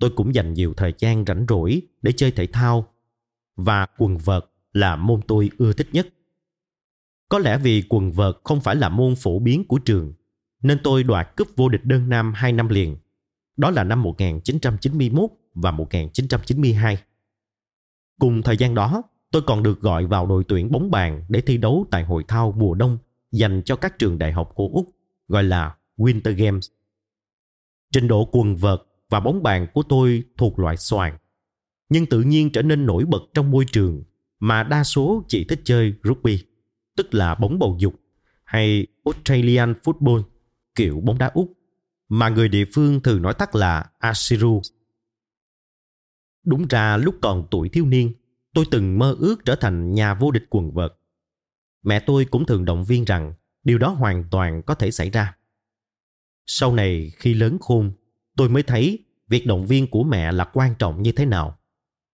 tôi 0.00 0.10
cũng 0.16 0.34
dành 0.34 0.54
nhiều 0.54 0.74
thời 0.76 0.94
gian 0.98 1.24
rảnh 1.26 1.46
rỗi 1.48 1.82
để 2.02 2.12
chơi 2.12 2.30
thể 2.30 2.46
thao 2.46 2.92
và 3.56 3.86
quần 3.98 4.18
vợt 4.18 4.44
là 4.72 4.96
môn 4.96 5.20
tôi 5.28 5.50
ưa 5.58 5.72
thích 5.72 5.88
nhất. 5.92 6.08
Có 7.28 7.38
lẽ 7.38 7.58
vì 7.58 7.82
quần 7.88 8.12
vợt 8.12 8.36
không 8.44 8.60
phải 8.60 8.76
là 8.76 8.88
môn 8.88 9.14
phổ 9.16 9.38
biến 9.38 9.64
của 9.64 9.78
trường, 9.78 10.12
nên 10.62 10.78
tôi 10.84 11.02
đoạt 11.02 11.36
cúp 11.36 11.48
vô 11.56 11.68
địch 11.68 11.84
đơn 11.84 12.08
nam 12.08 12.32
hai 12.34 12.52
năm 12.52 12.68
liền. 12.68 12.96
Đó 13.56 13.70
là 13.70 13.84
năm 13.84 14.02
1991 14.02 15.30
và 15.54 15.70
1992. 15.70 16.98
Cùng 18.20 18.42
thời 18.42 18.56
gian 18.56 18.74
đó, 18.74 19.02
tôi 19.30 19.42
còn 19.46 19.62
được 19.62 19.80
gọi 19.80 20.06
vào 20.06 20.26
đội 20.26 20.44
tuyển 20.48 20.70
bóng 20.70 20.90
bàn 20.90 21.24
để 21.28 21.40
thi 21.40 21.56
đấu 21.56 21.86
tại 21.90 22.04
hội 22.04 22.24
thao 22.28 22.54
mùa 22.56 22.74
đông 22.74 22.98
dành 23.32 23.62
cho 23.64 23.76
các 23.76 23.98
trường 23.98 24.18
đại 24.18 24.32
học 24.32 24.52
của 24.54 24.68
Úc, 24.72 24.88
gọi 25.28 25.44
là 25.44 25.76
Winter 25.96 26.34
Games. 26.36 26.68
Trình 27.92 28.08
độ 28.08 28.28
quần 28.32 28.56
vợt 28.56 28.82
và 29.10 29.20
bóng 29.20 29.42
bàn 29.42 29.66
của 29.74 29.82
tôi 29.82 30.22
thuộc 30.36 30.58
loại 30.58 30.76
soàn 30.76 31.18
Nhưng 31.88 32.06
tự 32.06 32.22
nhiên 32.22 32.52
trở 32.52 32.62
nên 32.62 32.86
nổi 32.86 33.04
bật 33.04 33.22
trong 33.34 33.50
môi 33.50 33.64
trường 33.72 34.02
mà 34.40 34.62
đa 34.62 34.84
số 34.84 35.24
chỉ 35.28 35.44
thích 35.44 35.60
chơi 35.64 35.94
rugby, 36.04 36.38
tức 36.96 37.14
là 37.14 37.34
bóng 37.34 37.58
bầu 37.58 37.76
dục 37.80 37.94
hay 38.44 38.86
Australian 39.04 39.74
Football, 39.82 40.22
kiểu 40.74 41.00
bóng 41.00 41.18
đá 41.18 41.30
Úc, 41.34 41.52
mà 42.08 42.28
người 42.28 42.48
địa 42.48 42.64
phương 42.74 43.00
thường 43.00 43.22
nói 43.22 43.34
tắt 43.34 43.54
là 43.54 43.90
Asiru. 43.98 44.62
Đúng 46.44 46.68
ra 46.68 46.96
lúc 46.96 47.14
còn 47.22 47.46
tuổi 47.50 47.68
thiếu 47.68 47.86
niên, 47.86 48.12
tôi 48.54 48.64
từng 48.70 48.98
mơ 48.98 49.16
ước 49.18 49.44
trở 49.44 49.56
thành 49.56 49.92
nhà 49.92 50.14
vô 50.14 50.30
địch 50.30 50.44
quần 50.50 50.70
vợt. 50.70 50.92
Mẹ 51.82 52.00
tôi 52.00 52.24
cũng 52.24 52.46
thường 52.46 52.64
động 52.64 52.84
viên 52.84 53.04
rằng 53.04 53.34
điều 53.64 53.78
đó 53.78 53.88
hoàn 53.88 54.24
toàn 54.30 54.62
có 54.62 54.74
thể 54.74 54.90
xảy 54.90 55.10
ra. 55.10 55.36
Sau 56.46 56.74
này 56.74 57.12
khi 57.16 57.34
lớn 57.34 57.58
khôn, 57.60 57.92
tôi 58.36 58.48
mới 58.48 58.62
thấy 58.62 59.04
việc 59.28 59.46
động 59.46 59.66
viên 59.66 59.90
của 59.90 60.04
mẹ 60.04 60.32
là 60.32 60.44
quan 60.44 60.74
trọng 60.78 61.02
như 61.02 61.12
thế 61.12 61.26
nào. 61.26 61.58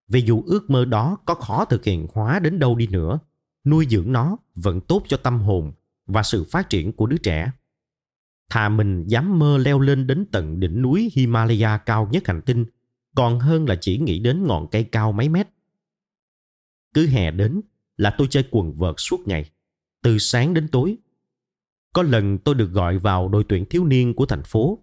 Vì 0.07 0.21
dù 0.21 0.43
ước 0.45 0.69
mơ 0.69 0.85
đó 0.85 1.17
có 1.25 1.33
khó 1.33 1.65
thực 1.65 1.83
hiện 1.83 2.07
hóa 2.13 2.39
đến 2.39 2.59
đâu 2.59 2.75
đi 2.75 2.87
nữa, 2.87 3.19
nuôi 3.65 3.87
dưỡng 3.89 4.11
nó 4.11 4.37
vẫn 4.55 4.81
tốt 4.81 5.03
cho 5.07 5.17
tâm 5.17 5.39
hồn 5.39 5.73
và 6.05 6.23
sự 6.23 6.43
phát 6.43 6.69
triển 6.69 6.93
của 6.93 7.05
đứa 7.05 7.17
trẻ. 7.17 7.51
Thà 8.49 8.69
mình 8.69 9.07
dám 9.07 9.39
mơ 9.39 9.57
leo 9.57 9.79
lên 9.79 10.07
đến 10.07 10.25
tận 10.31 10.59
đỉnh 10.59 10.81
núi 10.81 11.11
Himalaya 11.13 11.77
cao 11.77 12.09
nhất 12.11 12.27
hành 12.27 12.41
tinh, 12.41 12.65
còn 13.15 13.39
hơn 13.39 13.69
là 13.69 13.75
chỉ 13.81 13.97
nghĩ 13.97 14.19
đến 14.19 14.47
ngọn 14.47 14.67
cây 14.71 14.83
cao 14.83 15.11
mấy 15.11 15.29
mét. 15.29 15.47
Cứ 16.93 17.07
hè 17.07 17.31
đến 17.31 17.61
là 17.97 18.15
tôi 18.17 18.27
chơi 18.29 18.47
quần 18.51 18.73
vợt 18.73 18.95
suốt 18.97 19.27
ngày, 19.27 19.49
từ 20.03 20.17
sáng 20.17 20.53
đến 20.53 20.67
tối. 20.67 20.97
Có 21.93 22.03
lần 22.03 22.37
tôi 22.37 22.55
được 22.55 22.71
gọi 22.71 22.97
vào 22.97 23.27
đội 23.27 23.43
tuyển 23.49 23.65
thiếu 23.65 23.85
niên 23.85 24.13
của 24.13 24.25
thành 24.25 24.43
phố, 24.43 24.79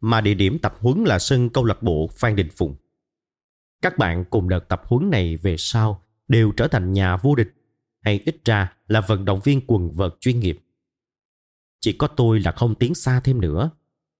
mà 0.00 0.20
địa 0.20 0.34
điểm 0.34 0.58
tập 0.58 0.76
huấn 0.80 1.04
là 1.04 1.18
sân 1.18 1.48
câu 1.48 1.64
lạc 1.64 1.82
bộ 1.82 2.10
Phan 2.12 2.36
Đình 2.36 2.50
Phùng. 2.50 2.76
Các 3.82 3.98
bạn 3.98 4.24
cùng 4.30 4.48
đợt 4.48 4.68
tập 4.68 4.82
huấn 4.84 5.10
này 5.10 5.36
về 5.36 5.56
sau 5.58 6.02
đều 6.28 6.52
trở 6.52 6.68
thành 6.68 6.92
nhà 6.92 7.16
vô 7.16 7.34
địch 7.34 7.55
hay 8.06 8.20
ít 8.24 8.44
ra 8.44 8.72
là 8.88 9.00
vận 9.00 9.24
động 9.24 9.40
viên 9.44 9.60
quần 9.66 9.90
vợt 9.90 10.14
chuyên 10.20 10.40
nghiệp. 10.40 10.58
Chỉ 11.80 11.92
có 11.92 12.06
tôi 12.06 12.40
là 12.40 12.52
không 12.52 12.74
tiến 12.74 12.94
xa 12.94 13.20
thêm 13.20 13.40
nữa 13.40 13.70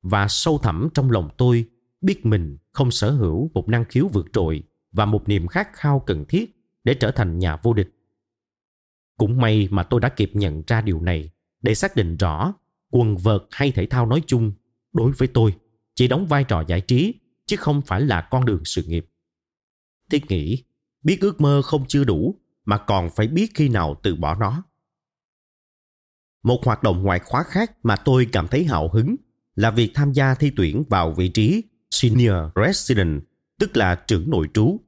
và 0.02 0.28
sâu 0.28 0.58
thẳm 0.58 0.88
trong 0.94 1.10
lòng 1.10 1.30
tôi, 1.38 1.64
biết 2.00 2.26
mình 2.26 2.58
không 2.72 2.90
sở 2.90 3.10
hữu 3.10 3.50
một 3.54 3.68
năng 3.68 3.84
khiếu 3.84 4.08
vượt 4.12 4.26
trội 4.32 4.62
và 4.92 5.04
một 5.04 5.28
niềm 5.28 5.46
khát 5.46 5.68
khao 5.72 6.02
cần 6.06 6.24
thiết 6.28 6.56
để 6.84 6.94
trở 6.94 7.10
thành 7.10 7.38
nhà 7.38 7.56
vô 7.56 7.72
địch. 7.72 7.90
Cũng 9.18 9.40
may 9.40 9.68
mà 9.70 9.82
tôi 9.82 10.00
đã 10.00 10.08
kịp 10.08 10.30
nhận 10.34 10.62
ra 10.66 10.80
điều 10.80 11.00
này 11.00 11.30
để 11.62 11.74
xác 11.74 11.96
định 11.96 12.16
rõ 12.16 12.54
quần 12.90 13.16
vợt 13.16 13.42
hay 13.50 13.72
thể 13.72 13.86
thao 13.86 14.06
nói 14.06 14.22
chung 14.26 14.52
đối 14.92 15.12
với 15.12 15.28
tôi 15.28 15.54
chỉ 15.94 16.08
đóng 16.08 16.26
vai 16.26 16.44
trò 16.44 16.64
giải 16.68 16.80
trí 16.80 17.14
chứ 17.46 17.56
không 17.56 17.82
phải 17.82 18.00
là 18.00 18.28
con 18.30 18.44
đường 18.44 18.64
sự 18.64 18.82
nghiệp. 18.82 19.06
Thiết 20.10 20.26
nghĩ, 20.28 20.64
biết 21.02 21.20
ước 21.20 21.40
mơ 21.40 21.62
không 21.64 21.84
chưa 21.88 22.04
đủ 22.04 22.40
mà 22.66 22.78
còn 22.78 23.10
phải 23.16 23.26
biết 23.26 23.50
khi 23.54 23.68
nào 23.68 24.00
từ 24.02 24.14
bỏ 24.14 24.34
nó. 24.34 24.62
Một 26.42 26.64
hoạt 26.64 26.82
động 26.82 27.02
ngoại 27.02 27.18
khóa 27.18 27.42
khác 27.42 27.72
mà 27.82 27.96
tôi 27.96 28.28
cảm 28.32 28.48
thấy 28.48 28.64
hào 28.64 28.88
hứng 28.88 29.16
là 29.54 29.70
việc 29.70 29.90
tham 29.94 30.12
gia 30.12 30.34
thi 30.34 30.52
tuyển 30.56 30.84
vào 30.90 31.12
vị 31.12 31.28
trí 31.28 31.62
Senior 31.90 32.36
Resident, 32.66 33.22
tức 33.58 33.76
là 33.76 33.94
trưởng 34.06 34.30
nội 34.30 34.48
trú. 34.54 34.80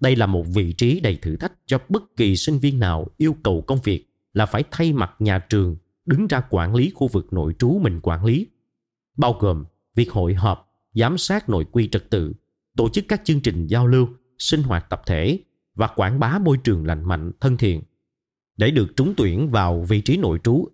Đây 0.00 0.16
là 0.16 0.26
một 0.26 0.44
vị 0.54 0.72
trí 0.72 1.00
đầy 1.00 1.18
thử 1.22 1.36
thách 1.36 1.52
cho 1.66 1.78
bất 1.88 2.16
kỳ 2.16 2.36
sinh 2.36 2.58
viên 2.58 2.78
nào 2.78 3.06
yêu 3.16 3.36
cầu 3.42 3.64
công 3.66 3.80
việc 3.84 4.06
là 4.32 4.46
phải 4.46 4.64
thay 4.70 4.92
mặt 4.92 5.10
nhà 5.18 5.38
trường 5.38 5.76
đứng 6.06 6.26
ra 6.26 6.42
quản 6.50 6.74
lý 6.74 6.90
khu 6.94 7.08
vực 7.08 7.32
nội 7.32 7.54
trú 7.58 7.78
mình 7.82 8.00
quản 8.02 8.24
lý, 8.24 8.46
bao 9.16 9.32
gồm 9.40 9.64
việc 9.94 10.10
hội 10.10 10.34
họp, 10.34 10.72
giám 10.94 11.18
sát 11.18 11.48
nội 11.48 11.66
quy 11.72 11.88
trật 11.88 12.10
tự, 12.10 12.32
tổ 12.76 12.88
chức 12.88 13.04
các 13.08 13.20
chương 13.24 13.40
trình 13.40 13.66
giao 13.66 13.86
lưu, 13.86 14.08
sinh 14.38 14.62
hoạt 14.62 14.90
tập 14.90 15.02
thể 15.06 15.38
và 15.80 15.86
quảng 15.86 16.20
bá 16.20 16.38
môi 16.38 16.58
trường 16.64 16.86
lành 16.86 17.04
mạnh, 17.04 17.32
thân 17.40 17.56
thiện. 17.56 17.82
Để 18.56 18.70
được 18.70 18.96
trúng 18.96 19.14
tuyển 19.16 19.50
vào 19.50 19.82
vị 19.82 20.00
trí 20.00 20.16
nội 20.16 20.38
trú, 20.44 20.68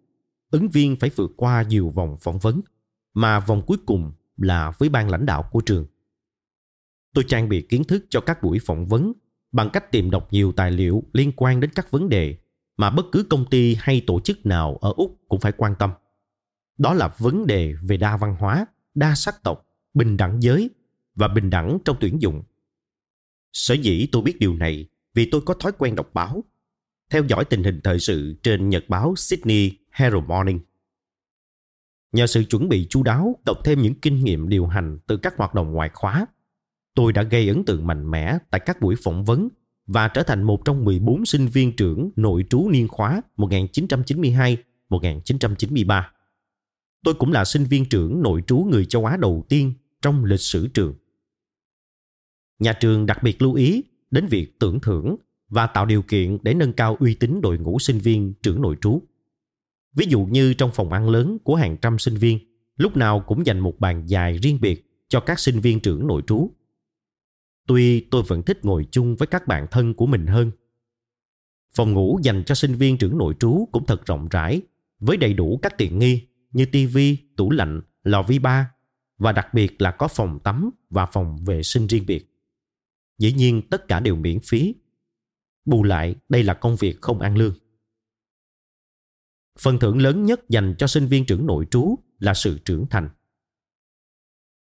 ứng 0.50 0.68
viên 0.68 0.96
phải 0.96 1.11
vượt 1.16 1.30
qua 1.36 1.62
nhiều 1.62 1.90
vòng 1.90 2.16
phỏng 2.20 2.38
vấn, 2.38 2.61
mà 3.14 3.40
vòng 3.40 3.62
cuối 3.66 3.78
cùng 3.86 4.12
là 4.36 4.72
với 4.78 4.88
ban 4.88 5.11
lãnh 5.11 5.26
đạo 5.26 5.48
của 5.52 5.61
trường. 5.61 5.86
Tôi 7.14 7.24
trang 7.28 7.48
bị 7.48 7.62
kiến 7.62 7.84
thức 7.84 8.07
cho 8.09 8.20
các 8.20 8.42
buổi 8.42 8.59
phỏng 8.66 8.86
vấn 8.86 9.12
bằng 9.52 9.70
cách 9.72 9.92
tìm 9.92 10.11
đọc 10.11 10.28
nhiều 10.30 10.52
tài 10.52 10.70
liệu 10.70 11.02
liên 11.12 11.32
quan 11.36 11.61
đến 11.61 11.70
các 11.74 11.90
vấn 11.90 12.09
đề 12.09 12.36
mà 12.76 12.90
bất 12.90 13.07
cứ 13.12 13.26
công 13.30 13.50
ty 13.50 13.76
hay 13.78 14.02
tổ 14.07 14.20
chức 14.20 14.46
nào 14.46 14.76
ở 14.76 14.92
Úc 14.96 15.18
cũng 15.28 15.40
phải 15.40 15.52
quan 15.52 15.74
tâm. 15.78 15.90
Đó 16.78 16.94
là 16.94 17.14
vấn 17.18 17.46
đề 17.46 17.74
về 17.82 17.96
đa 17.96 18.16
văn 18.16 18.36
hóa, 18.38 18.66
đa 18.94 19.14
sắc 19.14 19.42
tộc, 19.42 19.66
bình 19.94 20.16
đẳng 20.16 20.42
giới 20.42 20.70
và 21.14 21.28
bình 21.28 21.50
đẳng 21.50 21.78
trong 21.84 21.96
tuyển 22.00 22.22
dụng. 22.22 22.42
Sở 23.52 23.74
dĩ 23.74 24.09
tôi 24.12 24.22
biết 24.22 24.38
điều 24.38 24.54
này 24.54 24.88
vì 25.17 25.31
tôi 25.31 25.41
có 25.41 25.55
thói 25.55 25.73
quen 25.79 25.95
đọc 25.95 26.11
báo, 26.14 26.45
theo 27.11 27.25
dõi 27.29 27.45
tình 27.45 27.64
hình 27.64 27.81
thời 27.85 28.01
sự 28.01 28.35
trên 28.43 28.69
nhật 28.69 28.85
báo 28.89 29.14
Sydney 29.17 29.79
Herald 29.91 30.25
Morning. 30.25 30.61
Nhờ 32.12 32.27
sự 32.27 32.45
chuẩn 32.45 32.69
bị 32.69 32.87
chu 32.91 33.03
đáo 33.03 33.37
cộng 33.47 33.62
thêm 33.64 33.83
những 33.83 33.95
kinh 33.95 34.25
nghiệm 34.25 34.49
điều 34.49 34.67
hành 34.67 34.99
từ 35.07 35.17
các 35.17 35.37
hoạt 35.37 35.55
động 35.55 35.73
ngoại 35.73 35.91
khóa, 35.95 36.27
tôi 36.95 37.12
đã 37.12 37.23
gây 37.23 37.49
ấn 37.49 37.64
tượng 37.64 37.87
mạnh 37.87 38.11
mẽ 38.11 38.39
tại 38.51 38.61
các 38.67 38.81
buổi 38.81 38.95
phỏng 39.05 39.25
vấn 39.25 39.49
và 39.87 40.09
trở 40.09 40.23
thành 40.23 40.43
một 40.43 40.64
trong 40.64 40.85
14 40.85 41.27
sinh 41.27 41.47
viên 41.47 41.77
trưởng 41.77 42.11
nội 42.17 42.45
trú 42.51 42.71
niên 42.71 42.89
khóa 42.89 43.23
1992-1993. 43.37 46.03
Tôi 47.05 47.14
cũng 47.14 47.33
là 47.33 47.45
sinh 47.45 47.64
viên 47.64 47.89
trưởng 47.89 48.23
nội 48.23 48.43
trú 48.47 48.59
người 48.59 48.85
châu 48.85 49.05
Á 49.05 49.17
đầu 49.17 49.47
tiên 49.49 49.73
trong 50.03 50.25
lịch 50.25 50.41
sử 50.41 50.69
trường. 50.69 50.95
Nhà 52.59 52.73
trường 52.73 53.07
đặc 53.07 53.23
biệt 53.23 53.43
lưu 53.43 53.55
ý 53.55 53.83
đến 54.11 54.26
việc 54.26 54.59
tưởng 54.59 54.80
thưởng 54.80 55.16
và 55.48 55.66
tạo 55.66 55.86
điều 55.86 56.02
kiện 56.02 56.38
để 56.42 56.54
nâng 56.54 56.72
cao 56.72 56.96
uy 57.00 57.14
tín 57.14 57.40
đội 57.40 57.59
ngũ 57.59 57.78
sinh 57.78 57.98
viên 57.98 58.34
trưởng 58.42 58.62
nội 58.62 58.76
trú. 58.80 59.02
Ví 59.94 60.07
dụ 60.09 60.20
như 60.24 60.54
trong 60.54 60.70
phòng 60.74 60.92
ăn 60.92 61.09
lớn 61.09 61.38
của 61.44 61.54
hàng 61.54 61.76
trăm 61.76 61.98
sinh 61.98 62.14
viên, 62.14 62.38
lúc 62.76 62.96
nào 62.96 63.20
cũng 63.20 63.46
dành 63.46 63.59
một 63.59 63.80
bàn 63.80 64.07
dài 64.07 64.38
riêng 64.38 64.59
biệt 64.61 64.86
cho 65.09 65.20
các 65.20 65.38
sinh 65.38 65.61
viên 65.61 65.80
trưởng 65.80 66.07
nội 66.07 66.22
trú. 66.26 66.50
Tuy 67.66 68.00
tôi 68.00 68.22
vẫn 68.22 68.42
thích 68.42 68.64
ngồi 68.64 68.86
chung 68.90 69.16
với 69.16 69.26
các 69.26 69.46
bạn 69.46 69.66
thân 69.70 69.94
của 69.94 70.07
mình 70.07 70.26
hơn. 70.26 70.50
Phòng 71.74 71.92
ngủ 71.92 72.18
dành 72.22 72.44
cho 72.44 72.54
sinh 72.54 72.74
viên 72.74 72.98
trưởng 72.98 73.18
nội 73.18 73.34
trú 73.38 73.68
cũng 73.72 73.86
thật 73.86 74.07
rộng 74.07 74.28
rãi, 74.28 74.61
với 74.98 75.16
đầy 75.16 75.34
đủ 75.34 75.59
các 75.62 75.78
tiện 75.78 75.98
nghi 75.98 76.28
như 76.52 76.66
tivi, 76.66 77.18
tủ 77.36 77.50
lạnh, 77.50 77.80
lò 78.02 78.22
vi 78.22 78.38
ba 78.38 78.70
và 79.18 79.32
đặc 79.32 79.54
biệt 79.54 79.82
là 79.82 79.90
có 79.90 80.09
phòng 80.09 80.38
tắm 80.44 80.70
và 80.90 81.07
phòng 81.07 81.44
vệ 81.44 81.62
sinh 81.62 81.86
riêng 81.86 82.07
biệt. 82.07 82.36
Dĩ 83.19 83.33
nhiên 83.33 83.62
tất 83.71 83.89
cả 83.89 84.01
đều 84.01 84.17
miễn 84.17 84.41
phí. 84.41 84.75
Bù 85.64 85.83
lại, 85.83 86.14
đây 86.29 86.43
là 86.43 86.55
công 86.55 86.77
việc 86.77 87.01
không 87.01 87.21
ăn 87.21 87.37
lương. 87.37 87.55
Phần 89.59 89.79
thưởng 89.79 89.99
lớn 89.99 90.25
nhất 90.25 90.41
dành 90.49 90.75
cho 90.79 90.87
sinh 90.87 91.07
viên 91.07 91.27
trưởng 91.27 91.47
nội 91.47 91.67
trú 91.71 91.99
là 92.19 92.35
sự 92.35 92.59
trưởng 92.64 92.87
thành. 92.91 93.09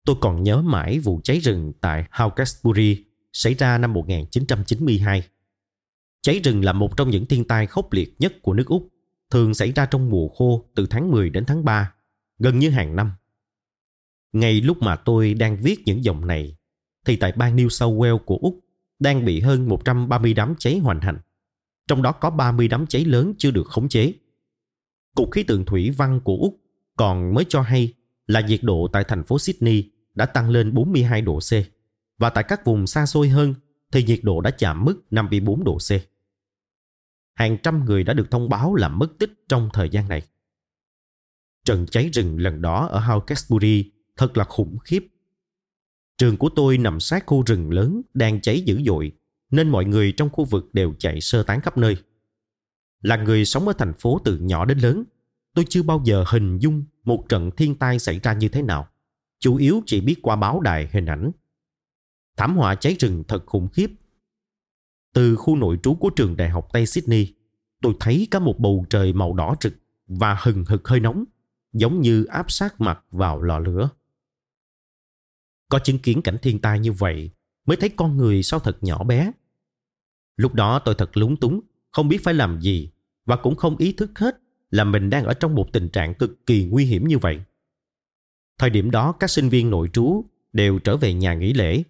Tôi 0.05 0.15
còn 0.21 0.43
nhớ 0.43 0.61
mãi 0.61 0.99
vụ 0.99 1.21
cháy 1.23 1.39
rừng 1.39 1.73
tại 1.81 2.07
Hawkesbury 2.11 3.03
xảy 3.33 3.53
ra 3.53 3.77
năm 3.77 3.93
1992. 3.93 5.23
Cháy 6.21 6.39
rừng 6.43 6.65
là 6.65 6.73
một 6.73 6.97
trong 6.97 7.09
những 7.09 7.25
thiên 7.25 7.47
tai 7.47 7.67
khốc 7.67 7.93
liệt 7.93 8.15
nhất 8.19 8.33
của 8.41 8.53
nước 8.53 8.67
Úc, 8.67 8.89
thường 9.29 9.53
xảy 9.53 9.71
ra 9.71 9.85
trong 9.85 10.09
mùa 10.09 10.29
khô 10.29 10.69
từ 10.75 10.87
tháng 10.89 11.11
10 11.11 11.29
đến 11.29 11.45
tháng 11.45 11.65
3, 11.65 11.93
gần 12.39 12.59
như 12.59 12.69
hàng 12.69 12.95
năm. 12.95 13.11
Ngay 14.33 14.61
lúc 14.61 14.81
mà 14.81 14.95
tôi 14.95 15.33
đang 15.33 15.57
viết 15.61 15.79
những 15.85 16.03
dòng 16.03 16.27
này, 16.27 16.56
thì 17.07 17.15
tại 17.15 17.31
bang 17.31 17.55
New 17.55 17.69
South 17.69 17.97
Wales 17.97 18.17
của 18.17 18.37
Úc 18.41 18.59
đang 18.99 19.25
bị 19.25 19.39
hơn 19.39 19.69
130 19.69 20.33
đám 20.33 20.55
cháy 20.59 20.77
hoành 20.77 21.01
hành. 21.01 21.19
Trong 21.87 22.01
đó 22.01 22.11
có 22.11 22.29
30 22.29 22.67
đám 22.67 22.87
cháy 22.87 23.05
lớn 23.05 23.33
chưa 23.37 23.51
được 23.51 23.67
khống 23.67 23.89
chế. 23.89 24.13
Cục 25.15 25.31
khí 25.31 25.43
tượng 25.43 25.65
thủy 25.65 25.89
văn 25.89 26.19
của 26.23 26.37
Úc 26.41 26.59
còn 26.97 27.33
mới 27.33 27.45
cho 27.49 27.61
hay 27.61 27.93
là 28.27 28.41
nhiệt 28.41 28.59
độ 28.63 28.87
tại 28.93 29.03
thành 29.03 29.23
phố 29.23 29.39
Sydney 29.39 29.91
đã 30.15 30.25
tăng 30.25 30.49
lên 30.49 30.73
42 30.73 31.21
độ 31.21 31.39
C 31.39 31.51
và 32.17 32.29
tại 32.29 32.43
các 32.47 32.65
vùng 32.65 32.87
xa 32.87 33.05
xôi 33.05 33.29
hơn 33.29 33.53
thì 33.91 34.03
nhiệt 34.03 34.19
độ 34.23 34.41
đã 34.41 34.51
chạm 34.51 34.85
mức 34.85 35.01
54 35.11 35.63
độ 35.63 35.77
C. 35.77 35.91
Hàng 37.35 37.57
trăm 37.63 37.85
người 37.85 38.03
đã 38.03 38.13
được 38.13 38.31
thông 38.31 38.49
báo 38.49 38.75
là 38.75 38.89
mất 38.89 39.07
tích 39.19 39.33
trong 39.49 39.69
thời 39.73 39.89
gian 39.89 40.07
này. 40.07 40.21
Trận 41.65 41.85
cháy 41.91 42.09
rừng 42.13 42.39
lần 42.39 42.61
đó 42.61 42.87
ở 42.87 42.99
Hawkesbury 42.99 43.83
thật 44.17 44.37
là 44.37 44.43
khủng 44.43 44.77
khiếp 44.77 45.07
Trường 46.17 46.37
của 46.37 46.49
tôi 46.49 46.77
nằm 46.77 46.99
sát 46.99 47.23
khu 47.25 47.43
rừng 47.43 47.71
lớn 47.71 48.01
đang 48.13 48.41
cháy 48.41 48.61
dữ 48.61 48.81
dội, 48.85 49.11
nên 49.51 49.69
mọi 49.69 49.85
người 49.85 50.11
trong 50.11 50.29
khu 50.29 50.45
vực 50.45 50.73
đều 50.73 50.93
chạy 50.99 51.21
sơ 51.21 51.43
tán 51.43 51.61
khắp 51.61 51.77
nơi. 51.77 51.97
Là 53.01 53.15
người 53.17 53.45
sống 53.45 53.67
ở 53.67 53.73
thành 53.73 53.93
phố 53.93 54.21
từ 54.25 54.37
nhỏ 54.37 54.65
đến 54.65 54.77
lớn, 54.77 55.03
tôi 55.53 55.65
chưa 55.69 55.83
bao 55.83 56.01
giờ 56.05 56.23
hình 56.27 56.57
dung 56.57 56.83
một 57.03 57.25
trận 57.29 57.51
thiên 57.51 57.75
tai 57.75 57.99
xảy 57.99 58.19
ra 58.19 58.33
như 58.33 58.49
thế 58.49 58.61
nào. 58.61 58.87
Chủ 59.39 59.55
yếu 59.55 59.81
chỉ 59.85 60.01
biết 60.01 60.15
qua 60.21 60.35
báo 60.35 60.59
đài 60.59 60.89
hình 60.91 61.05
ảnh. 61.05 61.31
Thảm 62.37 62.57
họa 62.57 62.75
cháy 62.75 62.95
rừng 62.99 63.23
thật 63.27 63.45
khủng 63.45 63.67
khiếp. 63.67 63.91
Từ 65.13 65.35
khu 65.35 65.55
nội 65.55 65.79
trú 65.83 65.95
của 65.95 66.09
trường 66.09 66.37
đại 66.37 66.49
học 66.49 66.67
Tây 66.73 66.85
Sydney, 66.85 67.33
tôi 67.81 67.93
thấy 67.99 68.27
có 68.31 68.39
một 68.39 68.59
bầu 68.59 68.85
trời 68.89 69.13
màu 69.13 69.33
đỏ 69.33 69.55
rực 69.61 69.73
và 70.07 70.37
hừng 70.41 70.65
hực 70.65 70.87
hơi 70.87 70.99
nóng, 70.99 71.23
giống 71.73 72.01
như 72.01 72.25
áp 72.25 72.51
sát 72.51 72.81
mặt 72.81 73.03
vào 73.11 73.41
lò 73.41 73.59
lửa. 73.59 73.89
Có 75.69 75.79
chứng 75.79 75.99
kiến 75.99 76.21
cảnh 76.21 76.37
thiên 76.41 76.59
tai 76.59 76.79
như 76.79 76.91
vậy 76.91 77.29
mới 77.65 77.77
thấy 77.77 77.89
con 77.89 78.17
người 78.17 78.43
sao 78.43 78.59
thật 78.59 78.77
nhỏ 78.81 79.03
bé. 79.03 79.31
Lúc 80.37 80.53
đó 80.53 80.79
tôi 80.79 80.95
thật 80.97 81.17
lúng 81.17 81.37
túng, 81.37 81.61
không 81.91 82.07
biết 82.07 82.23
phải 82.23 82.33
làm 82.33 82.61
gì 82.61 82.89
và 83.25 83.35
cũng 83.35 83.55
không 83.55 83.77
ý 83.77 83.91
thức 83.91 84.19
hết 84.19 84.37
là 84.71 84.83
mình 84.83 85.09
đang 85.09 85.25
ở 85.25 85.33
trong 85.33 85.55
một 85.55 85.67
tình 85.73 85.89
trạng 85.89 86.13
cực 86.13 86.45
kỳ 86.45 86.65
nguy 86.65 86.85
hiểm 86.85 87.07
như 87.07 87.17
vậy. 87.17 87.39
Thời 88.57 88.69
điểm 88.69 88.91
đó 88.91 89.11
các 89.11 89.29
sinh 89.29 89.49
viên 89.49 89.69
nội 89.69 89.89
trú 89.93 90.25
đều 90.53 90.79
trở 90.79 90.97
về 90.97 91.13
nhà 91.13 91.33
nghỉ 91.33 91.53
lễ. 91.53 91.83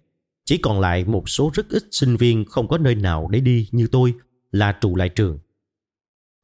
Chỉ 0.44 0.58
còn 0.58 0.80
lại 0.80 1.04
một 1.04 1.28
số 1.28 1.50
rất 1.54 1.68
ít 1.68 1.82
sinh 1.90 2.16
viên 2.16 2.44
không 2.44 2.68
có 2.68 2.78
nơi 2.78 2.94
nào 2.94 3.28
để 3.30 3.40
đi 3.40 3.68
như 3.72 3.86
tôi 3.92 4.14
là 4.52 4.72
trụ 4.72 4.96
lại 4.96 5.08
trường. 5.08 5.38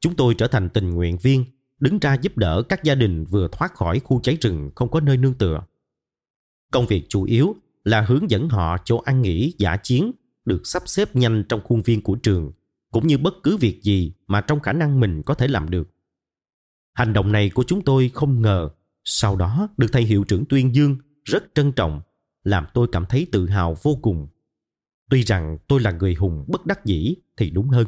Chúng 0.01 0.15
tôi 0.15 0.35
trở 0.37 0.47
thành 0.47 0.69
tình 0.69 0.89
nguyện 0.89 1.17
viên, 1.17 1.45
đứng 1.79 1.99
ra 1.99 2.13
giúp 2.13 2.37
đỡ 2.37 2.63
các 2.69 2.83
gia 2.83 2.95
đình 2.95 3.25
vừa 3.25 3.47
thoát 3.51 3.73
khỏi 3.73 3.99
khu 3.99 4.19
cháy 4.21 4.37
rừng 4.41 4.71
không 4.75 4.91
có 4.91 4.99
nơi 4.99 5.17
nương 5.17 5.33
tựa. 5.33 5.61
Công 6.75 6.87
việc 6.87 7.05
chủ 7.09 7.23
yếu 7.23 7.55
là 7.83 8.01
hướng 8.01 8.29
dẫn 8.29 8.49
họ 8.49 8.77
chỗ 8.85 8.97
ăn 8.97 9.21
nghỉ 9.21 9.53
giả 9.57 9.77
chiến 9.77 10.11
được 10.45 10.67
sắp 10.67 10.83
xếp 10.85 11.15
nhanh 11.15 11.43
trong 11.49 11.61
khuôn 11.63 11.81
viên 11.81 12.01
của 12.01 12.15
trường, 12.15 12.51
cũng 12.91 13.07
như 13.07 13.17
bất 13.17 13.33
cứ 13.43 13.57
việc 13.57 13.83
gì 13.83 14.13
mà 14.27 14.41
trong 14.41 14.59
khả 14.59 14.73
năng 14.73 14.99
mình 14.99 15.23
có 15.23 15.33
thể 15.33 15.47
làm 15.47 15.69
được. 15.69 15.89
Hành 16.93 17.13
động 17.13 17.31
này 17.31 17.49
của 17.49 17.63
chúng 17.67 17.81
tôi 17.83 18.11
không 18.13 18.41
ngờ 18.41 18.69
sau 19.03 19.35
đó 19.35 19.69
được 19.77 19.87
thầy 19.91 20.03
hiệu 20.03 20.23
trưởng 20.23 20.45
tuyên 20.45 20.75
dương 20.75 20.97
rất 21.23 21.55
trân 21.55 21.71
trọng, 21.71 22.01
làm 22.43 22.65
tôi 22.73 22.87
cảm 22.91 23.05
thấy 23.09 23.27
tự 23.31 23.47
hào 23.47 23.77
vô 23.83 23.99
cùng. 24.01 24.27
Tuy 25.09 25.23
rằng 25.23 25.57
tôi 25.67 25.79
là 25.79 25.91
người 25.91 26.13
hùng 26.13 26.45
bất 26.47 26.65
đắc 26.65 26.85
dĩ 26.85 27.15
thì 27.37 27.49
đúng 27.49 27.69
hơn. 27.69 27.87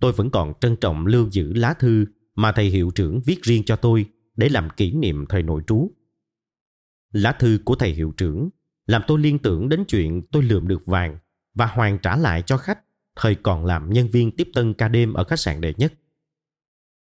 Tôi 0.00 0.12
vẫn 0.12 0.30
còn 0.30 0.52
trân 0.60 0.76
trọng 0.76 1.06
lưu 1.06 1.28
giữ 1.30 1.52
lá 1.52 1.74
thư 1.74 2.04
mà 2.34 2.52
thầy 2.52 2.66
hiệu 2.66 2.90
trưởng 2.90 3.20
viết 3.20 3.42
riêng 3.42 3.62
cho 3.66 3.76
tôi 3.76 4.06
để 4.36 4.48
làm 4.48 4.68
kỷ 4.76 4.92
niệm 4.92 5.26
thời 5.28 5.42
nội 5.42 5.62
trú. 5.66 5.90
Lá 7.12 7.32
thư 7.32 7.58
của 7.64 7.74
thầy 7.74 7.90
hiệu 7.90 8.12
trưởng 8.16 8.48
làm 8.86 9.02
tôi 9.06 9.18
liên 9.18 9.38
tưởng 9.38 9.68
đến 9.68 9.84
chuyện 9.88 10.22
tôi 10.32 10.42
lượm 10.42 10.68
được 10.68 10.86
vàng 10.86 11.18
và 11.54 11.66
hoàn 11.66 11.98
trả 11.98 12.16
lại 12.16 12.42
cho 12.46 12.56
khách 12.56 12.78
thời 13.16 13.34
còn 13.34 13.64
làm 13.64 13.92
nhân 13.92 14.08
viên 14.10 14.30
tiếp 14.36 14.48
tân 14.54 14.74
ca 14.74 14.88
đêm 14.88 15.12
ở 15.12 15.24
khách 15.24 15.40
sạn 15.40 15.60
đệ 15.60 15.74
nhất. 15.76 15.92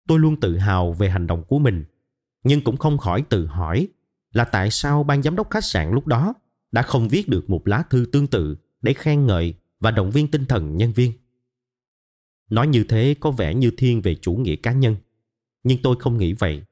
Tôi 0.08 0.20
luôn 0.20 0.39
tự 0.39 0.58
hào 0.58 0.93
về 0.93 1.10
hành 1.10 1.28
động 1.28 1.43
của 1.47 1.60
mình, 1.60 1.84
nhưng 2.43 2.62
cũng 2.62 2.78
không 2.78 2.97
khỏi 2.97 3.24
tự 3.30 3.45
hỏi 3.45 3.88
là 4.32 4.43
tại 4.43 4.72
sao 4.72 5.04
ban 5.04 5.24
giám 5.24 5.36
đốc 5.36 5.49
khách 5.49 5.64
sạn 5.64 5.91
lúc 5.91 6.08
đó 6.08 6.34
đã 6.72 6.82
không 6.82 7.08
viết 7.08 7.30
được 7.30 7.49
một 7.49 7.68
lá 7.68 7.84
thư 7.89 8.06
tương 8.12 8.28
tự 8.28 8.58
để 8.82 8.93
khen 8.93 9.26
ngợi 9.26 9.54
và 9.80 9.91
động 9.91 10.12
viên 10.12 10.32
tinh 10.32 10.45
thần 10.45 10.78
nhân 10.78 10.93
viên. 10.93 11.12
Nói 12.49 12.68
như 12.68 12.84
thế 12.89 13.16
có 13.20 13.32
vẻ 13.32 13.56
như 13.56 13.72
thiên 13.78 14.01
về 14.01 14.16
chủ 14.16 14.34
nghĩa 14.34 14.56
cá 14.56 14.72
nhân, 14.72 14.95
nhưng 15.64 15.82
tôi 15.84 15.95
không 15.99 16.18
nghĩ 16.18 16.34
vậy. 16.34 16.64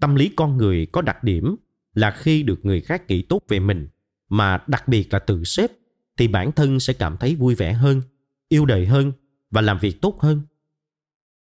Tâm 0.00 0.14
lý 0.14 0.30
con 0.36 0.56
người 0.56 0.86
có 0.92 1.02
đặc 1.02 1.24
điểm 1.24 1.56
là 1.94 2.10
khi 2.10 2.42
được 2.42 2.64
người 2.64 2.80
khác 2.80 3.02
nghĩ 3.08 3.22
tốt 3.22 3.40
về 3.48 3.60
mình, 3.60 3.88
mà 4.28 4.64
đặc 4.66 4.88
biệt 4.88 5.12
là 5.12 5.18
từ 5.18 5.44
sếp, 5.44 5.70
thì 6.16 6.28
bản 6.28 6.52
thân 6.52 6.80
sẽ 6.80 6.92
cảm 6.92 7.16
thấy 7.16 7.34
vui 7.34 7.54
vẻ 7.54 7.72
hơn, 7.72 8.02
yêu 8.48 8.66
đời 8.66 8.86
hơn 8.86 9.12
và 9.50 9.60
làm 9.60 9.78
việc 9.78 10.00
tốt 10.02 10.20
hơn. 10.20 10.42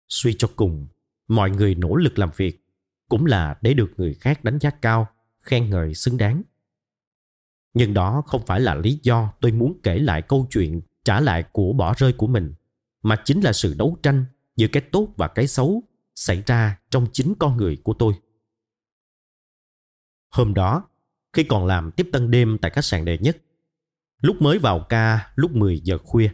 Suy 0.09 0.35
cho 0.39 0.49
cùng, 0.57 0.87
mọi 1.29 1.51
người 1.51 1.75
nỗ 1.75 1.97
lực 1.97 2.19
làm 2.19 2.31
việc 2.37 2.67
cũng 3.09 3.27
là 3.27 3.59
để 3.61 3.75
được 3.75 3.93
người 3.97 4.15
khác 4.15 4.45
đánh 4.45 4.59
giá 4.59 4.71
cao, 4.71 5.09
khen 5.41 5.71
ngợi 5.71 5.95
xứng 5.95 6.17
đáng. 6.17 6.43
Nhưng 7.75 7.95
đó 7.95 8.23
không 8.27 8.47
phải 8.47 8.61
là 8.61 8.75
lý 8.75 9.01
do 9.03 9.33
tôi 9.41 9.53
muốn 9.53 9.81
kể 9.83 9.99
lại 9.99 10.23
câu 10.23 10.47
chuyện 10.51 10.81
trả 11.05 11.21
lại 11.21 11.45
của 11.53 11.73
bỏ 11.73 11.95
rơi 11.97 12.13
của 12.13 12.27
mình, 12.27 12.55
mà 13.03 13.17
chính 13.25 13.41
là 13.41 13.53
sự 13.53 13.75
đấu 13.79 13.99
tranh 14.03 14.25
giữa 14.57 14.67
cái 14.69 14.83
tốt 14.93 15.09
và 15.17 15.29
cái 15.29 15.47
xấu 15.47 15.83
xảy 16.15 16.43
ra 16.47 16.79
trong 16.91 17.07
chính 17.13 17.35
con 17.39 17.57
người 17.57 17.77
của 17.77 17.93
tôi. 17.93 18.15
Hôm 20.31 20.55
đó, 20.55 20.89
khi 21.33 21.45
còn 21.45 21.67
làm 21.67 21.91
tiếp 21.91 22.09
tân 22.13 22.31
đêm 22.31 22.59
tại 22.59 22.71
khách 22.71 22.85
sạn 22.85 23.05
đệ 23.05 23.19
nhất, 23.19 23.37
lúc 24.21 24.43
mới 24.43 24.59
vào 24.59 24.87
ca 24.89 25.33
lúc 25.35 25.55
10 25.55 25.81
giờ 25.81 25.99
khuya, 25.99 26.31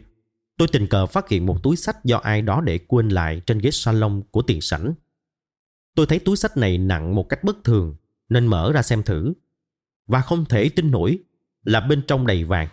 tôi 0.57 0.67
tình 0.71 0.87
cờ 0.87 1.05
phát 1.05 1.29
hiện 1.29 1.45
một 1.45 1.63
túi 1.63 1.75
sách 1.75 2.03
do 2.03 2.17
ai 2.17 2.41
đó 2.41 2.61
để 2.61 2.77
quên 2.77 3.09
lại 3.09 3.41
trên 3.45 3.59
ghế 3.59 3.71
salon 3.71 4.21
của 4.31 4.41
tiền 4.41 4.61
sảnh. 4.61 4.93
Tôi 5.95 6.05
thấy 6.05 6.19
túi 6.19 6.37
sách 6.37 6.57
này 6.57 6.77
nặng 6.77 7.15
một 7.15 7.29
cách 7.29 7.43
bất 7.43 7.63
thường 7.63 7.95
nên 8.29 8.47
mở 8.47 8.71
ra 8.73 8.81
xem 8.81 9.03
thử 9.03 9.33
và 10.07 10.21
không 10.21 10.45
thể 10.45 10.69
tin 10.69 10.91
nổi 10.91 11.19
là 11.63 11.79
bên 11.79 12.01
trong 12.07 12.27
đầy 12.27 12.43
vàng. 12.43 12.67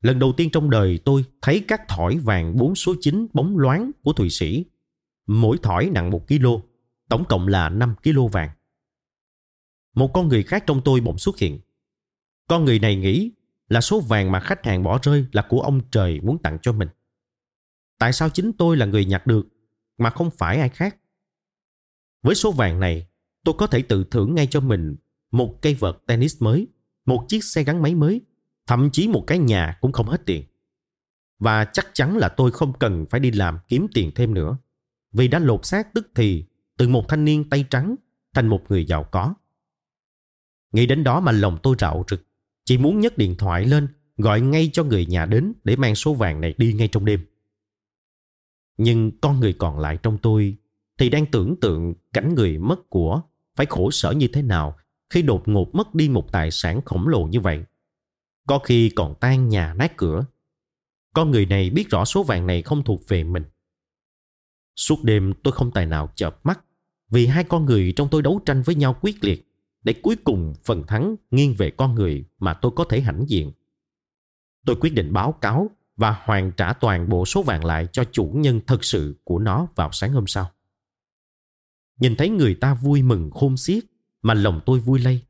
Lần 0.00 0.18
đầu 0.18 0.32
tiên 0.36 0.50
trong 0.50 0.70
đời 0.70 0.98
tôi 1.04 1.24
thấy 1.42 1.64
các 1.68 1.88
thỏi 1.88 2.18
vàng 2.18 2.56
4 2.56 2.74
số 2.74 2.94
9 3.00 3.26
bóng 3.32 3.58
loáng 3.58 3.90
của 4.02 4.12
Thụy 4.12 4.30
Sĩ. 4.30 4.64
Mỗi 5.26 5.58
thỏi 5.62 5.90
nặng 5.94 6.10
1 6.10 6.28
kg, 6.28 6.46
tổng 7.08 7.24
cộng 7.24 7.48
là 7.48 7.68
5 7.68 7.94
kg 8.04 8.28
vàng. 8.32 8.50
Một 9.94 10.10
con 10.14 10.28
người 10.28 10.42
khác 10.42 10.64
trong 10.66 10.80
tôi 10.84 11.00
bỗng 11.00 11.18
xuất 11.18 11.38
hiện. 11.38 11.60
Con 12.48 12.64
người 12.64 12.78
này 12.78 12.96
nghĩ 12.96 13.32
là 13.68 13.80
số 13.80 14.00
vàng 14.00 14.32
mà 14.32 14.40
khách 14.40 14.64
hàng 14.64 14.82
bỏ 14.82 14.98
rơi 15.02 15.26
là 15.32 15.46
của 15.48 15.60
ông 15.60 15.80
trời 15.90 16.20
muốn 16.20 16.42
tặng 16.42 16.58
cho 16.62 16.72
mình. 16.72 16.88
Tại 17.98 18.12
sao 18.12 18.30
chính 18.30 18.52
tôi 18.52 18.76
là 18.76 18.86
người 18.86 19.04
nhặt 19.04 19.26
được 19.26 19.48
mà 19.98 20.10
không 20.10 20.30
phải 20.30 20.58
ai 20.58 20.68
khác? 20.68 20.96
Với 22.22 22.34
số 22.34 22.52
vàng 22.52 22.80
này, 22.80 23.06
tôi 23.44 23.54
có 23.58 23.66
thể 23.66 23.82
tự 23.82 24.04
thưởng 24.10 24.34
ngay 24.34 24.46
cho 24.50 24.60
mình 24.60 24.96
một 25.30 25.58
cây 25.62 25.74
vợt 25.74 25.96
tennis 26.06 26.42
mới 26.42 26.68
một 27.04 27.24
chiếc 27.28 27.44
xe 27.44 27.64
gắn 27.64 27.82
máy 27.82 27.94
mới, 27.94 28.20
thậm 28.66 28.90
chí 28.92 29.08
một 29.08 29.24
cái 29.26 29.38
nhà 29.38 29.78
cũng 29.80 29.92
không 29.92 30.08
hết 30.08 30.26
tiền. 30.26 30.44
Và 31.38 31.64
chắc 31.64 31.86
chắn 31.92 32.16
là 32.16 32.28
tôi 32.28 32.52
không 32.52 32.72
cần 32.78 33.06
phải 33.10 33.20
đi 33.20 33.30
làm 33.30 33.58
kiếm 33.68 33.86
tiền 33.94 34.10
thêm 34.14 34.34
nữa, 34.34 34.56
vì 35.12 35.28
đã 35.28 35.38
lột 35.38 35.66
xác 35.66 35.94
tức 35.94 36.10
thì 36.14 36.44
từ 36.76 36.88
một 36.88 37.04
thanh 37.08 37.24
niên 37.24 37.50
tay 37.50 37.64
trắng 37.70 37.94
thành 38.34 38.46
một 38.46 38.62
người 38.68 38.84
giàu 38.84 39.04
có. 39.04 39.34
Nghĩ 40.72 40.86
đến 40.86 41.04
đó 41.04 41.20
mà 41.20 41.32
lòng 41.32 41.58
tôi 41.62 41.76
rạo 41.78 42.04
rực, 42.08 42.26
chỉ 42.64 42.78
muốn 42.78 43.00
nhấc 43.00 43.18
điện 43.18 43.34
thoại 43.38 43.64
lên 43.64 43.88
gọi 44.16 44.40
ngay 44.40 44.70
cho 44.72 44.84
người 44.84 45.06
nhà 45.06 45.26
đến 45.26 45.52
để 45.64 45.76
mang 45.76 45.94
số 45.94 46.14
vàng 46.14 46.40
này 46.40 46.54
đi 46.58 46.72
ngay 46.72 46.88
trong 46.88 47.04
đêm. 47.04 47.26
Nhưng 48.76 49.20
con 49.20 49.40
người 49.40 49.52
còn 49.52 49.78
lại 49.78 49.98
trong 50.02 50.18
tôi 50.18 50.56
thì 50.98 51.08
đang 51.08 51.26
tưởng 51.26 51.56
tượng 51.60 51.94
cảnh 52.12 52.34
người 52.34 52.58
mất 52.58 52.90
của 52.90 53.22
phải 53.56 53.66
khổ 53.66 53.90
sở 53.90 54.10
như 54.10 54.28
thế 54.28 54.42
nào 54.42 54.76
khi 55.10 55.22
đột 55.22 55.48
ngột 55.48 55.74
mất 55.74 55.94
đi 55.94 56.08
một 56.08 56.32
tài 56.32 56.50
sản 56.50 56.80
khổng 56.84 57.08
lồ 57.08 57.24
như 57.24 57.40
vậy. 57.40 57.64
Có 58.46 58.58
khi 58.58 58.90
còn 58.90 59.14
tan 59.20 59.48
nhà 59.48 59.74
nát 59.74 59.96
cửa. 59.96 60.26
Con 61.14 61.30
người 61.30 61.46
này 61.46 61.70
biết 61.70 61.90
rõ 61.90 62.04
số 62.04 62.22
vàng 62.22 62.46
này 62.46 62.62
không 62.62 62.84
thuộc 62.84 63.08
về 63.08 63.24
mình. 63.24 63.44
Suốt 64.76 65.04
đêm 65.04 65.32
tôi 65.42 65.52
không 65.52 65.70
tài 65.70 65.86
nào 65.86 66.12
chợp 66.14 66.40
mắt 66.44 66.64
vì 67.10 67.26
hai 67.26 67.44
con 67.44 67.64
người 67.64 67.92
trong 67.96 68.08
tôi 68.10 68.22
đấu 68.22 68.40
tranh 68.46 68.62
với 68.62 68.74
nhau 68.74 68.96
quyết 69.00 69.24
liệt 69.24 69.51
để 69.82 69.94
cuối 70.02 70.16
cùng 70.24 70.54
phần 70.64 70.86
thắng 70.86 71.16
nghiêng 71.30 71.54
về 71.54 71.70
con 71.70 71.94
người 71.94 72.24
mà 72.38 72.54
tôi 72.54 72.72
có 72.76 72.84
thể 72.84 73.00
hãnh 73.00 73.24
diện. 73.28 73.52
Tôi 74.66 74.76
quyết 74.80 74.90
định 74.90 75.12
báo 75.12 75.32
cáo 75.32 75.70
và 75.96 76.22
hoàn 76.24 76.52
trả 76.52 76.72
toàn 76.72 77.08
bộ 77.08 77.24
số 77.24 77.42
vàng 77.42 77.64
lại 77.64 77.88
cho 77.92 78.04
chủ 78.12 78.30
nhân 78.34 78.60
thật 78.66 78.84
sự 78.84 79.16
của 79.24 79.38
nó 79.38 79.66
vào 79.74 79.92
sáng 79.92 80.12
hôm 80.12 80.26
sau. 80.26 80.50
Nhìn 82.00 82.16
thấy 82.16 82.28
người 82.28 82.54
ta 82.54 82.74
vui 82.74 83.02
mừng 83.02 83.30
khôn 83.30 83.56
xiết 83.56 83.84
mà 84.22 84.34
lòng 84.34 84.60
tôi 84.66 84.80
vui 84.80 84.98
lây. 84.98 85.22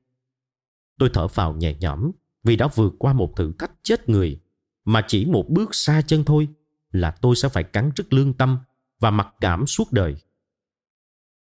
Tôi 0.99 1.11
thở 1.15 1.29
phào 1.29 1.55
nhẹ 1.55 1.75
nhõm 1.81 2.11
vì 2.45 2.57
đã 2.57 2.69
vượt 2.75 2.95
qua 2.99 3.13
một 3.13 3.37
thử 3.37 3.53
thách 3.59 3.73
chết 3.83 4.09
người, 4.09 4.41
mà 4.85 5.05
chỉ 5.09 5.25
một 5.25 5.47
bước 5.49 5.75
xa 5.75 6.03
chân 6.07 6.25
thôi 6.25 6.49
là 6.91 7.11
tôi 7.11 7.37
sẽ 7.37 7.49
phải 7.49 7.65
cắn 7.65 7.91
rứt 7.97 8.13
lương 8.13 8.33
tâm 8.33 8.59
và 9.01 9.11
mặc 9.11 9.35
cảm 9.41 9.67
suốt 9.67 9.93
đời. 9.93 10.17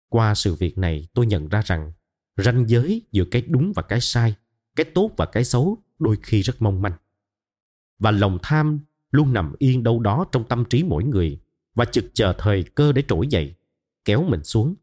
Qua 0.09 0.35
sự 0.35 0.55
việc 0.55 0.79
này, 0.79 1.09
tôi 1.15 1.27
nhận 1.27 1.49
ra 1.49 1.63
rằng 1.65 1.93
ranh 2.37 2.69
giới 2.69 3.03
giữa 3.13 3.25
cái 3.31 3.43
đúng 3.43 3.73
và 3.77 3.83
cái 3.83 4.01
sai, 4.01 4.35
cái 4.77 4.87
tốt 4.95 5.11
và 5.17 5.27
cái 5.27 5.45
xấu 5.45 5.79
đôi 5.99 6.17
khi 6.23 6.43
rất 6.43 6.63
mong 6.63 6.83
manh. 6.83 6.97
Và 7.99 8.11
lòng 8.11 8.39
tham 8.43 8.81
luôn 9.11 9.33
nằm 9.33 9.55
yên 9.59 9.83
đâu 9.83 10.01
đó 10.01 10.27
trong 10.33 10.49
tâm 10.49 10.65
trí 10.71 10.83
mỗi 10.83 11.05
người 11.05 11.41
và 11.75 11.85
chực 11.85 12.05
chờ 12.15 12.35
thời 12.39 12.63
cơ 12.63 12.93
để 12.93 13.03
trỗi 13.09 13.27
dậy, 13.27 13.55
kéo 14.05 14.23
mình 14.23 14.45
xuống 14.45 14.75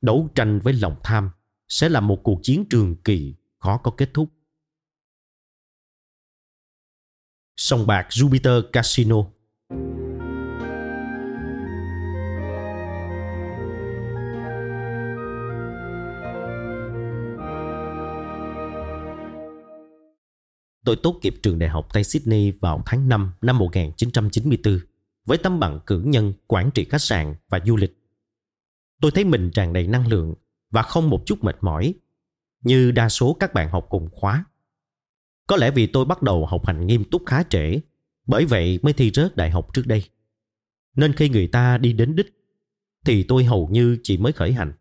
đấu 0.00 0.30
tranh 0.34 0.60
với 0.60 0.72
lòng 0.72 0.96
tham 1.02 1.30
sẽ 1.68 1.88
là 1.88 2.00
một 2.00 2.20
cuộc 2.24 2.40
chiến 2.42 2.64
trường 2.70 2.96
kỳ 2.96 3.34
khó 3.58 3.76
có 3.76 3.90
kết 3.90 4.10
thúc. 4.14 4.30
Sòng 7.56 7.86
bạc 7.86 8.06
Jupiter 8.10 8.62
Casino 8.72 9.16
Tôi 20.84 20.96
tốt 20.96 21.20
nghiệp 21.22 21.34
trường 21.42 21.58
đại 21.58 21.68
học 21.68 21.88
Tây 21.92 22.04
Sydney 22.04 22.50
vào 22.50 22.82
tháng 22.86 23.08
5 23.08 23.32
năm 23.42 23.58
1994 23.58 24.78
với 25.24 25.38
tấm 25.38 25.60
bằng 25.60 25.80
cử 25.86 26.02
nhân 26.04 26.32
quản 26.46 26.70
trị 26.70 26.84
khách 26.84 27.02
sạn 27.02 27.34
và 27.48 27.60
du 27.66 27.76
lịch 27.76 28.04
tôi 29.04 29.10
thấy 29.10 29.24
mình 29.24 29.50
tràn 29.50 29.72
đầy 29.72 29.86
năng 29.86 30.08
lượng 30.08 30.34
và 30.70 30.82
không 30.82 31.10
một 31.10 31.22
chút 31.26 31.44
mệt 31.44 31.56
mỏi 31.60 31.94
như 32.62 32.90
đa 32.90 33.08
số 33.08 33.36
các 33.40 33.54
bạn 33.54 33.70
học 33.70 33.86
cùng 33.90 34.08
khóa. 34.12 34.44
Có 35.46 35.56
lẽ 35.56 35.70
vì 35.70 35.86
tôi 35.86 36.04
bắt 36.04 36.22
đầu 36.22 36.46
học 36.46 36.66
hành 36.66 36.86
nghiêm 36.86 37.04
túc 37.10 37.22
khá 37.26 37.42
trễ, 37.42 37.80
bởi 38.26 38.44
vậy 38.44 38.78
mới 38.82 38.92
thi 38.92 39.10
rớt 39.14 39.36
đại 39.36 39.50
học 39.50 39.74
trước 39.74 39.86
đây. 39.86 40.04
Nên 40.96 41.12
khi 41.12 41.28
người 41.28 41.46
ta 41.46 41.78
đi 41.78 41.92
đến 41.92 42.16
đích, 42.16 42.26
thì 43.04 43.22
tôi 43.22 43.44
hầu 43.44 43.68
như 43.68 43.98
chỉ 44.02 44.16
mới 44.16 44.32
khởi 44.32 44.52
hành. 44.52 44.72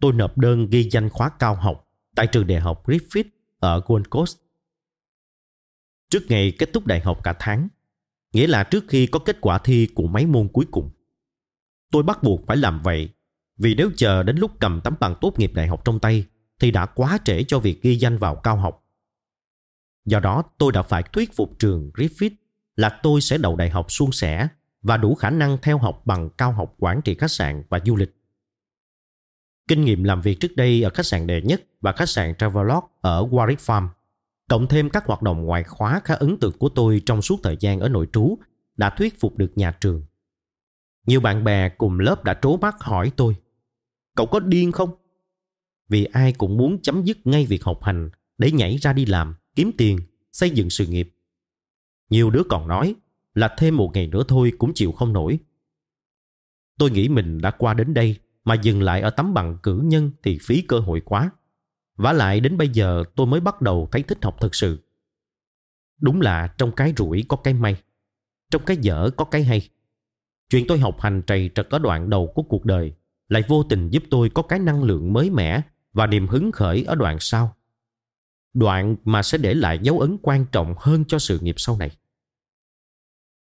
Tôi 0.00 0.12
nộp 0.12 0.38
đơn 0.38 0.66
ghi 0.70 0.90
danh 0.90 1.10
khóa 1.10 1.30
cao 1.38 1.54
học 1.54 1.88
tại 2.16 2.26
trường 2.26 2.46
đại 2.46 2.60
học 2.60 2.86
Griffith 2.86 3.24
ở 3.58 3.82
Gold 3.86 4.06
Coast. 4.10 4.36
Trước 6.14 6.24
ngày 6.28 6.52
kết 6.58 6.72
thúc 6.72 6.86
đại 6.86 7.00
học 7.00 7.24
cả 7.24 7.34
tháng, 7.38 7.68
nghĩa 8.32 8.46
là 8.46 8.64
trước 8.64 8.84
khi 8.88 9.06
có 9.06 9.18
kết 9.18 9.36
quả 9.40 9.58
thi 9.58 9.88
của 9.94 10.06
mấy 10.06 10.26
môn 10.26 10.48
cuối 10.48 10.66
cùng. 10.70 10.90
Tôi 11.90 12.02
bắt 12.02 12.22
buộc 12.22 12.46
phải 12.46 12.56
làm 12.56 12.82
vậy 12.82 13.08
vì 13.56 13.74
nếu 13.74 13.90
chờ 13.96 14.22
đến 14.22 14.36
lúc 14.36 14.50
cầm 14.60 14.80
tấm 14.84 14.94
bằng 15.00 15.14
tốt 15.20 15.38
nghiệp 15.38 15.52
đại 15.54 15.66
học 15.66 15.84
trong 15.84 16.00
tay 16.00 16.24
thì 16.60 16.70
đã 16.70 16.86
quá 16.86 17.18
trễ 17.24 17.44
cho 17.48 17.58
việc 17.58 17.82
ghi 17.82 17.96
danh 17.96 18.18
vào 18.18 18.36
cao 18.36 18.56
học. 18.56 18.84
Do 20.04 20.20
đó 20.20 20.42
tôi 20.58 20.72
đã 20.72 20.82
phải 20.82 21.02
thuyết 21.02 21.36
phục 21.36 21.58
trường 21.58 21.90
Griffith 21.94 22.30
là 22.76 22.88
tôi 23.02 23.20
sẽ 23.20 23.38
đậu 23.38 23.56
đại 23.56 23.70
học 23.70 23.92
suôn 23.92 24.12
sẻ 24.12 24.48
và 24.82 24.96
đủ 24.96 25.14
khả 25.14 25.30
năng 25.30 25.58
theo 25.62 25.78
học 25.78 26.02
bằng 26.04 26.30
cao 26.30 26.52
học 26.52 26.74
quản 26.78 27.02
trị 27.02 27.14
khách 27.14 27.30
sạn 27.30 27.62
và 27.68 27.80
du 27.86 27.96
lịch. 27.96 28.16
Kinh 29.68 29.84
nghiệm 29.84 30.04
làm 30.04 30.20
việc 30.20 30.40
trước 30.40 30.56
đây 30.56 30.82
ở 30.82 30.90
khách 30.90 31.06
sạn 31.06 31.26
đệ 31.26 31.42
nhất 31.42 31.62
và 31.80 31.92
khách 31.92 32.08
sạn 32.08 32.34
Travelodge 32.38 32.86
ở 33.00 33.26
Warwick 33.26 33.56
Farm, 33.56 33.88
cộng 34.48 34.68
thêm 34.68 34.90
các 34.90 35.06
hoạt 35.06 35.22
động 35.22 35.44
ngoại 35.44 35.64
khóa 35.64 36.00
khá 36.04 36.14
ấn 36.14 36.36
tượng 36.40 36.58
của 36.58 36.68
tôi 36.68 37.02
trong 37.06 37.22
suốt 37.22 37.40
thời 37.42 37.56
gian 37.60 37.80
ở 37.80 37.88
nội 37.88 38.08
trú 38.12 38.38
đã 38.76 38.90
thuyết 38.90 39.20
phục 39.20 39.36
được 39.36 39.52
nhà 39.54 39.72
trường. 39.80 40.04
Nhiều 41.06 41.20
bạn 41.20 41.44
bè 41.44 41.68
cùng 41.68 42.00
lớp 42.00 42.24
đã 42.24 42.38
trố 42.42 42.56
mắt 42.56 42.76
hỏi 42.80 43.12
tôi 43.16 43.36
Cậu 44.16 44.26
có 44.26 44.40
điên 44.40 44.72
không? 44.72 44.90
Vì 45.88 46.04
ai 46.04 46.32
cũng 46.32 46.56
muốn 46.56 46.82
chấm 46.82 47.04
dứt 47.04 47.26
ngay 47.26 47.46
việc 47.46 47.64
học 47.64 47.82
hành 47.82 48.10
để 48.38 48.50
nhảy 48.50 48.76
ra 48.76 48.92
đi 48.92 49.06
làm, 49.06 49.34
kiếm 49.56 49.70
tiền, 49.78 49.98
xây 50.32 50.50
dựng 50.50 50.70
sự 50.70 50.86
nghiệp. 50.86 51.14
Nhiều 52.10 52.30
đứa 52.30 52.42
còn 52.48 52.68
nói 52.68 52.94
là 53.34 53.54
thêm 53.58 53.76
một 53.76 53.90
ngày 53.94 54.06
nữa 54.06 54.22
thôi 54.28 54.52
cũng 54.58 54.74
chịu 54.74 54.92
không 54.92 55.12
nổi. 55.12 55.38
Tôi 56.78 56.90
nghĩ 56.90 57.08
mình 57.08 57.40
đã 57.40 57.50
qua 57.50 57.74
đến 57.74 57.94
đây 57.94 58.16
mà 58.44 58.54
dừng 58.54 58.82
lại 58.82 59.00
ở 59.00 59.10
tấm 59.10 59.34
bằng 59.34 59.58
cử 59.62 59.80
nhân 59.84 60.10
thì 60.22 60.38
phí 60.42 60.62
cơ 60.62 60.78
hội 60.78 61.00
quá 61.00 61.30
vả 61.96 62.12
lại 62.12 62.40
đến 62.40 62.56
bây 62.56 62.68
giờ 62.68 63.04
tôi 63.16 63.26
mới 63.26 63.40
bắt 63.40 63.60
đầu 63.60 63.88
thấy 63.92 64.02
thích 64.02 64.18
học 64.22 64.36
thật 64.40 64.54
sự. 64.54 64.78
Đúng 66.00 66.20
là 66.20 66.46
trong 66.58 66.72
cái 66.72 66.92
rủi 66.96 67.24
có 67.28 67.36
cái 67.36 67.54
may, 67.54 67.76
trong 68.50 68.62
cái 68.64 68.76
dở 68.76 69.10
có 69.16 69.24
cái 69.24 69.44
hay. 69.44 69.68
Chuyện 70.50 70.64
tôi 70.68 70.78
học 70.78 71.00
hành 71.00 71.22
trầy 71.26 71.50
trật 71.54 71.68
ở 71.70 71.78
đoạn 71.78 72.10
đầu 72.10 72.32
của 72.34 72.42
cuộc 72.42 72.64
đời 72.64 72.92
lại 73.28 73.42
vô 73.48 73.62
tình 73.62 73.88
giúp 73.88 74.02
tôi 74.10 74.30
có 74.30 74.42
cái 74.42 74.58
năng 74.58 74.82
lượng 74.82 75.12
mới 75.12 75.30
mẻ 75.30 75.62
và 75.92 76.06
niềm 76.06 76.26
hứng 76.26 76.52
khởi 76.52 76.84
ở 76.84 76.94
đoạn 76.94 77.16
sau. 77.20 77.56
Đoạn 78.54 78.96
mà 79.04 79.22
sẽ 79.22 79.38
để 79.38 79.54
lại 79.54 79.78
dấu 79.82 80.00
ấn 80.00 80.18
quan 80.22 80.46
trọng 80.52 80.74
hơn 80.78 81.04
cho 81.04 81.18
sự 81.18 81.38
nghiệp 81.38 81.54
sau 81.58 81.76
này. 81.76 81.90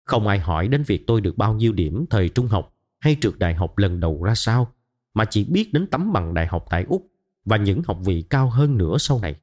Không 0.06 0.28
ai 0.28 0.40
hỏi 0.40 0.68
đến 0.68 0.84
việc 0.84 1.04
tôi 1.08 1.22
được 1.22 1.38
bao 1.38 1.54
nhiêu 1.54 1.74
điểm 1.74 2.06
thời 2.10 2.30
trung 2.30 2.48
học 2.48 2.76
hay 3.00 3.18
trượt 3.22 3.34
đại 3.40 3.56
học 3.56 3.78
lần 3.78 4.00
đầu 4.00 4.24
ra 4.24 4.36
sao, 4.36 4.74
mà 5.14 5.26
chỉ 5.26 5.44
biết 5.44 5.74
đến 5.74 5.88
tấm 5.88 6.14
bằng 6.14 6.34
đại 6.34 6.48
học 6.48 6.66
tại 6.70 6.86
Úc 6.88 7.11
và 7.46 7.58
những 7.58 7.82
học 7.88 8.00
vị 8.04 8.26
cao 8.30 8.50
hơn 8.50 8.78
nữa 8.78 8.98
sau 9.00 9.20
này. 9.20 9.36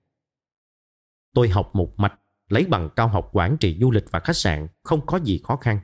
Tôi 1.35 1.49
học 1.49 1.71
một 1.73 1.95
mạch 1.97 2.21
lấy 2.49 2.65
bằng 2.65 2.91
cao 2.97 3.09
học 3.09 3.31
quản 3.33 3.57
trị 3.61 3.79
du 3.81 3.91
lịch 3.91 4.05
và 4.11 4.21
khách 4.21 4.37
sạn 4.37 4.67
không 4.83 5.07
có 5.07 5.19
gì 5.19 5.41
khó 5.45 5.57
khăn, 5.57 5.81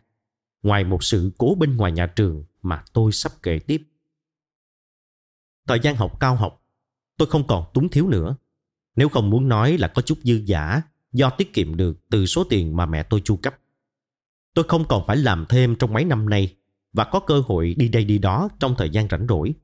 ngoài 0.62 0.85
một 0.85 1.05
sự 1.05 1.33
cố 1.39 1.55
bên 1.55 1.77
ngoài 1.77 1.93
nhà 1.93 2.07
trường 2.07 2.45
mà 2.62 2.85
tôi 2.93 3.12
sắp 3.12 3.33
kể 3.43 3.59
tiếp. 3.59 3.83
Thời 5.67 5.81
gian 5.81 5.97
học 5.97 6.21
cao 6.21 6.37
học, 6.37 6.65
tôi 7.17 7.29
không 7.29 7.47
còn 7.47 7.65
túng 7.75 7.89
thiếu 7.89 8.09
nữa. 8.09 8.37
Nếu 8.97 9.09
không 9.09 9.31
muốn 9.31 9.49
nói 9.49 9.79
là 9.79 9.89
có 9.89 10.03
chút 10.03 10.19
dư 10.23 10.35
giả 10.35 10.83
do 11.12 11.31
tiết 11.31 11.53
kiệm 11.53 11.77
được 11.77 12.09
từ 12.11 12.27
số 12.27 12.45
tiền 12.45 12.77
mà 12.77 12.87
mẹ 12.87 13.03
tôi 13.03 13.21
chu 13.25 13.37
cấp. 13.37 13.55
Tôi 14.55 14.65
không 14.69 14.85
còn 14.89 15.05
phải 15.07 15.17
làm 15.17 15.47
thêm 15.49 15.77
trong 15.77 15.93
mấy 15.93 16.05
năm 16.05 16.29
nay 16.29 16.57
và 16.93 17.05
có 17.05 17.21
cơ 17.21 17.43
hội 17.47 17.75
đi 17.79 17.89
đây 17.89 18.05
đi 18.05 18.19
đó 18.19 18.49
trong 18.61 18.75
thời 18.79 18.91
gian 18.91 19.09
rảnh 19.09 19.27
rỗi. 19.29 19.55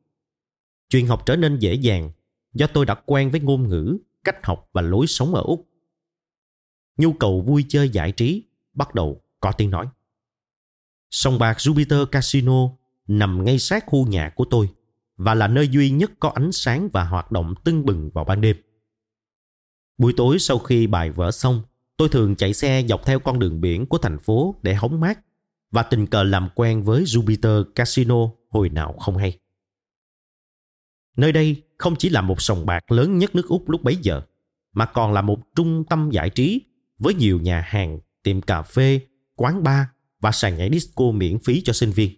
Chuyện 0.88 1.06
học 1.06 1.22
trở 1.26 1.36
nên 1.36 1.58
dễ 1.58 1.74
dàng 1.74 2.10
do 2.52 2.66
tôi 2.66 2.86
đã 2.86 2.94
quen 3.06 3.30
với 3.30 3.40
ngôn 3.40 3.68
ngữ, 3.68 3.98
cách 4.24 4.46
học 4.46 4.68
và 4.72 4.82
lối 4.82 5.06
sống 5.06 5.34
ở 5.34 5.42
Úc. 5.42 5.68
Nhu 6.96 7.12
cầu 7.12 7.40
vui 7.40 7.64
chơi 7.68 7.88
giải 7.88 8.12
trí 8.12 8.44
bắt 8.74 8.94
đầu 8.94 9.22
có 9.40 9.52
tiếng 9.52 9.70
nói. 9.70 9.86
Sòng 11.10 11.38
bạc 11.38 11.56
Jupiter 11.58 12.06
Casino 12.06 12.68
nằm 13.06 13.44
ngay 13.44 13.58
sát 13.58 13.84
khu 13.86 14.06
nhà 14.06 14.32
của 14.34 14.44
tôi 14.44 14.68
và 15.16 15.34
là 15.34 15.48
nơi 15.48 15.68
duy 15.68 15.90
nhất 15.90 16.10
có 16.20 16.28
ánh 16.34 16.52
sáng 16.52 16.88
và 16.92 17.04
hoạt 17.04 17.32
động 17.32 17.54
tưng 17.64 17.84
bừng 17.84 18.10
vào 18.10 18.24
ban 18.24 18.40
đêm. 18.40 18.56
Buổi 19.98 20.14
tối 20.16 20.38
sau 20.38 20.58
khi 20.58 20.86
bài 20.86 21.10
vở 21.10 21.30
xong, 21.30 21.62
tôi 21.96 22.08
thường 22.08 22.36
chạy 22.36 22.54
xe 22.54 22.84
dọc 22.88 23.06
theo 23.06 23.20
con 23.20 23.38
đường 23.38 23.60
biển 23.60 23.86
của 23.86 23.98
thành 23.98 24.18
phố 24.18 24.54
để 24.62 24.74
hóng 24.74 25.00
mát 25.00 25.20
và 25.70 25.82
tình 25.82 26.06
cờ 26.06 26.22
làm 26.22 26.48
quen 26.54 26.82
với 26.82 27.04
Jupiter 27.04 27.64
Casino 27.64 28.16
hồi 28.48 28.68
nào 28.68 28.92
không 28.92 29.16
hay. 29.16 29.38
Nơi 31.16 31.32
đây 31.32 31.62
không 31.78 31.96
chỉ 31.96 32.08
là 32.08 32.22
một 32.22 32.42
sòng 32.42 32.66
bạc 32.66 32.92
lớn 32.92 33.18
nhất 33.18 33.34
nước 33.34 33.48
Úc 33.48 33.70
lúc 33.70 33.82
bấy 33.82 33.96
giờ, 33.96 34.22
mà 34.72 34.86
còn 34.86 35.12
là 35.12 35.22
một 35.22 35.38
trung 35.54 35.84
tâm 35.88 36.10
giải 36.10 36.30
trí 36.30 36.60
với 36.98 37.14
nhiều 37.14 37.40
nhà 37.40 37.60
hàng, 37.60 37.98
tiệm 38.22 38.40
cà 38.40 38.62
phê, 38.62 39.00
quán 39.34 39.62
bar 39.62 39.86
và 40.20 40.32
sàn 40.32 40.56
nhảy 40.56 40.70
disco 40.72 41.10
miễn 41.10 41.38
phí 41.38 41.62
cho 41.62 41.72
sinh 41.72 41.90
viên. 41.90 42.10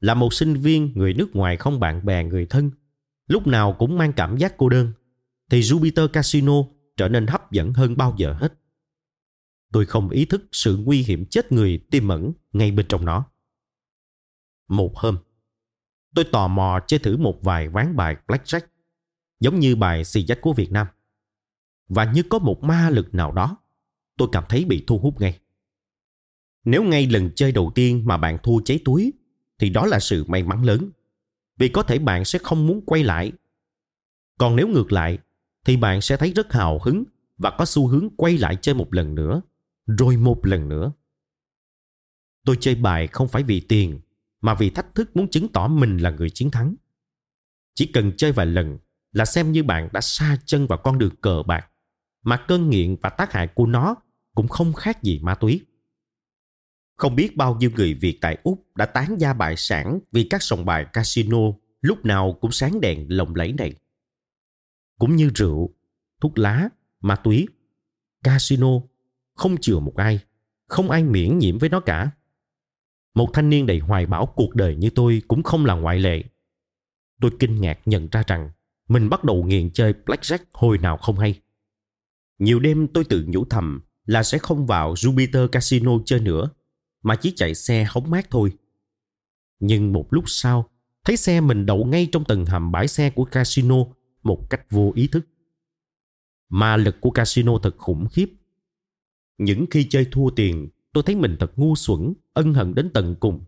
Là 0.00 0.14
một 0.14 0.34
sinh 0.34 0.54
viên 0.54 0.92
người 0.94 1.14
nước 1.14 1.36
ngoài 1.36 1.56
không 1.56 1.80
bạn 1.80 2.04
bè 2.04 2.24
người 2.24 2.46
thân, 2.46 2.70
lúc 3.26 3.46
nào 3.46 3.76
cũng 3.78 3.98
mang 3.98 4.12
cảm 4.12 4.36
giác 4.36 4.54
cô 4.56 4.68
đơn, 4.68 4.92
thì 5.50 5.60
Jupiter 5.60 6.08
Casino 6.08 6.54
trở 6.96 7.08
nên 7.08 7.26
hấp 7.26 7.52
dẫn 7.52 7.72
hơn 7.72 7.96
bao 7.96 8.14
giờ 8.18 8.32
hết. 8.32 8.52
Tôi 9.72 9.86
không 9.86 10.10
ý 10.10 10.24
thức 10.24 10.48
sự 10.52 10.76
nguy 10.76 11.02
hiểm 11.02 11.26
chết 11.26 11.52
người 11.52 11.78
tiềm 11.90 12.08
ẩn 12.08 12.32
ngay 12.52 12.70
bên 12.70 12.86
trong 12.88 13.04
nó. 13.04 13.24
Một 14.68 14.96
hôm, 14.96 15.16
tôi 16.14 16.24
tò 16.24 16.48
mò 16.48 16.80
chơi 16.86 17.00
thử 17.00 17.16
một 17.16 17.38
vài 17.42 17.68
ván 17.68 17.96
bài 17.96 18.16
blackjack, 18.26 18.60
giống 19.40 19.60
như 19.60 19.76
bài 19.76 20.04
xì 20.04 20.26
dách 20.26 20.40
của 20.40 20.52
Việt 20.52 20.72
Nam. 20.72 20.86
Và 21.88 22.04
như 22.04 22.22
có 22.22 22.38
một 22.38 22.62
ma 22.62 22.90
lực 22.90 23.14
nào 23.14 23.32
đó, 23.32 23.56
tôi 24.16 24.28
cảm 24.32 24.44
thấy 24.48 24.64
bị 24.64 24.84
thu 24.86 24.98
hút 24.98 25.20
ngay. 25.20 25.38
Nếu 26.64 26.82
ngay 26.82 27.06
lần 27.06 27.30
chơi 27.34 27.52
đầu 27.52 27.72
tiên 27.74 28.02
mà 28.04 28.16
bạn 28.16 28.38
thua 28.42 28.60
cháy 28.64 28.80
túi, 28.84 29.12
thì 29.58 29.70
đó 29.70 29.86
là 29.86 29.98
sự 30.00 30.24
may 30.24 30.42
mắn 30.42 30.64
lớn. 30.64 30.90
Vì 31.56 31.68
có 31.68 31.82
thể 31.82 31.98
bạn 31.98 32.24
sẽ 32.24 32.38
không 32.38 32.66
muốn 32.66 32.80
quay 32.86 33.04
lại. 33.04 33.32
Còn 34.38 34.56
nếu 34.56 34.68
ngược 34.68 34.92
lại, 34.92 35.18
thì 35.64 35.76
bạn 35.76 36.00
sẽ 36.00 36.16
thấy 36.16 36.32
rất 36.32 36.52
hào 36.52 36.80
hứng 36.84 37.04
và 37.38 37.50
có 37.58 37.64
xu 37.64 37.86
hướng 37.86 38.08
quay 38.16 38.38
lại 38.38 38.56
chơi 38.62 38.74
một 38.74 38.94
lần 38.94 39.14
nữa, 39.14 39.42
rồi 39.86 40.16
một 40.16 40.46
lần 40.46 40.68
nữa. 40.68 40.92
Tôi 42.44 42.56
chơi 42.60 42.74
bài 42.74 43.06
không 43.06 43.28
phải 43.28 43.42
vì 43.42 43.60
tiền, 43.60 44.00
mà 44.40 44.54
vì 44.54 44.70
thách 44.70 44.94
thức 44.94 45.16
muốn 45.16 45.30
chứng 45.30 45.48
tỏ 45.48 45.68
mình 45.68 45.96
là 45.98 46.10
người 46.10 46.30
chiến 46.30 46.50
thắng. 46.50 46.74
Chỉ 47.74 47.86
cần 47.86 48.12
chơi 48.16 48.32
vài 48.32 48.46
lần 48.46 48.78
là 49.12 49.24
xem 49.24 49.52
như 49.52 49.62
bạn 49.62 49.88
đã 49.92 50.00
xa 50.00 50.38
chân 50.44 50.66
vào 50.66 50.78
con 50.84 50.98
đường 50.98 51.16
cờ 51.20 51.42
bạc, 51.46 51.70
mà 52.22 52.44
cơn 52.48 52.70
nghiện 52.70 52.96
và 53.02 53.10
tác 53.10 53.32
hại 53.32 53.48
của 53.54 53.66
nó 53.66 53.96
cũng 54.34 54.48
không 54.48 54.72
khác 54.72 55.02
gì 55.02 55.20
ma 55.22 55.34
túy. 55.34 55.66
Không 56.96 57.16
biết 57.16 57.36
bao 57.36 57.54
nhiêu 57.54 57.70
người 57.76 57.94
Việt 57.94 58.18
tại 58.20 58.38
Úc 58.42 58.76
đã 58.76 58.86
tán 58.86 59.16
gia 59.18 59.32
bại 59.32 59.54
sản 59.56 59.98
vì 60.12 60.24
các 60.30 60.42
sòng 60.42 60.64
bài 60.64 60.86
casino 60.92 61.38
lúc 61.80 62.04
nào 62.04 62.38
cũng 62.40 62.52
sáng 62.52 62.80
đèn 62.80 63.06
lộng 63.08 63.34
lẫy 63.34 63.52
này. 63.52 63.74
Cũng 64.98 65.16
như 65.16 65.30
rượu, 65.34 65.74
thuốc 66.20 66.38
lá, 66.38 66.68
ma 67.00 67.16
túy, 67.16 67.48
casino, 68.22 68.68
không 69.34 69.56
chừa 69.56 69.78
một 69.78 69.96
ai, 69.96 70.20
không 70.66 70.90
ai 70.90 71.04
miễn 71.04 71.38
nhiễm 71.38 71.58
với 71.58 71.68
nó 71.68 71.80
cả. 71.80 72.10
Một 73.14 73.30
thanh 73.32 73.50
niên 73.50 73.66
đầy 73.66 73.78
hoài 73.78 74.06
bão 74.06 74.26
cuộc 74.26 74.54
đời 74.54 74.76
như 74.76 74.90
tôi 74.90 75.22
cũng 75.28 75.42
không 75.42 75.64
là 75.64 75.74
ngoại 75.74 75.98
lệ. 75.98 76.24
Tôi 77.20 77.30
kinh 77.38 77.60
ngạc 77.60 77.78
nhận 77.84 78.08
ra 78.12 78.22
rằng 78.26 78.50
mình 78.88 79.08
bắt 79.08 79.24
đầu 79.24 79.44
nghiện 79.44 79.70
chơi 79.70 79.94
blackjack 80.06 80.38
hồi 80.52 80.78
nào 80.78 80.96
không 80.96 81.18
hay. 81.18 81.40
Nhiều 82.38 82.60
đêm 82.60 82.88
tôi 82.88 83.04
tự 83.04 83.24
nhủ 83.28 83.44
thầm 83.44 83.80
là 84.04 84.22
sẽ 84.22 84.38
không 84.38 84.66
vào 84.66 84.94
Jupiter 84.94 85.48
Casino 85.48 85.92
chơi 86.04 86.20
nữa, 86.20 86.50
mà 87.02 87.16
chỉ 87.16 87.32
chạy 87.36 87.54
xe 87.54 87.84
hóng 87.88 88.10
mát 88.10 88.30
thôi. 88.30 88.52
Nhưng 89.60 89.92
một 89.92 90.06
lúc 90.10 90.24
sau, 90.26 90.70
thấy 91.04 91.16
xe 91.16 91.40
mình 91.40 91.66
đậu 91.66 91.84
ngay 91.84 92.08
trong 92.12 92.24
tầng 92.24 92.46
hầm 92.46 92.72
bãi 92.72 92.88
xe 92.88 93.10
của 93.10 93.24
casino 93.24 93.76
một 94.22 94.50
cách 94.50 94.70
vô 94.70 94.92
ý 94.94 95.08
thức. 95.08 95.26
Ma 96.48 96.76
lực 96.76 96.96
của 97.00 97.10
casino 97.10 97.58
thật 97.62 97.74
khủng 97.78 98.08
khiếp. 98.08 98.28
Những 99.38 99.66
khi 99.70 99.86
chơi 99.90 100.06
thua 100.12 100.30
tiền, 100.30 100.68
tôi 100.92 101.02
thấy 101.06 101.16
mình 101.16 101.36
thật 101.40 101.52
ngu 101.56 101.76
xuẩn, 101.76 102.14
ân 102.32 102.54
hận 102.54 102.74
đến 102.74 102.90
tận 102.94 103.14
cùng. 103.20 103.44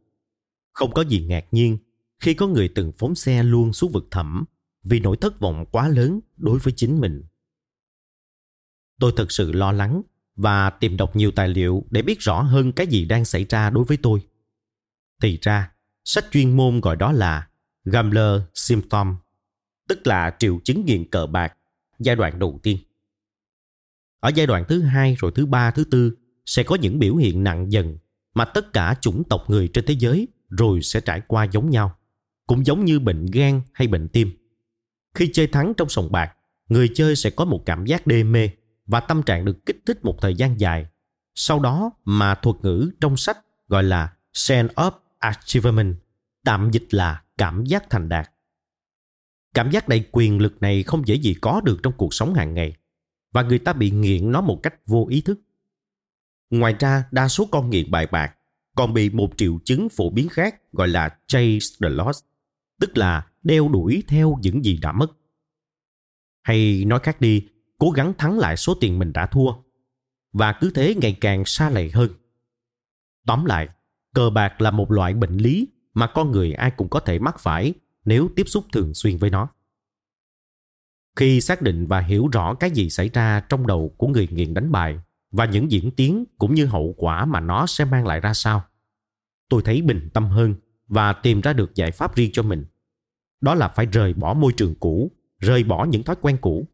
Không 0.72 0.92
có 0.94 1.02
gì 1.02 1.26
ngạc 1.26 1.44
nhiên 1.50 1.78
khi 2.20 2.34
có 2.34 2.46
người 2.46 2.68
từng 2.74 2.92
phóng 2.98 3.14
xe 3.14 3.42
luôn 3.42 3.72
xuống 3.72 3.92
vực 3.92 4.08
thẳm 4.10 4.44
vì 4.82 5.00
nỗi 5.00 5.16
thất 5.16 5.40
vọng 5.40 5.64
quá 5.72 5.88
lớn 5.88 6.20
đối 6.36 6.58
với 6.58 6.72
chính 6.76 7.00
mình. 7.00 7.22
Tôi 9.00 9.12
thật 9.16 9.32
sự 9.32 9.52
lo 9.52 9.72
lắng 9.72 10.02
và 10.36 10.70
tìm 10.70 10.96
đọc 10.96 11.16
nhiều 11.16 11.30
tài 11.30 11.48
liệu 11.48 11.84
để 11.90 12.02
biết 12.02 12.20
rõ 12.20 12.42
hơn 12.42 12.72
cái 12.72 12.86
gì 12.86 13.04
đang 13.04 13.24
xảy 13.24 13.44
ra 13.48 13.70
đối 13.70 13.84
với 13.84 13.96
tôi. 13.96 14.20
Thì 15.22 15.38
ra, 15.42 15.72
sách 16.04 16.24
chuyên 16.30 16.56
môn 16.56 16.80
gọi 16.80 16.96
đó 16.96 17.12
là 17.12 17.48
Gambler 17.84 18.40
Symptom, 18.54 19.16
tức 19.88 20.06
là 20.06 20.36
triệu 20.38 20.60
chứng 20.64 20.84
nghiện 20.86 21.10
cờ 21.10 21.26
bạc 21.26 21.56
giai 21.98 22.16
đoạn 22.16 22.38
đầu 22.38 22.60
tiên. 22.62 22.78
Ở 24.20 24.30
giai 24.34 24.46
đoạn 24.46 24.64
thứ 24.68 24.82
hai 24.82 25.16
rồi 25.18 25.32
thứ 25.34 25.46
ba 25.46 25.70
thứ 25.70 25.84
tư 25.84 26.16
sẽ 26.46 26.62
có 26.62 26.76
những 26.76 26.98
biểu 26.98 27.16
hiện 27.16 27.44
nặng 27.44 27.72
dần 27.72 27.98
mà 28.34 28.44
tất 28.44 28.72
cả 28.72 28.94
chủng 29.00 29.24
tộc 29.24 29.44
người 29.48 29.68
trên 29.68 29.84
thế 29.86 29.94
giới 29.98 30.28
rồi 30.48 30.82
sẽ 30.82 31.00
trải 31.00 31.22
qua 31.26 31.44
giống 31.44 31.70
nhau. 31.70 31.96
Cũng 32.46 32.66
giống 32.66 32.84
như 32.84 33.00
bệnh 33.00 33.26
gan 33.26 33.60
hay 33.72 33.88
bệnh 33.88 34.08
tim. 34.08 34.32
Khi 35.14 35.30
chơi 35.32 35.46
thắng 35.46 35.74
trong 35.76 35.88
sòng 35.88 36.12
bạc, 36.12 36.32
người 36.68 36.90
chơi 36.94 37.16
sẽ 37.16 37.30
có 37.30 37.44
một 37.44 37.62
cảm 37.66 37.86
giác 37.86 38.06
đê 38.06 38.22
mê 38.22 38.50
và 38.86 39.00
tâm 39.00 39.22
trạng 39.22 39.44
được 39.44 39.66
kích 39.66 39.82
thích 39.86 40.04
một 40.04 40.16
thời 40.20 40.34
gian 40.34 40.60
dài. 40.60 40.86
Sau 41.34 41.60
đó 41.60 41.90
mà 42.04 42.34
thuật 42.34 42.56
ngữ 42.62 42.90
trong 43.00 43.16
sách 43.16 43.38
gọi 43.68 43.82
là 43.82 44.12
sense 44.32 44.74
of 44.74 44.92
achievement, 45.18 45.96
tạm 46.44 46.70
dịch 46.70 46.86
là 46.90 47.22
cảm 47.38 47.64
giác 47.64 47.90
thành 47.90 48.08
đạt. 48.08 48.30
Cảm 49.54 49.70
giác 49.70 49.88
đầy 49.88 50.04
quyền 50.12 50.38
lực 50.38 50.62
này 50.62 50.82
không 50.82 51.06
dễ 51.06 51.14
gì 51.14 51.34
có 51.40 51.60
được 51.64 51.80
trong 51.82 51.92
cuộc 51.96 52.14
sống 52.14 52.34
hàng 52.34 52.54
ngày 52.54 52.74
và 53.32 53.42
người 53.42 53.58
ta 53.58 53.72
bị 53.72 53.90
nghiện 53.90 54.32
nó 54.32 54.40
một 54.40 54.60
cách 54.62 54.74
vô 54.86 55.06
ý 55.10 55.20
thức. 55.20 55.40
Ngoài 56.50 56.74
ra, 56.80 57.04
đa 57.10 57.28
số 57.28 57.48
con 57.50 57.70
nghiện 57.70 57.90
bài 57.90 58.06
bạc 58.06 58.36
còn 58.76 58.94
bị 58.94 59.10
một 59.10 59.30
triệu 59.36 59.58
chứng 59.64 59.88
phổ 59.88 60.10
biến 60.10 60.28
khác 60.28 60.72
gọi 60.72 60.88
là 60.88 61.08
chase 61.26 61.76
the 61.82 61.88
loss, 61.88 62.24
tức 62.80 62.96
là 62.96 63.26
đeo 63.42 63.68
đuổi 63.68 64.02
theo 64.08 64.38
những 64.42 64.64
gì 64.64 64.78
đã 64.82 64.92
mất. 64.92 65.06
Hay 66.42 66.84
nói 66.84 67.00
khác 67.02 67.20
đi, 67.20 67.48
cố 67.78 67.90
gắng 67.90 68.14
thắng 68.18 68.38
lại 68.38 68.56
số 68.56 68.74
tiền 68.74 68.98
mình 68.98 69.12
đã 69.12 69.26
thua 69.26 69.52
và 70.32 70.52
cứ 70.60 70.70
thế 70.74 70.94
ngày 70.94 71.16
càng 71.20 71.44
xa 71.44 71.70
lầy 71.70 71.90
hơn. 71.90 72.10
Tóm 73.26 73.44
lại, 73.44 73.68
cờ 74.14 74.30
bạc 74.30 74.60
là 74.60 74.70
một 74.70 74.90
loại 74.90 75.14
bệnh 75.14 75.36
lý 75.36 75.68
mà 75.94 76.06
con 76.14 76.30
người 76.30 76.52
ai 76.52 76.70
cũng 76.70 76.88
có 76.88 77.00
thể 77.00 77.18
mắc 77.18 77.38
phải 77.38 77.74
nếu 78.04 78.28
tiếp 78.36 78.44
xúc 78.46 78.64
thường 78.72 78.94
xuyên 78.94 79.16
với 79.16 79.30
nó. 79.30 79.48
Khi 81.16 81.40
xác 81.40 81.62
định 81.62 81.86
và 81.86 82.00
hiểu 82.00 82.28
rõ 82.32 82.54
cái 82.54 82.70
gì 82.70 82.90
xảy 82.90 83.08
ra 83.08 83.40
trong 83.40 83.66
đầu 83.66 83.94
của 83.98 84.06
người 84.06 84.28
nghiện 84.30 84.54
đánh 84.54 84.72
bài, 84.72 85.00
và 85.30 85.44
những 85.44 85.70
diễn 85.70 85.90
tiến 85.90 86.24
cũng 86.38 86.54
như 86.54 86.66
hậu 86.66 86.94
quả 86.96 87.24
mà 87.24 87.40
nó 87.40 87.66
sẽ 87.66 87.84
mang 87.84 88.06
lại 88.06 88.20
ra 88.20 88.34
sao? 88.34 88.64
Tôi 89.48 89.62
thấy 89.64 89.82
bình 89.82 90.08
tâm 90.14 90.26
hơn 90.26 90.54
và 90.86 91.12
tìm 91.12 91.40
ra 91.40 91.52
được 91.52 91.74
giải 91.74 91.90
pháp 91.90 92.14
riêng 92.14 92.30
cho 92.32 92.42
mình. 92.42 92.64
Đó 93.40 93.54
là 93.54 93.68
phải 93.68 93.86
rời 93.86 94.14
bỏ 94.14 94.34
môi 94.34 94.52
trường 94.52 94.74
cũ, 94.74 95.12
rời 95.38 95.64
bỏ 95.64 95.84
những 95.84 96.02
thói 96.02 96.16
quen 96.20 96.38
cũ. 96.40 96.68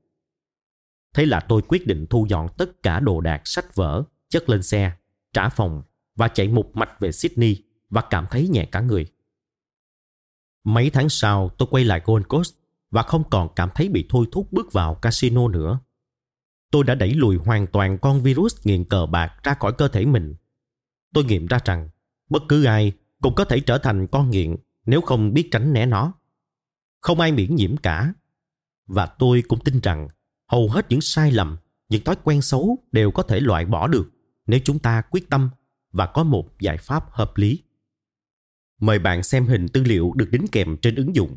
Thế 1.14 1.26
là 1.26 1.40
tôi 1.40 1.62
quyết 1.68 1.86
định 1.86 2.06
thu 2.10 2.26
dọn 2.28 2.48
tất 2.58 2.82
cả 2.82 3.00
đồ 3.00 3.20
đạc, 3.20 3.42
sách 3.44 3.74
vở, 3.74 4.02
chất 4.28 4.48
lên 4.48 4.62
xe, 4.62 4.92
trả 5.32 5.48
phòng 5.48 5.82
và 6.16 6.28
chạy 6.28 6.48
một 6.48 6.76
mạch 6.76 7.00
về 7.00 7.12
sydney 7.12 7.62
và 7.90 8.02
cảm 8.10 8.26
thấy 8.30 8.48
nhẹ 8.48 8.64
cả 8.64 8.80
người. 8.80 9.06
Mấy 10.64 10.90
tháng 10.90 11.08
sau, 11.08 11.48
tôi 11.58 11.68
quay 11.70 11.84
lại 11.84 12.00
gold 12.04 12.26
coast 12.26 12.54
và 12.90 13.02
không 13.02 13.30
còn 13.30 13.48
cảm 13.56 13.70
thấy 13.74 13.88
bị 13.88 14.06
thôi 14.08 14.26
thúc 14.32 14.52
bước 14.52 14.72
vào 14.72 14.94
casino 14.94 15.48
nữa 15.48 15.78
tôi 16.70 16.84
đã 16.84 16.94
đẩy 16.94 17.14
lùi 17.14 17.36
hoàn 17.36 17.66
toàn 17.66 17.98
con 17.98 18.22
virus 18.22 18.56
nghiện 18.64 18.84
cờ 18.84 19.06
bạc 19.06 19.32
ra 19.42 19.54
khỏi 19.54 19.72
cơ 19.72 19.88
thể 19.88 20.06
mình. 20.06 20.34
Tôi 21.14 21.24
nghiệm 21.24 21.46
ra 21.46 21.58
rằng, 21.64 21.88
bất 22.30 22.42
cứ 22.48 22.64
ai 22.64 22.92
cũng 23.22 23.34
có 23.34 23.44
thể 23.44 23.60
trở 23.60 23.78
thành 23.78 24.06
con 24.06 24.30
nghiện 24.30 24.56
nếu 24.86 25.00
không 25.00 25.34
biết 25.34 25.48
tránh 25.50 25.72
né 25.72 25.86
nó. 25.86 26.12
Không 27.00 27.20
ai 27.20 27.32
miễn 27.32 27.54
nhiễm 27.54 27.76
cả. 27.76 28.12
Và 28.86 29.06
tôi 29.06 29.42
cũng 29.48 29.64
tin 29.64 29.80
rằng, 29.80 30.08
hầu 30.46 30.68
hết 30.68 30.86
những 30.88 31.00
sai 31.00 31.32
lầm, 31.32 31.56
những 31.88 32.04
thói 32.04 32.16
quen 32.24 32.42
xấu 32.42 32.78
đều 32.92 33.10
có 33.10 33.22
thể 33.22 33.40
loại 33.40 33.64
bỏ 33.64 33.88
được 33.88 34.10
nếu 34.46 34.60
chúng 34.64 34.78
ta 34.78 35.02
quyết 35.10 35.30
tâm 35.30 35.50
và 35.92 36.06
có 36.06 36.24
một 36.24 36.60
giải 36.60 36.76
pháp 36.76 37.04
hợp 37.10 37.32
lý. 37.36 37.62
Mời 38.80 38.98
bạn 38.98 39.22
xem 39.22 39.46
hình 39.46 39.68
tư 39.68 39.84
liệu 39.84 40.12
được 40.16 40.28
đính 40.30 40.46
kèm 40.52 40.76
trên 40.82 40.94
ứng 40.94 41.14
dụng. 41.14 41.36